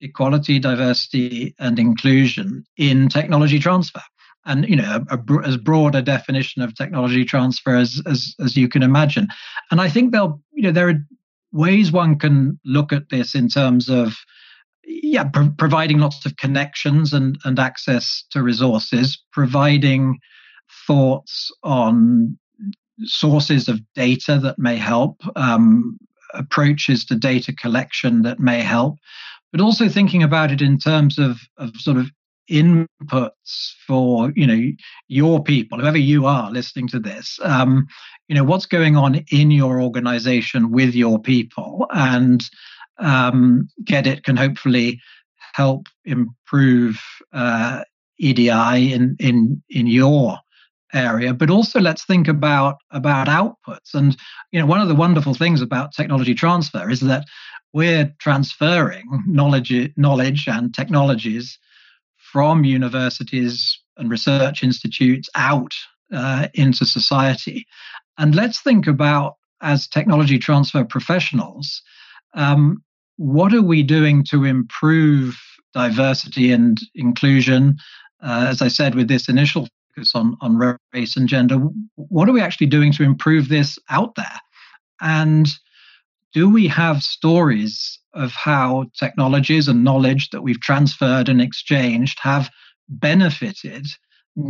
equality, 0.01 0.59
diversity, 0.59 1.55
and 1.59 1.77
inclusion 1.79 2.65
in 2.77 3.07
technology 3.07 3.59
transfer. 3.59 4.01
And 4.45 4.67
you 4.67 4.75
know, 4.75 5.03
a, 5.09 5.17
a, 5.17 5.47
as 5.47 5.57
broad 5.57 5.93
a 5.93 6.01
definition 6.01 6.61
of 6.61 6.75
technology 6.75 7.23
transfer 7.23 7.75
as, 7.75 8.01
as 8.05 8.35
as 8.43 8.57
you 8.57 8.67
can 8.67 8.83
imagine. 8.83 9.27
And 9.69 9.79
I 9.79 9.89
think 9.89 10.11
there'll 10.11 10.41
you 10.53 10.63
know 10.63 10.71
there 10.71 10.89
are 10.89 11.05
ways 11.51 11.91
one 11.91 12.17
can 12.17 12.59
look 12.65 12.91
at 12.91 13.09
this 13.09 13.35
in 13.35 13.49
terms 13.49 13.89
of 13.89 14.13
yeah 14.83 15.25
pro- 15.25 15.51
providing 15.57 15.99
lots 15.99 16.25
of 16.25 16.37
connections 16.37 17.13
and 17.13 17.37
and 17.45 17.59
access 17.59 18.23
to 18.31 18.41
resources, 18.41 19.21
providing 19.31 20.17
thoughts 20.87 21.51
on 21.61 22.37
sources 23.03 23.67
of 23.67 23.79
data 23.93 24.39
that 24.39 24.59
may 24.59 24.77
help, 24.77 25.21
um, 25.35 25.97
approaches 26.33 27.05
to 27.05 27.15
data 27.15 27.53
collection 27.53 28.21
that 28.23 28.39
may 28.39 28.61
help, 28.61 28.97
but 29.51 29.61
also 29.61 29.87
thinking 29.87 30.23
about 30.23 30.51
it 30.51 30.61
in 30.61 30.77
terms 30.77 31.17
of, 31.19 31.39
of 31.57 31.75
sort 31.77 31.97
of 31.97 32.07
inputs 32.49 33.73
for 33.87 34.31
you 34.35 34.45
know 34.45 34.71
your 35.07 35.41
people 35.41 35.79
whoever 35.79 35.97
you 35.97 36.25
are 36.25 36.51
listening 36.51 36.87
to 36.87 36.99
this 36.99 37.39
um, 37.43 37.87
you 38.27 38.35
know 38.35 38.43
what's 38.43 38.65
going 38.65 38.97
on 38.97 39.23
in 39.31 39.51
your 39.51 39.81
organization 39.81 40.71
with 40.71 40.93
your 40.93 41.17
people 41.17 41.87
and 41.91 42.49
um, 42.97 43.69
get 43.85 44.05
it 44.05 44.23
can 44.23 44.35
hopefully 44.35 44.99
help 45.53 45.87
improve 46.03 46.99
uh, 47.31 47.83
edi 48.19 48.49
in 48.49 49.15
in 49.19 49.61
in 49.69 49.87
your 49.87 50.37
area 50.93 51.33
but 51.33 51.49
also 51.49 51.79
let's 51.79 52.05
think 52.05 52.27
about 52.27 52.77
about 52.91 53.27
outputs. 53.27 53.93
And 53.93 54.17
you 54.51 54.59
know 54.59 54.65
one 54.65 54.81
of 54.81 54.87
the 54.87 54.95
wonderful 54.95 55.33
things 55.33 55.61
about 55.61 55.93
technology 55.93 56.33
transfer 56.33 56.89
is 56.89 57.01
that 57.01 57.25
we're 57.73 58.13
transferring 58.19 59.05
knowledge 59.27 59.91
knowledge 59.97 60.47
and 60.47 60.73
technologies 60.73 61.57
from 62.17 62.63
universities 62.63 63.79
and 63.97 64.09
research 64.09 64.63
institutes 64.63 65.29
out 65.35 65.73
uh, 66.13 66.47
into 66.53 66.85
society. 66.85 67.65
And 68.17 68.35
let's 68.35 68.61
think 68.61 68.87
about 68.87 69.35
as 69.61 69.87
technology 69.87 70.39
transfer 70.39 70.83
professionals 70.83 71.81
um, 72.33 72.83
what 73.17 73.53
are 73.53 73.61
we 73.61 73.83
doing 73.83 74.23
to 74.25 74.45
improve 74.45 75.39
diversity 75.73 76.51
and 76.51 76.79
inclusion? 76.95 77.77
Uh, 78.23 78.47
as 78.49 78.61
I 78.61 78.67
said, 78.67 78.95
with 78.95 79.07
this 79.07 79.29
initial 79.29 79.67
focus 79.91 80.15
on, 80.15 80.37
on 80.41 80.77
race 80.93 81.17
and 81.17 81.27
gender. 81.27 81.57
What 81.95 82.29
are 82.29 82.33
we 82.33 82.41
actually 82.41 82.67
doing 82.67 82.91
to 82.93 83.03
improve 83.03 83.49
this 83.49 83.77
out 83.89 84.15
there? 84.15 84.39
And 85.01 85.47
do 86.33 86.49
we 86.49 86.67
have 86.67 87.03
stories 87.03 87.99
of 88.13 88.31
how 88.31 88.85
technologies 88.97 89.67
and 89.67 89.83
knowledge 89.83 90.29
that 90.29 90.41
we've 90.41 90.61
transferred 90.61 91.29
and 91.29 91.41
exchanged 91.41 92.19
have 92.21 92.49
benefited 92.89 93.87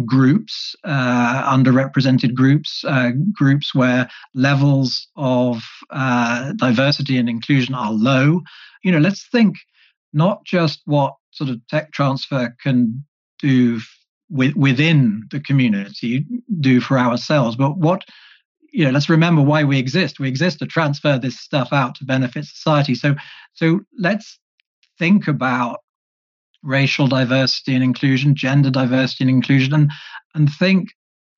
groups, 0.05 0.75
uh, 0.83 1.57
underrepresented 1.57 2.35
groups, 2.35 2.83
uh, 2.87 3.11
groups 3.33 3.73
where 3.73 4.07
levels 4.35 5.07
of 5.15 5.63
uh, 5.89 6.53
diversity 6.53 7.17
and 7.17 7.29
inclusion 7.29 7.73
are 7.73 7.91
low? 7.91 8.41
You 8.83 8.91
know, 8.91 8.99
let's 8.99 9.27
think 9.31 9.55
not 10.13 10.43
just 10.45 10.81
what 10.85 11.15
sort 11.31 11.49
of 11.49 11.65
tech 11.67 11.91
transfer 11.93 12.55
can 12.61 13.03
do 13.39 13.79
with, 14.31 14.55
within 14.55 15.27
the 15.29 15.39
community 15.39 16.25
do 16.59 16.79
for 16.81 16.97
ourselves. 16.97 17.55
But 17.55 17.77
what 17.77 18.03
you 18.73 18.85
know, 18.85 18.91
let's 18.91 19.09
remember 19.09 19.41
why 19.41 19.65
we 19.65 19.77
exist. 19.77 20.19
We 20.19 20.29
exist 20.29 20.59
to 20.59 20.65
transfer 20.65 21.19
this 21.19 21.37
stuff 21.37 21.73
out 21.73 21.95
to 21.95 22.05
benefit 22.05 22.45
society. 22.45 22.95
So, 22.95 23.15
so 23.53 23.81
let's 23.99 24.39
think 24.97 25.27
about 25.27 25.79
racial 26.63 27.07
diversity 27.07 27.75
and 27.75 27.83
inclusion, 27.83 28.33
gender 28.33 28.69
diversity 28.69 29.25
and 29.25 29.29
inclusion, 29.29 29.73
and 29.73 29.91
and 30.33 30.49
think 30.49 30.89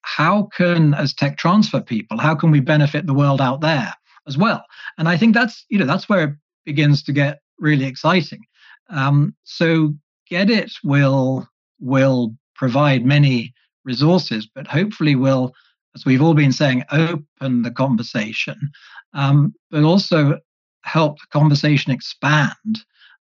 how 0.03 0.49
can, 0.55 0.93
as 0.93 1.13
tech 1.13 1.37
transfer 1.37 1.81
people, 1.81 2.19
how 2.19 2.35
can 2.35 2.51
we 2.51 2.59
benefit 2.59 3.07
the 3.07 3.13
world 3.13 3.41
out 3.41 3.61
there 3.61 3.93
as 4.27 4.37
well? 4.37 4.63
And 4.97 5.09
I 5.09 5.17
think 5.17 5.33
that's 5.33 5.65
you 5.69 5.79
know 5.79 5.87
that's 5.87 6.07
where 6.07 6.23
it 6.23 6.35
begins 6.65 7.01
to 7.03 7.13
get 7.13 7.39
really 7.57 7.85
exciting. 7.85 8.41
Um, 8.89 9.35
so, 9.43 9.95
get 10.29 10.51
it 10.51 10.71
will 10.83 11.47
will 11.79 12.35
provide 12.55 13.05
many 13.05 13.53
resources, 13.85 14.47
but 14.53 14.67
hopefully 14.67 15.15
will, 15.15 15.53
as 15.95 16.05
we've 16.05 16.21
all 16.21 16.33
been 16.33 16.51
saying, 16.51 16.83
open 16.91 17.61
the 17.63 17.71
conversation, 17.71 18.71
um, 19.13 19.53
but 19.71 19.83
also 19.83 20.39
help 20.83 21.19
the 21.19 21.27
conversation 21.31 21.91
expand 21.91 22.79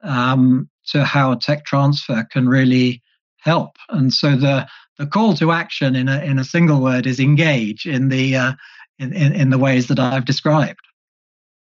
um, 0.03 0.69
to 0.87 1.05
how 1.05 1.35
tech 1.35 1.65
transfer 1.65 2.27
can 2.31 2.49
really 2.49 3.03
help. 3.39 3.77
And 3.91 4.13
so 4.13 4.37
the 4.37 4.67
the 4.99 5.07
call 5.07 5.35
to 5.35 5.53
action 5.53 5.95
in 5.95 6.09
a 6.09 6.21
in 6.21 6.39
a 6.39 6.45
single 6.45 6.81
word 6.81 7.07
is 7.07 7.21
engage 7.21 7.87
in 7.87 8.09
the 8.09 8.37
uh, 8.37 8.53
in, 8.99 9.13
in 9.13 9.33
in 9.33 9.51
the 9.51 9.59
ways 9.59 9.89
that 9.89 9.99
I've 9.99 10.25
described. 10.25 10.81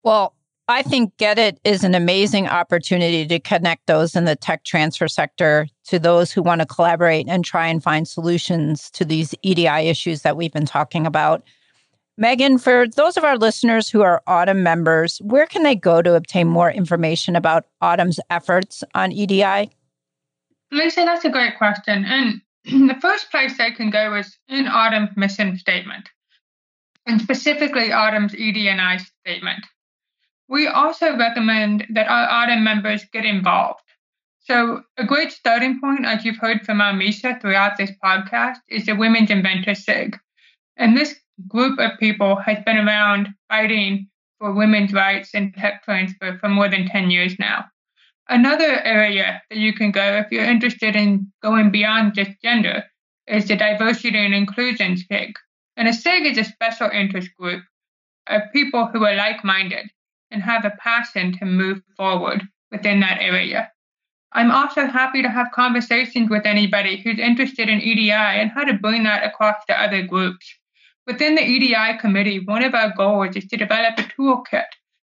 Well, 0.02 0.34
I 0.70 0.82
think 0.82 1.16
Get 1.16 1.38
It 1.38 1.58
is 1.64 1.82
an 1.82 1.94
amazing 1.94 2.46
opportunity 2.46 3.26
to 3.26 3.40
connect 3.40 3.86
those 3.86 4.14
in 4.14 4.26
the 4.26 4.36
tech 4.36 4.64
transfer 4.64 5.08
sector 5.08 5.66
to 5.86 5.98
those 5.98 6.30
who 6.30 6.42
want 6.42 6.60
to 6.60 6.66
collaborate 6.66 7.26
and 7.26 7.42
try 7.42 7.68
and 7.68 7.82
find 7.82 8.06
solutions 8.06 8.90
to 8.90 9.06
these 9.06 9.34
EDI 9.42 9.88
issues 9.88 10.20
that 10.22 10.36
we've 10.36 10.52
been 10.52 10.66
talking 10.66 11.06
about. 11.06 11.42
Megan, 12.18 12.58
for 12.58 12.86
those 12.86 13.16
of 13.16 13.24
our 13.24 13.38
listeners 13.38 13.88
who 13.88 14.02
are 14.02 14.22
AUTM 14.28 14.58
members, 14.58 15.18
where 15.22 15.46
can 15.46 15.62
they 15.62 15.74
go 15.74 16.02
to 16.02 16.16
obtain 16.16 16.48
more 16.48 16.70
information 16.70 17.34
about 17.34 17.64
AUTM's 17.82 18.20
efforts 18.28 18.84
on 18.94 19.10
EDI? 19.10 19.70
Lisa, 20.70 21.04
that's 21.04 21.24
a 21.24 21.30
great 21.30 21.56
question. 21.56 22.04
And 22.04 22.42
the 22.88 23.00
first 23.00 23.30
place 23.30 23.56
they 23.56 23.70
can 23.70 23.88
go 23.88 24.14
is 24.16 24.36
in 24.48 24.66
AUTM's 24.66 25.16
mission 25.16 25.56
statement, 25.56 26.10
and 27.06 27.22
specifically 27.22 27.88
AUTM's 27.88 28.34
ED&I 28.34 28.98
statement. 29.24 29.64
We 30.48 30.66
also 30.66 31.14
recommend 31.16 31.86
that 31.90 32.08
our 32.08 32.26
AUTM 32.26 32.62
members 32.62 33.04
get 33.12 33.26
involved. 33.26 33.82
So, 34.40 34.82
a 34.96 35.04
great 35.04 35.30
starting 35.30 35.78
point, 35.78 36.06
as 36.06 36.24
you've 36.24 36.38
heard 36.38 36.64
from 36.64 36.80
our 36.80 36.94
Almesha 36.94 37.38
throughout 37.38 37.76
this 37.76 37.92
podcast, 38.02 38.56
is 38.66 38.86
the 38.86 38.96
Women's 38.96 39.30
Inventor 39.30 39.74
SIG. 39.74 40.18
And 40.78 40.96
this 40.96 41.14
group 41.48 41.78
of 41.78 41.98
people 42.00 42.36
has 42.36 42.64
been 42.64 42.78
around 42.78 43.28
fighting 43.50 44.08
for 44.38 44.52
women's 44.52 44.94
rights 44.94 45.34
and 45.34 45.52
tech 45.52 45.84
transfer 45.84 46.38
for 46.38 46.48
more 46.48 46.70
than 46.70 46.86
10 46.86 47.10
years 47.10 47.38
now. 47.38 47.66
Another 48.30 48.80
area 48.84 49.42
that 49.50 49.58
you 49.58 49.74
can 49.74 49.90
go 49.90 50.16
if 50.16 50.30
you're 50.30 50.44
interested 50.44 50.96
in 50.96 51.30
going 51.42 51.70
beyond 51.70 52.14
just 52.14 52.40
gender 52.42 52.84
is 53.26 53.48
the 53.48 53.56
Diversity 53.56 54.16
and 54.16 54.34
Inclusion 54.34 54.96
SIG. 54.96 55.34
And 55.76 55.88
a 55.88 55.92
SIG 55.92 56.24
is 56.24 56.38
a 56.38 56.44
special 56.44 56.88
interest 56.88 57.28
group 57.38 57.62
of 58.26 58.42
people 58.54 58.86
who 58.86 59.04
are 59.04 59.14
like 59.14 59.44
minded 59.44 59.90
and 60.30 60.42
have 60.42 60.64
a 60.64 60.76
passion 60.78 61.36
to 61.38 61.44
move 61.44 61.80
forward 61.96 62.42
within 62.70 63.00
that 63.00 63.18
area. 63.20 63.70
I'm 64.32 64.50
also 64.50 64.86
happy 64.86 65.22
to 65.22 65.30
have 65.30 65.52
conversations 65.54 66.28
with 66.28 66.44
anybody 66.44 67.00
who's 67.00 67.18
interested 67.18 67.68
in 67.68 67.80
EDI 67.80 68.10
and 68.12 68.50
how 68.50 68.64
to 68.64 68.74
bring 68.74 69.04
that 69.04 69.24
across 69.24 69.56
to 69.66 69.80
other 69.80 70.02
groups. 70.02 70.46
Within 71.06 71.34
the 71.34 71.42
EDI 71.42 71.98
committee, 71.98 72.44
one 72.44 72.62
of 72.62 72.74
our 72.74 72.92
goals 72.94 73.36
is 73.36 73.46
to 73.46 73.56
develop 73.56 73.98
a 73.98 74.02
toolkit 74.02 74.66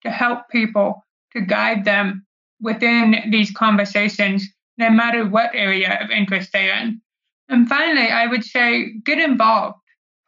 to 0.03 0.11
help 0.11 0.49
people 0.49 1.05
to 1.33 1.41
guide 1.41 1.85
them 1.85 2.25
within 2.61 3.17
these 3.31 3.51
conversations, 3.51 4.47
no 4.79 4.91
matter 4.91 5.27
what 5.27 5.51
area 5.55 5.99
of 6.03 6.11
interest 6.11 6.51
they're 6.53 6.77
in. 6.79 7.01
And 7.49 7.69
finally, 7.69 8.09
I 8.09 8.27
would 8.27 8.45
say 8.45 8.93
get 9.05 9.19
involved, 9.19 9.79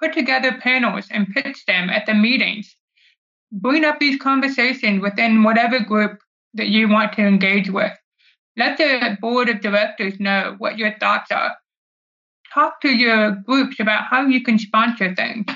put 0.01 0.13
together 0.13 0.59
panels 0.61 1.07
and 1.11 1.29
pitch 1.29 1.65
them 1.67 1.89
at 1.89 2.07
the 2.07 2.15
meetings. 2.15 2.75
Bring 3.53 3.85
up 3.85 4.01
these 4.01 4.19
conversations 4.19 5.03
within 5.03 5.43
whatever 5.43 5.79
group 5.81 6.19
that 6.55 6.69
you 6.69 6.89
want 6.89 7.13
to 7.15 7.23
engage 7.23 7.71
with. 7.71 7.93
Let 8.57 8.79
the 8.79 9.17
board 9.21 9.49
of 9.49 9.61
directors 9.61 10.19
know 10.19 10.57
what 10.59 10.79
your 10.79 10.99
thoughts 10.99 11.31
are 11.31 11.57
talk 12.53 12.81
to 12.83 12.89
your 12.89 13.33
groups 13.47 13.81
about 13.81 14.05
how 14.05 14.27
you 14.27 14.43
can 14.43 14.59
sponsor 14.59 15.15
things. 15.15 15.47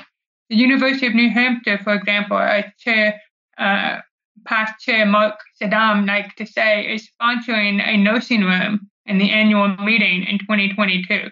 The 0.49 0.55
University 0.55 1.07
of 1.07 1.13
New 1.13 1.29
Hampshire, 1.29 1.79
for 1.83 1.93
example, 1.93 2.37
as 2.37 2.65
chair, 2.79 3.21
uh, 3.57 3.99
past 4.45 4.81
chair 4.83 5.05
Marc 5.05 5.35
Sedam 5.61 6.07
liked 6.07 6.37
to 6.37 6.45
say, 6.45 6.93
is 6.93 7.09
sponsoring 7.21 7.85
a 7.85 7.97
nursing 7.97 8.43
room 8.43 8.89
in 9.05 9.17
the 9.17 9.31
annual 9.31 9.75
meeting 9.77 10.23
in 10.23 10.39
2022. 10.39 11.29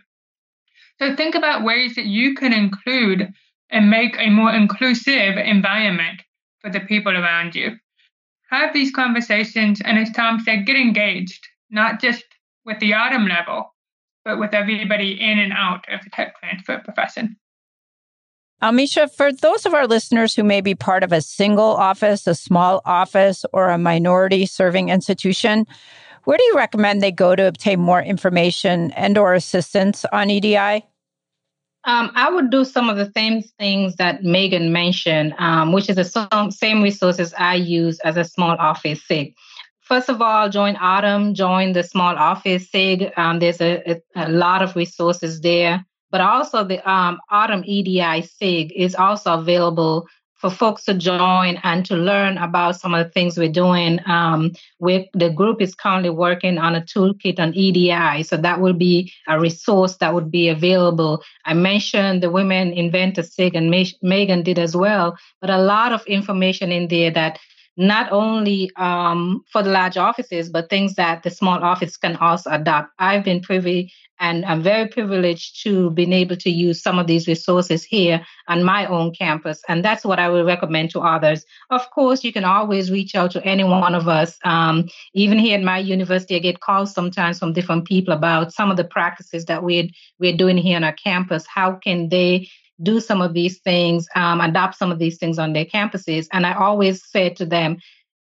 So 1.00 1.16
think 1.16 1.36
about 1.36 1.64
ways 1.64 1.96
that 1.96 2.06
you 2.06 2.36
can 2.36 2.54
include 2.54 3.32
and 3.70 3.90
make 3.90 4.16
a 4.18 4.30
more 4.30 4.54
inclusive 4.54 5.38
environment 5.38 6.22
for 6.66 6.72
the 6.72 6.80
people 6.80 7.16
around 7.16 7.56
you. 7.56 7.78
Have 8.50 8.74
these 8.74 8.92
conversations, 8.92 9.82
and 9.84 10.00
as 10.00 10.12
Tom 10.12 10.40
said, 10.40 10.66
get 10.66 10.76
engaged, 10.76 11.48
not 11.70 12.02
just 12.02 12.24
with 12.66 12.80
the 12.80 12.92
AUTM 12.92 13.30
level, 13.30 13.76
but 14.24 14.40
with 14.40 14.54
everybody 14.54 15.12
in 15.12 15.38
and 15.38 15.54
out 15.54 15.86
of 15.92 16.04
the 16.04 16.10
tech 16.10 16.40
transfer 16.40 16.80
profession. 16.84 17.38
Almesha, 18.64 19.14
for 19.14 19.32
those 19.32 19.66
of 19.66 19.74
our 19.74 19.86
listeners 19.86 20.34
who 20.34 20.44
may 20.44 20.62
be 20.62 20.74
part 20.74 21.04
of 21.04 21.12
a 21.12 21.22
single 21.22 21.76
office, 21.76 22.26
a 22.26 22.34
small 22.34 22.82
office, 22.86 23.46
or 23.54 23.70
a 23.70 23.78
minority 23.78 24.46
serving 24.46 24.90
institution, 24.90 25.66
where 26.24 26.38
do 26.38 26.44
you 26.46 26.56
recommend 26.56 27.04
they 27.04 27.12
go 27.12 27.36
to 27.36 27.48
obtain 27.48 27.80
more 27.80 28.02
information 28.02 28.92
and 28.92 29.18
or 29.18 29.34
assistance 29.36 30.06
on 30.12 30.32
EDI? 30.32 30.84
Um, 31.86 32.12
I 32.16 32.30
would 32.30 32.50
do 32.50 32.66
some 32.66 32.90
of 32.90 32.98
the 32.98 33.12
same 33.16 33.44
things 33.60 33.96
that 33.98 34.24
Megan 34.24 34.72
mentioned, 34.72 35.36
um, 35.38 35.72
which 35.72 35.90
is 35.90 35.96
the 35.96 36.50
same 36.52 36.82
resources 36.82 37.34
I 37.38 37.56
use 37.56 38.00
as 38.00 38.18
a 38.18 38.24
small 38.24 38.56
office 38.58 39.06
SIG 39.06 39.36
first 39.86 40.10
of 40.10 40.22
all, 40.22 40.50
join 40.50 40.76
AUTM, 40.76 41.34
join 41.34 41.74
the 41.74 41.84
small 41.84 42.16
office 42.18 42.70
SIG. 42.70 43.14
Um, 43.16 43.40
there's 43.40 43.62
a, 43.62 44.02
a, 44.16 44.30
lot 44.30 44.62
of 44.62 44.76
resources 44.76 45.42
there. 45.42 45.86
But 46.12 46.22
also 46.22 46.64
the 46.64 46.80
um, 46.90 47.20
AUTM 47.32 47.66
EDI 47.66 48.22
SIG 48.22 48.74
is 48.76 48.96
also 48.96 49.34
available 49.40 50.08
for 50.46 50.52
folks 50.52 50.84
to 50.86 50.94
join 50.94 51.60
and 51.64 51.84
to 51.88 51.96
learn 51.96 52.38
about 52.38 52.80
some 52.80 52.94
of 52.94 53.04
the 53.04 53.12
things 53.12 53.36
we're 53.36 53.52
doing. 53.52 54.00
Um, 54.06 54.52
with 54.78 55.08
the 55.14 55.32
group 55.32 55.60
is 55.60 55.74
currently 55.74 56.12
working 56.12 56.60
on 56.60 56.76
a 56.76 56.82
toolkit 56.82 57.40
on 57.40 57.56
EDI, 57.56 58.22
so 58.22 58.38
that 58.38 58.62
will 58.62 58.74
be 58.74 59.12
a 59.28 59.40
resource 59.40 59.98
that 59.98 60.14
would 60.14 60.30
be 60.30 60.50
available. 60.50 61.24
I 61.46 61.56
mentioned 61.56 62.22
the 62.22 62.30
Women 62.30 62.74
Inventor 62.74 63.24
SIG, 63.24 63.56
and 63.56 63.72
Megan 64.04 64.44
did 64.44 64.60
as 64.60 64.78
well, 64.78 65.18
but 65.42 65.50
a 65.50 65.58
lot 65.58 65.94
of 65.94 66.06
information 66.06 66.72
in 66.72 66.90
there 66.90 67.10
that 67.10 67.40
not 67.78 68.12
only 68.12 68.72
um, 68.78 69.44
for 69.52 69.62
the 69.62 69.70
large 69.70 69.98
offices, 69.98 70.50
but 70.50 70.70
things 70.70 70.96
that 70.96 71.24
the 71.24 71.30
small 71.30 71.64
office 71.64 71.98
can 71.98 72.16
also 72.18 72.50
adopt. 72.52 72.90
I've 73.00 73.24
been 73.24 73.42
privy 73.42 73.92
and 74.20 74.46
I'm 74.46 74.64
very 74.64 74.88
privileged 74.88 75.62
to 75.64 75.90
being 75.92 76.14
able 76.14 76.38
to 76.38 76.50
use 76.50 76.82
some 76.82 77.00
of 77.00 77.08
these 77.08 77.28
resources 77.28 77.84
here 77.84 78.26
on 78.48 78.64
my 78.64 78.86
own 78.86 79.14
campus. 79.14 79.62
And 79.68 79.84
that's 79.84 80.06
what 80.06 80.20
I 80.20 80.30
would 80.30 80.46
recommend 80.46 80.92
to 80.92 81.02
others. 81.02 81.46
Of 81.70 81.90
course, 81.92 82.24
you 82.24 82.32
can 82.32 82.46
always 82.46 82.92
reach 82.92 83.14
out 83.16 83.32
to 83.32 83.44
any 83.44 83.66
one 83.66 83.94
of 83.94 84.08
us. 84.08 84.38
Um, 84.46 84.88
even 85.14 85.38
here 85.38 85.58
at 85.58 85.64
my 85.64 85.80
university, 85.80 86.36
I 86.36 86.40
get 86.40 86.62
calls 86.62 86.94
sometimes 86.94 87.40
from 87.40 87.54
different 87.54 87.86
people 87.86 88.14
about 88.14 88.54
some 88.54 88.72
of 88.72 88.78
the 88.78 88.86
practices 88.86 89.46
that 89.46 89.64
we're, 89.64 89.90
we're 90.20 90.38
doing 90.38 90.58
here 90.58 90.78
on 90.78 90.86
our 90.86 90.94
campus. 90.94 91.46
How 91.46 91.74
can 91.74 92.08
they 92.08 92.48
do 92.82 93.00
some 93.00 93.22
of 93.22 93.34
these 93.34 93.60
things, 93.60 94.08
um, 94.16 94.42
adopt 94.42 94.78
some 94.78 94.92
of 94.92 95.00
these 95.00 95.18
things 95.18 95.40
on 95.40 95.54
their 95.54 95.66
campuses. 95.66 96.28
And 96.32 96.46
I 96.46 96.54
always 96.54 97.06
say 97.06 97.30
to 97.32 97.46
them, 97.46 97.78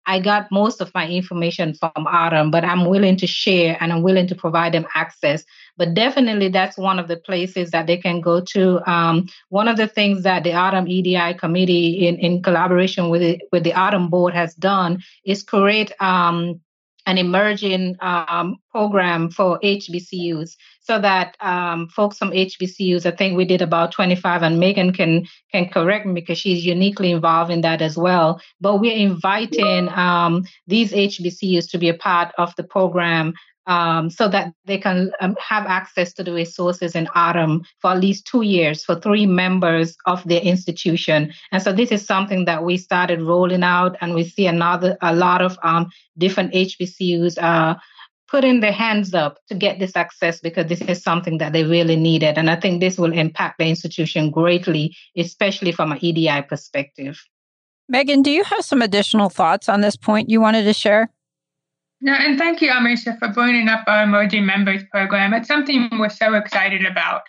I 0.07 0.19
got 0.19 0.51
most 0.51 0.81
of 0.81 0.93
my 0.93 1.07
information 1.07 1.73
from 1.73 1.91
AUTM, 1.97 2.51
but 2.51 2.63
I'm 2.63 2.85
willing 2.85 3.17
to 3.17 3.27
share 3.27 3.75
and 3.79 3.91
I'm 3.91 4.03
willing 4.03 4.27
to 4.27 4.35
provide 4.35 4.73
them 4.73 4.85
access. 4.93 5.43
But 5.77 5.95
definitely, 5.95 6.49
that's 6.49 6.77
one 6.77 6.99
of 6.99 7.07
the 7.07 7.17
places 7.17 7.71
that 7.71 7.87
they 7.87 7.97
can 7.97 8.21
go 8.21 8.39
to. 8.39 8.89
Um, 8.89 9.27
one 9.49 9.67
of 9.67 9.77
the 9.77 9.87
things 9.87 10.23
that 10.23 10.43
the 10.43 10.51
AUTM 10.51 10.87
EDI 10.87 11.37
committee, 11.39 12.07
in, 12.07 12.17
in 12.19 12.43
collaboration 12.43 13.09
with 13.09 13.21
the, 13.21 13.41
with 13.51 13.63
the 13.63 13.71
AUTM 13.71 14.09
board, 14.11 14.33
has 14.35 14.53
done 14.53 15.01
is 15.25 15.41
create 15.41 15.91
um, 15.99 16.61
an 17.07 17.17
emerging 17.17 17.95
um, 18.01 18.57
program 18.71 19.29
for 19.29 19.59
HBCUs 19.61 20.55
so 20.85 20.99
that 20.99 21.35
um, 21.39 21.87
folks 21.87 22.17
from 22.17 22.29
HBCUs, 22.29 23.07
I 23.07 23.11
think 23.11 23.35
we 23.35 23.45
did 23.45 23.61
about 23.61 23.91
25, 23.91 24.43
and 24.43 24.59
Megan 24.59 24.93
can 24.93 25.25
can 25.51 25.67
correct 25.69 26.05
me 26.05 26.13
because 26.13 26.37
she's 26.37 26.63
uniquely 26.63 27.11
involved 27.11 27.51
in 27.51 27.61
that 27.61 27.81
as 27.81 27.97
well. 27.97 28.39
But 28.61 28.79
we're 28.79 28.95
inviting 28.95 29.89
um, 29.89 30.45
these 30.67 30.91
HBCUs 30.91 31.69
to 31.71 31.79
be 31.79 31.89
a 31.89 31.95
part 31.95 32.33
of 32.37 32.55
the 32.55 32.63
program 32.63 33.33
um, 33.67 34.11
so 34.11 34.27
that 34.27 34.53
they 34.65 34.77
can 34.77 35.11
um, 35.21 35.35
have 35.39 35.65
access 35.65 36.13
to 36.13 36.23
the 36.23 36.31
resources 36.31 36.93
in 36.93 37.07
AUTM 37.07 37.65
for 37.79 37.91
at 37.91 37.99
least 37.99 38.27
two 38.27 38.43
years 38.43 38.83
for 38.83 38.99
three 38.99 39.25
members 39.25 39.97
of 40.05 40.23
their 40.25 40.41
institution. 40.41 41.33
And 41.51 41.63
so 41.63 41.73
this 41.73 41.91
is 41.91 42.05
something 42.05 42.45
that 42.45 42.63
we 42.63 42.77
started 42.77 43.21
rolling 43.21 43.63
out, 43.63 43.97
and 44.01 44.13
we 44.13 44.23
see 44.23 44.45
another 44.45 44.97
a 45.01 45.15
lot 45.15 45.41
of 45.41 45.57
um, 45.63 45.89
different 46.17 46.53
HBCUs 46.53 47.41
uh, 47.41 47.75
putting 48.35 48.59
their 48.59 48.73
hands 48.73 49.13
up 49.13 49.39
to 49.47 49.55
get 49.55 49.79
this 49.79 49.95
access 49.95 50.41
because 50.41 50.67
this 50.67 50.81
is 50.81 51.01
something 51.01 51.37
that 51.37 51.53
they 51.53 51.63
really 51.63 51.95
needed. 51.95 52.37
And 52.37 52.49
I 52.49 52.57
think 52.57 52.81
this 52.81 52.97
will 52.97 53.13
impact 53.13 53.59
the 53.59 53.65
institution 53.65 54.29
greatly, 54.29 54.93
especially 55.15 55.71
from 55.71 55.93
an 55.93 55.99
EDI 56.01 56.41
perspective. 56.41 57.17
Megan, 57.87 58.21
do 58.23 58.31
you 58.31 58.43
have 58.43 58.65
some 58.65 58.81
additional 58.81 59.29
thoughts 59.29 59.69
on 59.69 59.79
this 59.79 59.95
point 59.95 60.29
you 60.29 60.41
wanted 60.41 60.65
to 60.65 60.73
share? 60.73 61.09
Yeah, 62.01 62.25
and 62.25 62.37
thank 62.37 62.61
you, 62.61 62.71
Almesha, 62.71 63.17
for 63.19 63.29
bringing 63.29 63.69
up 63.69 63.85
our 63.87 64.03
Emerging 64.03 64.45
Members 64.45 64.83
program. 64.91 65.33
It's 65.33 65.47
something 65.47 65.87
we're 65.97 66.09
so 66.09 66.33
excited 66.33 66.85
about. 66.85 67.21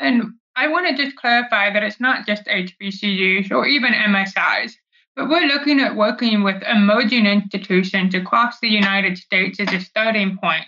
And 0.00 0.32
I 0.56 0.68
want 0.68 0.88
to 0.88 0.96
just 0.96 1.14
clarify 1.16 1.74
that 1.74 1.82
it's 1.82 2.00
not 2.00 2.26
just 2.26 2.46
HBCUs 2.46 3.50
or 3.50 3.66
even 3.66 3.92
MSIs, 3.92 4.72
but 5.16 5.28
we're 5.28 5.46
looking 5.46 5.80
at 5.80 5.96
working 5.96 6.42
with 6.42 6.62
emerging 6.62 7.26
institutions 7.26 8.14
across 8.14 8.58
the 8.60 8.68
United 8.68 9.18
States 9.18 9.60
as 9.60 9.72
a 9.72 9.80
starting 9.80 10.36
point 10.38 10.66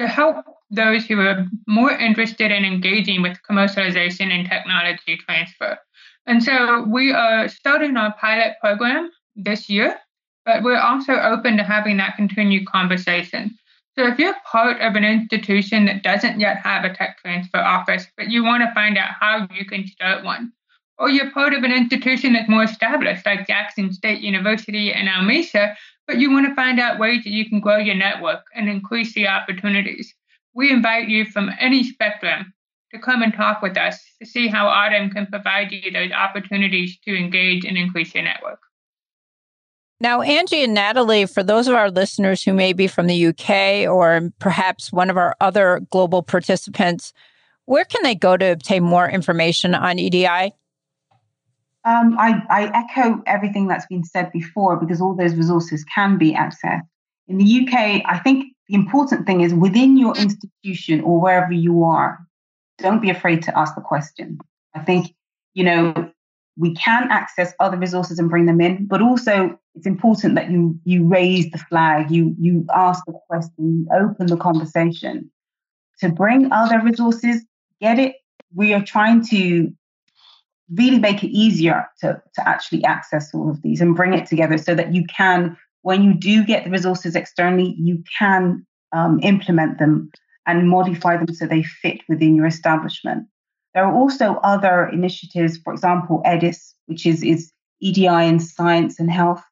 to 0.00 0.06
help 0.06 0.44
those 0.70 1.04
who 1.04 1.20
are 1.20 1.46
more 1.66 1.92
interested 1.92 2.50
in 2.50 2.64
engaging 2.64 3.22
with 3.22 3.38
commercialization 3.48 4.30
and 4.30 4.48
technology 4.48 5.18
transfer. 5.26 5.78
And 6.26 6.42
so 6.42 6.84
we 6.84 7.12
are 7.12 7.48
starting 7.48 7.96
our 7.96 8.14
pilot 8.14 8.54
program 8.60 9.10
this 9.36 9.68
year 9.68 9.98
but 10.44 10.62
we're 10.62 10.78
also 10.78 11.14
open 11.14 11.56
to 11.56 11.64
having 11.64 11.96
that 11.98 12.16
continued 12.16 12.66
conversation. 12.66 13.56
So 13.96 14.06
if 14.06 14.18
you're 14.18 14.34
part 14.50 14.80
of 14.80 14.94
an 14.96 15.04
institution 15.04 15.84
that 15.84 16.02
doesn't 16.02 16.40
yet 16.40 16.58
have 16.58 16.84
a 16.84 16.94
tech 16.94 17.18
transfer 17.18 17.58
office, 17.58 18.06
but 18.16 18.30
you 18.30 18.42
want 18.42 18.62
to 18.62 18.72
find 18.74 18.96
out 18.96 19.10
how 19.20 19.46
you 19.52 19.64
can 19.66 19.86
start 19.86 20.24
one, 20.24 20.52
or 20.98 21.10
you're 21.10 21.30
part 21.30 21.54
of 21.54 21.64
an 21.64 21.72
institution 21.72 22.32
that's 22.32 22.48
more 22.48 22.64
established, 22.64 23.26
like 23.26 23.46
Jackson 23.46 23.92
State 23.92 24.20
University 24.20 24.92
and 24.92 25.08
Almesha, 25.08 25.74
but 26.06 26.18
you 26.18 26.30
want 26.30 26.46
to 26.46 26.54
find 26.54 26.78
out 26.78 26.98
ways 26.98 27.24
that 27.24 27.30
you 27.30 27.48
can 27.48 27.60
grow 27.60 27.78
your 27.78 27.94
network 27.94 28.44
and 28.54 28.68
increase 28.68 29.14
the 29.14 29.28
opportunities, 29.28 30.14
we 30.54 30.70
invite 30.70 31.08
you 31.08 31.24
from 31.24 31.50
any 31.58 31.82
spectrum 31.84 32.52
to 32.92 33.00
come 33.00 33.22
and 33.22 33.32
talk 33.32 33.62
with 33.62 33.76
us 33.76 33.98
to 34.20 34.26
see 34.26 34.48
how 34.48 34.66
AUTM 34.66 35.12
can 35.12 35.26
provide 35.26 35.72
you 35.72 35.90
those 35.90 36.12
opportunities 36.12 36.98
to 37.06 37.16
engage 37.16 37.64
and 37.64 37.78
increase 37.78 38.14
your 38.14 38.24
network. 38.24 38.60
Now, 39.98 40.20
Angie 40.20 40.64
and 40.64 40.74
Natalie, 40.74 41.26
for 41.26 41.44
those 41.44 41.68
of 41.68 41.74
our 41.74 41.90
listeners 41.90 42.42
who 42.42 42.52
may 42.52 42.72
be 42.72 42.88
from 42.88 43.06
the 43.06 43.26
UK 43.28 43.88
or 43.88 44.32
perhaps 44.40 44.92
one 44.92 45.08
of 45.08 45.16
our 45.16 45.36
other 45.40 45.80
global 45.90 46.22
participants, 46.22 47.12
where 47.66 47.84
can 47.84 48.02
they 48.02 48.16
go 48.16 48.36
to 48.36 48.50
obtain 48.52 48.82
more 48.82 49.08
information 49.08 49.74
on 49.74 50.00
EDI? 50.00 50.52
Um, 51.84 52.16
I, 52.18 52.42
I, 52.48 52.84
echo 52.84 53.22
everything 53.26 53.66
that's 53.66 53.86
been 53.86 54.04
said 54.04 54.30
before 54.30 54.76
because 54.76 55.00
all 55.00 55.16
those 55.16 55.34
resources 55.34 55.84
can 55.84 56.16
be 56.16 56.32
accessed. 56.32 56.86
In 57.26 57.38
the 57.38 57.66
UK, 57.66 58.02
I 58.06 58.20
think 58.22 58.54
the 58.68 58.74
important 58.74 59.26
thing 59.26 59.40
is 59.40 59.52
within 59.52 59.96
your 59.96 60.16
institution 60.16 61.00
or 61.00 61.20
wherever 61.20 61.52
you 61.52 61.82
are, 61.82 62.24
don't 62.78 63.02
be 63.02 63.10
afraid 63.10 63.42
to 63.42 63.58
ask 63.58 63.74
the 63.74 63.80
question. 63.80 64.38
I 64.74 64.80
think, 64.80 65.14
you 65.54 65.64
know, 65.64 66.12
we 66.56 66.74
can 66.74 67.10
access 67.10 67.52
other 67.58 67.76
resources 67.76 68.18
and 68.18 68.28
bring 68.28 68.46
them 68.46 68.60
in, 68.60 68.86
but 68.86 69.02
also 69.02 69.58
it's 69.74 69.86
important 69.86 70.34
that 70.34 70.50
you 70.50 70.78
you 70.84 71.06
raise 71.06 71.50
the 71.50 71.58
flag, 71.58 72.10
you 72.10 72.34
you 72.38 72.66
ask 72.74 73.04
the 73.06 73.18
question, 73.28 73.54
you 73.58 73.88
open 73.92 74.26
the 74.26 74.36
conversation. 74.36 75.30
To 76.00 76.10
bring 76.10 76.52
other 76.52 76.80
resources, 76.80 77.44
get 77.80 77.98
it. 77.98 78.16
We 78.54 78.74
are 78.74 78.84
trying 78.84 79.24
to 79.28 79.72
really 80.74 80.98
make 80.98 81.22
it 81.22 81.30
easier 81.30 81.86
to, 82.00 82.20
to 82.34 82.48
actually 82.48 82.84
access 82.84 83.34
all 83.34 83.50
of 83.50 83.62
these 83.62 83.80
and 83.80 83.96
bring 83.96 84.14
it 84.14 84.26
together 84.26 84.58
so 84.58 84.74
that 84.74 84.94
you 84.94 85.04
can, 85.04 85.56
when 85.82 86.02
you 86.02 86.14
do 86.14 86.44
get 86.44 86.64
the 86.64 86.70
resources 86.70 87.14
externally, 87.14 87.74
you 87.78 88.02
can 88.18 88.64
um, 88.92 89.20
implement 89.22 89.78
them 89.78 90.10
and 90.46 90.68
modify 90.68 91.16
them 91.16 91.32
so 91.34 91.46
they 91.46 91.62
fit 91.62 92.00
within 92.08 92.34
your 92.34 92.46
establishment. 92.46 93.26
There 93.74 93.84
are 93.84 93.94
also 93.94 94.34
other 94.42 94.88
initiatives, 94.88 95.58
for 95.58 95.72
example, 95.72 96.22
EDIS, 96.24 96.74
which 96.86 97.06
is, 97.06 97.22
is 97.22 97.52
EDI 97.80 98.06
in 98.06 98.40
science 98.40 98.98
and 98.98 99.10
health. 99.10 99.42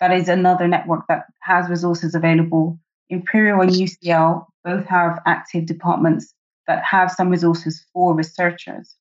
That 0.00 0.12
is 0.12 0.28
another 0.28 0.66
network 0.66 1.06
that 1.08 1.24
has 1.42 1.68
resources 1.68 2.14
available. 2.14 2.78
Imperial 3.10 3.60
and 3.60 3.70
UCL 3.70 4.44
both 4.64 4.86
have 4.86 5.20
active 5.26 5.66
departments 5.66 6.32
that 6.66 6.82
have 6.84 7.10
some 7.10 7.28
resources 7.28 7.84
for 7.92 8.14
researchers. 8.14 8.94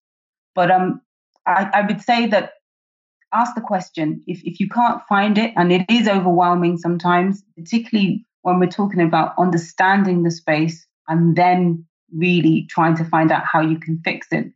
But 0.55 0.71
um, 0.71 1.01
I, 1.45 1.69
I 1.73 1.81
would 1.81 2.01
say 2.01 2.27
that 2.27 2.53
ask 3.33 3.55
the 3.55 3.61
question 3.61 4.23
if, 4.27 4.41
if 4.43 4.59
you 4.59 4.67
can't 4.69 5.01
find 5.07 5.37
it, 5.37 5.53
and 5.55 5.71
it 5.71 5.85
is 5.89 6.07
overwhelming 6.07 6.77
sometimes, 6.77 7.43
particularly 7.57 8.25
when 8.41 8.59
we're 8.59 8.67
talking 8.67 9.01
about 9.01 9.33
understanding 9.37 10.23
the 10.23 10.31
space 10.31 10.85
and 11.07 11.35
then 11.35 11.85
really 12.15 12.65
trying 12.69 12.95
to 12.97 13.05
find 13.05 13.31
out 13.31 13.43
how 13.45 13.61
you 13.61 13.79
can 13.79 14.01
fix 14.03 14.27
it. 14.31 14.51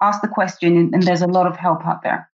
Ask 0.00 0.20
the 0.20 0.28
question, 0.28 0.76
and, 0.76 0.94
and 0.94 1.02
there's 1.02 1.22
a 1.22 1.26
lot 1.26 1.46
of 1.46 1.56
help 1.56 1.86
out 1.86 2.02
there. 2.02 2.30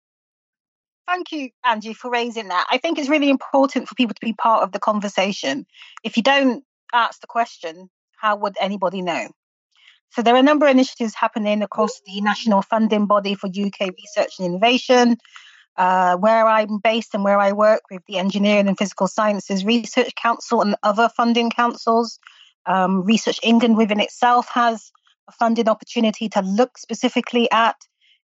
Thank 1.07 1.31
you, 1.31 1.49
Angie, 1.65 1.93
for 1.93 2.11
raising 2.11 2.49
that. 2.49 2.67
I 2.69 2.77
think 2.77 2.99
it's 2.99 3.09
really 3.09 3.29
important 3.29 3.87
for 3.87 3.95
people 3.95 4.13
to 4.13 4.25
be 4.25 4.33
part 4.33 4.63
of 4.63 4.71
the 4.71 4.79
conversation. 4.79 5.65
If 6.03 6.17
you 6.17 6.23
don't 6.23 6.63
ask 6.93 7.19
the 7.19 7.27
question, 7.27 7.89
how 8.17 8.35
would 8.35 8.55
anybody 8.59 9.01
know? 9.01 9.29
So 10.11 10.21
there 10.21 10.35
are 10.35 10.39
a 10.39 10.43
number 10.43 10.65
of 10.65 10.71
initiatives 10.71 11.13
happening 11.15 11.61
across 11.61 12.01
the 12.05 12.21
national 12.21 12.61
funding 12.61 13.05
body 13.05 13.35
for 13.35 13.47
UK 13.47 13.91
research 13.97 14.33
and 14.39 14.47
innovation. 14.47 15.17
Uh, 15.77 16.17
where 16.17 16.45
I'm 16.45 16.79
based 16.79 17.13
and 17.13 17.23
where 17.23 17.39
I 17.39 17.53
work 17.53 17.83
with 17.89 18.01
the 18.05 18.17
Engineering 18.17 18.67
and 18.67 18.77
Physical 18.77 19.07
Sciences 19.07 19.63
Research 19.63 20.13
Council 20.15 20.61
and 20.61 20.75
other 20.83 21.07
funding 21.15 21.49
councils. 21.49 22.19
Um, 22.65 23.03
research 23.03 23.39
England 23.43 23.77
within 23.77 24.01
itself 24.01 24.49
has 24.53 24.91
a 25.29 25.31
funding 25.31 25.69
opportunity 25.69 26.27
to 26.29 26.41
look 26.41 26.77
specifically 26.77 27.49
at 27.49 27.77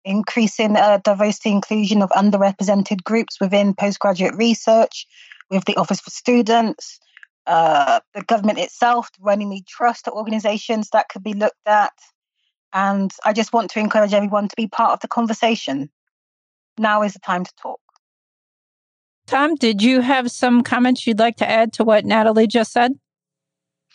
increasing 0.06 0.78
uh, 0.78 1.00
diversity 1.04 1.52
inclusion 1.52 2.02
of 2.02 2.10
underrepresented 2.12 3.04
groups 3.04 3.40
within 3.42 3.74
postgraduate 3.74 4.36
research 4.36 5.06
with 5.50 5.66
the 5.66 5.76
Office 5.76 6.00
for 6.00 6.10
Students, 6.10 7.00
uh, 7.48 8.00
the 8.14 8.24
government 8.24 8.60
itself, 8.60 9.10
running 9.20 9.50
the 9.50 9.64
trust 9.68 10.08
organizations 10.08 10.90
that 10.92 11.10
could 11.10 11.24
be 11.24 11.34
looked 11.34 11.68
at. 11.68 11.94
And 12.74 13.12
I 13.26 13.34
just 13.34 13.54
want 13.54 13.72
to 13.72 13.80
encourage 13.80 14.14
everyone 14.14 14.48
to 14.48 14.56
be 14.56 14.68
part 14.68 14.94
of 14.94 15.00
the 15.02 15.08
conversation. 15.08 15.90
Now 16.78 17.04
is 17.04 17.14
the 17.14 17.20
time 17.20 17.44
to 17.44 17.52
talk. 17.62 17.80
Tom, 19.28 19.56
did 19.56 19.82
you 19.82 20.02
have 20.02 20.32
some 20.32 20.64
comments 20.64 21.06
you'd 21.06 21.20
like 21.20 21.38
to 21.38 21.50
add 21.50 21.74
to 21.74 21.84
what 21.84 22.06
Natalie 22.06 22.48
just 22.48 22.72
said? 22.72 22.94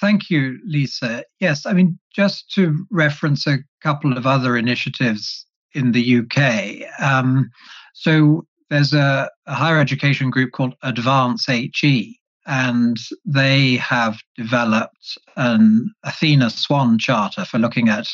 Thank 0.00 0.30
you, 0.30 0.58
Lisa. 0.66 1.24
Yes, 1.40 1.64
I 1.66 1.72
mean, 1.72 1.98
just 2.14 2.50
to 2.52 2.86
reference 2.90 3.46
a 3.46 3.58
couple 3.82 4.16
of 4.16 4.26
other 4.26 4.56
initiatives 4.56 5.46
in 5.72 5.92
the 5.92 6.18
UK. 6.18 7.02
Um, 7.02 7.50
so 7.94 8.46
there's 8.68 8.92
a, 8.92 9.30
a, 9.46 9.54
higher 9.54 9.78
education 9.78 10.30
group 10.30 10.52
called 10.52 10.74
Advance 10.82 11.46
HE, 11.46 12.18
and 12.46 12.96
they 13.24 13.76
have 13.76 14.18
developed 14.36 15.18
an 15.36 15.92
Athena 16.04 16.50
Swan 16.50 16.98
Charter 16.98 17.44
for 17.44 17.58
looking 17.58 17.88
at 17.88 18.08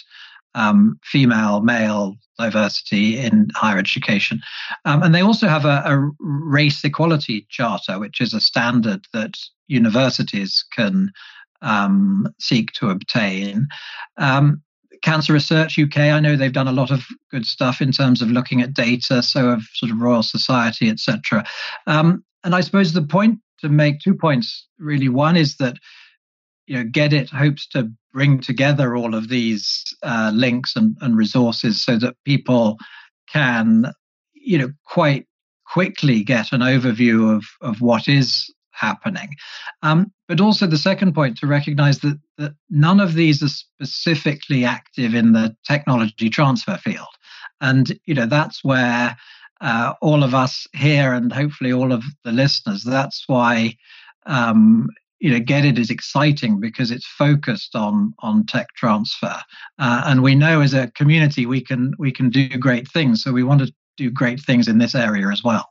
um, 0.54 0.98
female 1.04 1.60
male 1.60 2.16
diversity 2.38 3.18
in 3.18 3.48
higher 3.54 3.78
education. 3.78 4.40
Um, 4.84 5.02
and 5.02 5.14
they 5.14 5.20
also 5.20 5.48
have 5.48 5.64
a, 5.64 5.82
a, 5.86 6.10
race 6.18 6.82
equality 6.84 7.46
charter, 7.48 7.98
which 7.98 8.20
is 8.20 8.34
a 8.34 8.40
standard 8.40 9.06
that 9.12 9.38
universities 9.68 10.64
can 10.74 11.12
um, 11.62 12.26
seek 12.38 12.72
to 12.72 12.90
obtain. 12.90 13.66
Um, 14.18 14.62
Cancer 15.02 15.32
Research 15.32 15.78
UK, 15.78 15.98
I 15.98 16.20
know 16.20 16.36
they've 16.36 16.52
done 16.52 16.68
a 16.68 16.72
lot 16.72 16.90
of 16.90 17.04
good 17.30 17.44
stuff 17.44 17.80
in 17.80 17.90
terms 17.90 18.22
of 18.22 18.30
looking 18.30 18.60
at 18.60 18.74
data, 18.74 19.22
so 19.22 19.48
of 19.50 19.62
sort 19.74 19.90
of 19.90 20.00
Royal 20.00 20.22
Society, 20.22 20.88
etc. 20.88 21.44
Um, 21.86 22.24
and 22.44 22.54
I 22.54 22.60
suppose 22.60 22.92
the 22.92 23.02
point 23.02 23.40
to 23.62 23.68
make 23.68 24.00
two 24.00 24.14
points 24.14 24.66
really. 24.78 25.08
One 25.08 25.36
is 25.36 25.56
that 25.56 25.76
you 26.66 26.76
know 26.76 26.84
GEDITT 26.84 27.30
hopes 27.30 27.66
to 27.68 27.90
bring 28.12 28.40
together 28.40 28.94
all 28.94 29.14
of 29.14 29.28
these 29.28 29.84
uh, 30.02 30.30
links 30.34 30.76
and, 30.76 30.96
and 31.00 31.16
resources 31.16 31.82
so 31.82 31.96
that 31.98 32.16
people 32.24 32.76
can 33.32 33.92
you 34.34 34.58
know 34.58 34.70
quite 34.84 35.26
quickly 35.72 36.22
get 36.22 36.52
an 36.52 36.60
overview 36.60 37.34
of 37.34 37.44
of 37.60 37.80
what 37.80 38.08
is 38.08 38.52
happening. 38.72 39.28
Um, 39.82 40.12
but 40.28 40.40
also 40.40 40.66
the 40.66 40.78
second 40.78 41.14
point 41.14 41.38
to 41.38 41.46
recognize 41.46 42.00
that, 42.00 42.18
that 42.38 42.54
none 42.70 43.00
of 43.00 43.14
these 43.14 43.42
are 43.42 43.48
specifically 43.48 44.64
active 44.64 45.14
in 45.14 45.32
the 45.32 45.54
technology 45.66 46.28
transfer 46.30 46.76
field. 46.78 47.14
And, 47.60 47.98
you 48.06 48.14
know, 48.14 48.26
that's 48.26 48.64
where 48.64 49.16
uh, 49.62 49.94
all 50.02 50.24
of 50.24 50.34
us 50.34 50.66
here 50.74 51.12
and 51.14 51.32
hopefully 51.32 51.72
all 51.72 51.92
of 51.92 52.02
the 52.24 52.32
listeners, 52.32 52.82
that's 52.82 53.24
why, 53.28 53.76
um, 54.26 54.88
you 55.20 55.30
know, 55.30 55.38
GEDITT 55.38 55.78
is 55.78 55.88
exciting 55.88 56.58
because 56.58 56.90
it's 56.90 57.06
focused 57.06 57.76
on 57.76 58.12
on 58.18 58.44
tech 58.44 58.66
transfer, 58.76 59.36
uh, 59.78 60.02
and 60.04 60.22
we 60.22 60.34
know 60.34 60.60
as 60.60 60.74
a 60.74 60.90
community 60.90 61.46
we 61.46 61.60
can 61.60 61.94
we 61.96 62.10
can 62.10 62.28
do 62.28 62.48
great 62.48 62.88
things. 62.88 63.22
So 63.22 63.32
we 63.32 63.44
want 63.44 63.60
to 63.60 63.72
do 63.96 64.10
great 64.10 64.40
things 64.40 64.66
in 64.66 64.78
this 64.78 64.96
area 64.96 65.28
as 65.28 65.44
well. 65.44 65.68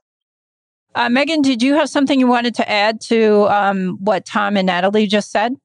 Uh, 0.96 1.10
Megan, 1.10 1.42
did 1.42 1.62
you 1.62 1.76
have 1.76 1.89
something 1.89 2.20
you 2.20 2.28
wanted 2.28 2.56
to 2.56 2.70
add 2.70 3.02
to 3.02 3.48
um, 3.50 3.98
what 4.02 4.26
Tom 4.26 4.56
and 4.56 4.68
Natalie 4.68 5.08
just 5.08 5.32
said? 5.32 5.56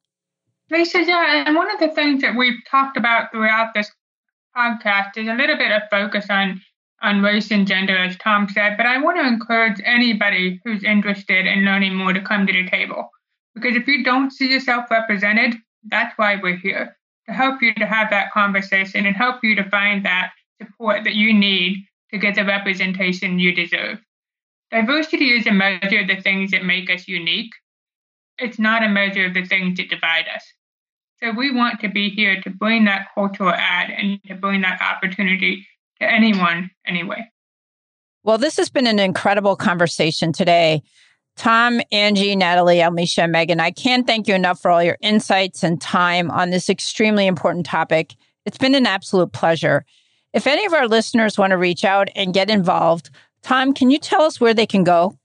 Lisa, 0.70 1.04
yeah, 1.04 1.44
and 1.46 1.54
one 1.54 1.70
of 1.72 1.78
the 1.78 1.94
things 1.94 2.22
that 2.22 2.36
we've 2.36 2.58
talked 2.68 2.96
about 2.96 3.30
throughout 3.30 3.72
this 3.72 3.90
podcast 4.56 5.16
is 5.16 5.28
a 5.28 5.34
little 5.34 5.56
bit 5.56 5.70
of 5.70 5.82
focus 5.90 6.26
on 6.28 6.60
on 7.02 7.22
race 7.22 7.50
and 7.50 7.66
gender, 7.66 7.96
as 7.96 8.16
Tom 8.16 8.48
said. 8.48 8.76
But 8.76 8.86
I 8.86 9.00
want 9.00 9.18
to 9.18 9.26
encourage 9.26 9.80
anybody 9.84 10.60
who's 10.64 10.84
interested 10.84 11.46
in 11.46 11.64
learning 11.64 11.94
more 11.94 12.12
to 12.12 12.20
come 12.20 12.46
to 12.46 12.52
the 12.52 12.68
table, 12.68 13.10
because 13.54 13.76
if 13.76 13.86
you 13.86 14.02
don't 14.02 14.32
see 14.32 14.50
yourself 14.50 14.90
represented, 14.90 15.56
that's 15.84 16.16
why 16.16 16.36
we're 16.42 16.56
here 16.56 16.96
to 17.28 17.34
help 17.34 17.62
you 17.62 17.74
to 17.74 17.86
have 17.86 18.10
that 18.10 18.32
conversation 18.32 19.06
and 19.06 19.16
help 19.16 19.36
you 19.42 19.54
to 19.56 19.68
find 19.70 20.04
that 20.04 20.30
support 20.60 21.04
that 21.04 21.14
you 21.14 21.32
need 21.32 21.84
to 22.12 22.18
get 22.18 22.34
the 22.34 22.44
representation 22.44 23.38
you 23.38 23.54
deserve. 23.54 23.98
Diversity 24.70 25.36
is 25.36 25.46
a 25.46 25.52
measure 25.52 26.00
of 26.00 26.08
the 26.08 26.20
things 26.20 26.50
that 26.50 26.64
make 26.64 26.90
us 26.90 27.06
unique. 27.06 27.52
It's 28.38 28.58
not 28.58 28.82
a 28.82 28.88
measure 28.88 29.26
of 29.26 29.34
the 29.34 29.44
things 29.44 29.76
that 29.76 29.90
divide 29.90 30.26
us. 30.34 30.42
So 31.22 31.30
we 31.32 31.50
want 31.50 31.80
to 31.80 31.88
be 31.88 32.10
here 32.10 32.40
to 32.42 32.50
bring 32.50 32.84
that 32.84 33.08
cultural 33.14 33.50
add 33.50 33.90
and 33.90 34.20
to 34.24 34.34
bring 34.34 34.60
that 34.62 34.80
opportunity 34.82 35.66
anyone 36.00 36.70
anyway. 36.86 37.30
Well, 38.24 38.38
this 38.38 38.56
has 38.56 38.70
been 38.70 38.86
an 38.86 38.98
incredible 38.98 39.56
conversation 39.56 40.32
today. 40.32 40.82
Tom, 41.36 41.80
Angie, 41.92 42.34
Natalie, 42.34 42.78
Almesha, 42.78 43.30
Megan, 43.30 43.60
I 43.60 43.70
can't 43.70 44.06
thank 44.06 44.26
you 44.26 44.34
enough 44.34 44.60
for 44.60 44.70
all 44.70 44.82
your 44.82 44.96
insights 45.00 45.62
and 45.62 45.80
time 45.80 46.30
on 46.30 46.50
this 46.50 46.70
extremely 46.70 47.26
important 47.26 47.66
topic. 47.66 48.14
It's 48.44 48.58
been 48.58 48.74
an 48.74 48.86
absolute 48.86 49.32
pleasure. 49.32 49.84
If 50.32 50.46
any 50.46 50.64
of 50.64 50.72
our 50.72 50.88
listeners 50.88 51.38
want 51.38 51.50
to 51.50 51.56
reach 51.56 51.84
out 51.84 52.08
and 52.16 52.34
get 52.34 52.50
involved, 52.50 53.10
Tom, 53.42 53.74
can 53.74 53.90
you 53.90 53.98
tell 53.98 54.22
us 54.22 54.40
where 54.40 54.54
they 54.54 54.66
can 54.66 54.82
go? 54.82 55.16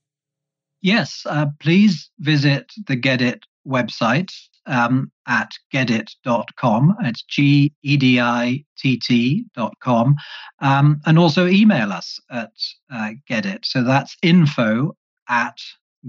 Yes, 0.82 1.24
uh, 1.26 1.48
please 1.60 2.10
visit 2.20 2.72
the 2.88 2.98
GEDITT 2.98 3.44
website 3.68 4.32
um, 4.66 5.12
at 5.28 5.52
geditt.com. 5.74 6.96
It's 7.02 7.24
G 7.24 7.74
E 7.84 7.98
D 7.98 8.20
I 8.20 8.64
T 8.78 8.98
T.com. 8.98 10.16
Um, 10.60 11.02
and 11.06 11.20
also 11.20 11.48
email 11.48 11.92
us 11.92 12.20
at 12.30 12.52
uh, 12.92 13.12
GEDITT. 13.30 13.66
So 13.66 13.84
that's 13.84 14.16
info 14.22 14.96
at 15.30 15.58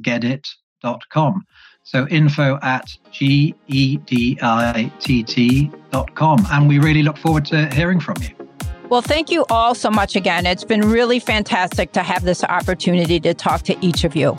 geditt.com. 0.01 1.45
So 1.85 2.07
info 2.09 2.59
at 2.63 2.89
G-E-D-I-T-T.com. 3.11 3.67
And 6.51 6.69
we 6.69 6.79
really 6.79 7.03
look 7.03 7.19
forward 7.19 7.45
to 7.47 7.69
hearing 7.75 7.99
from 8.01 8.23
you. 8.23 8.31
Well, 8.89 9.03
thank 9.03 9.31
you 9.31 9.45
all 9.51 9.75
so 9.75 9.91
much 9.91 10.15
again. 10.17 10.47
It's 10.47 10.65
been 10.65 10.83
really 10.83 11.19
fantastic 11.19 11.93
to 11.93 12.03
have 12.03 12.25
this 12.25 12.45
opportunity 12.45 13.19
to 13.21 13.35
talk 13.35 13.63
to 13.63 13.77
each 13.85 14.05
of 14.05 14.15
you. 14.15 14.37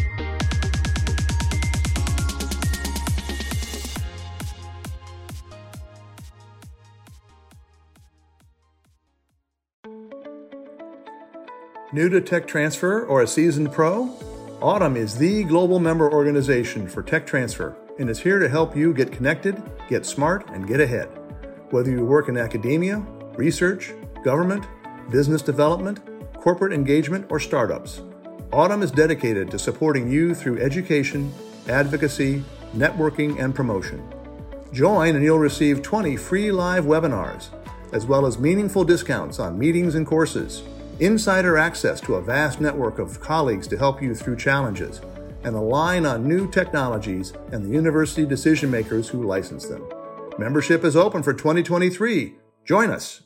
New 11.92 12.08
to 12.08 12.20
tech 12.20 12.48
transfer 12.48 13.06
or 13.06 13.22
a 13.22 13.26
seasoned 13.26 13.72
pro? 13.72 14.08
AUTM 14.60 14.96
is 14.96 15.16
the 15.16 15.44
global 15.44 15.78
member 15.78 16.10
organization 16.10 16.88
for 16.88 17.04
tech 17.04 17.24
transfer 17.24 17.76
and 17.98 18.10
is 18.10 18.18
here 18.18 18.38
to 18.38 18.48
help 18.48 18.76
you 18.76 18.92
get 18.92 19.12
connected, 19.12 19.62
get 19.88 20.04
smart, 20.04 20.48
and 20.50 20.66
get 20.66 20.80
ahead. 20.80 21.08
Whether 21.70 21.90
you 21.90 22.04
work 22.04 22.28
in 22.28 22.36
academia, 22.36 22.98
research, 23.36 23.92
government, 24.22 24.66
business 25.10 25.42
development, 25.42 26.00
corporate 26.34 26.72
engagement, 26.72 27.26
or 27.30 27.40
startups, 27.40 28.00
AUTM 28.50 28.82
is 28.82 28.90
dedicated 28.90 29.50
to 29.50 29.58
supporting 29.58 30.10
you 30.10 30.34
through 30.34 30.60
education, 30.60 31.32
advocacy, 31.68 32.44
networking, 32.76 33.42
and 33.42 33.54
promotion. 33.54 34.02
Join 34.72 35.14
and 35.14 35.24
you'll 35.24 35.38
receive 35.38 35.82
20 35.82 36.16
free 36.16 36.50
live 36.50 36.84
webinars, 36.84 37.48
as 37.92 38.06
well 38.06 38.26
as 38.26 38.38
meaningful 38.38 38.84
discounts 38.84 39.38
on 39.38 39.58
meetings 39.58 39.94
and 39.94 40.06
courses 40.06 40.62
insider 41.00 41.56
access 41.56 42.00
to 42.00 42.14
a 42.14 42.22
vast 42.22 42.60
network 42.60 42.98
of 42.98 43.20
colleagues 43.20 43.66
to 43.66 43.76
help 43.76 44.00
you 44.00 44.14
through 44.14 44.36
challenges, 44.36 45.00
and 45.44 45.54
align 45.54 46.06
on 46.06 46.28
new 46.28 46.50
technologies 46.50 47.32
and 47.52 47.64
the 47.64 47.70
university 47.70 48.26
decision 48.26 48.70
makers 48.70 49.08
who 49.08 49.26
license 49.26 49.66
them. 49.66 49.86
Membership 50.38 50.84
is 50.84 50.96
open 50.96 51.22
for 51.22 51.32
2023. 51.32 52.34
Join 52.64 52.90
us. 52.90 53.22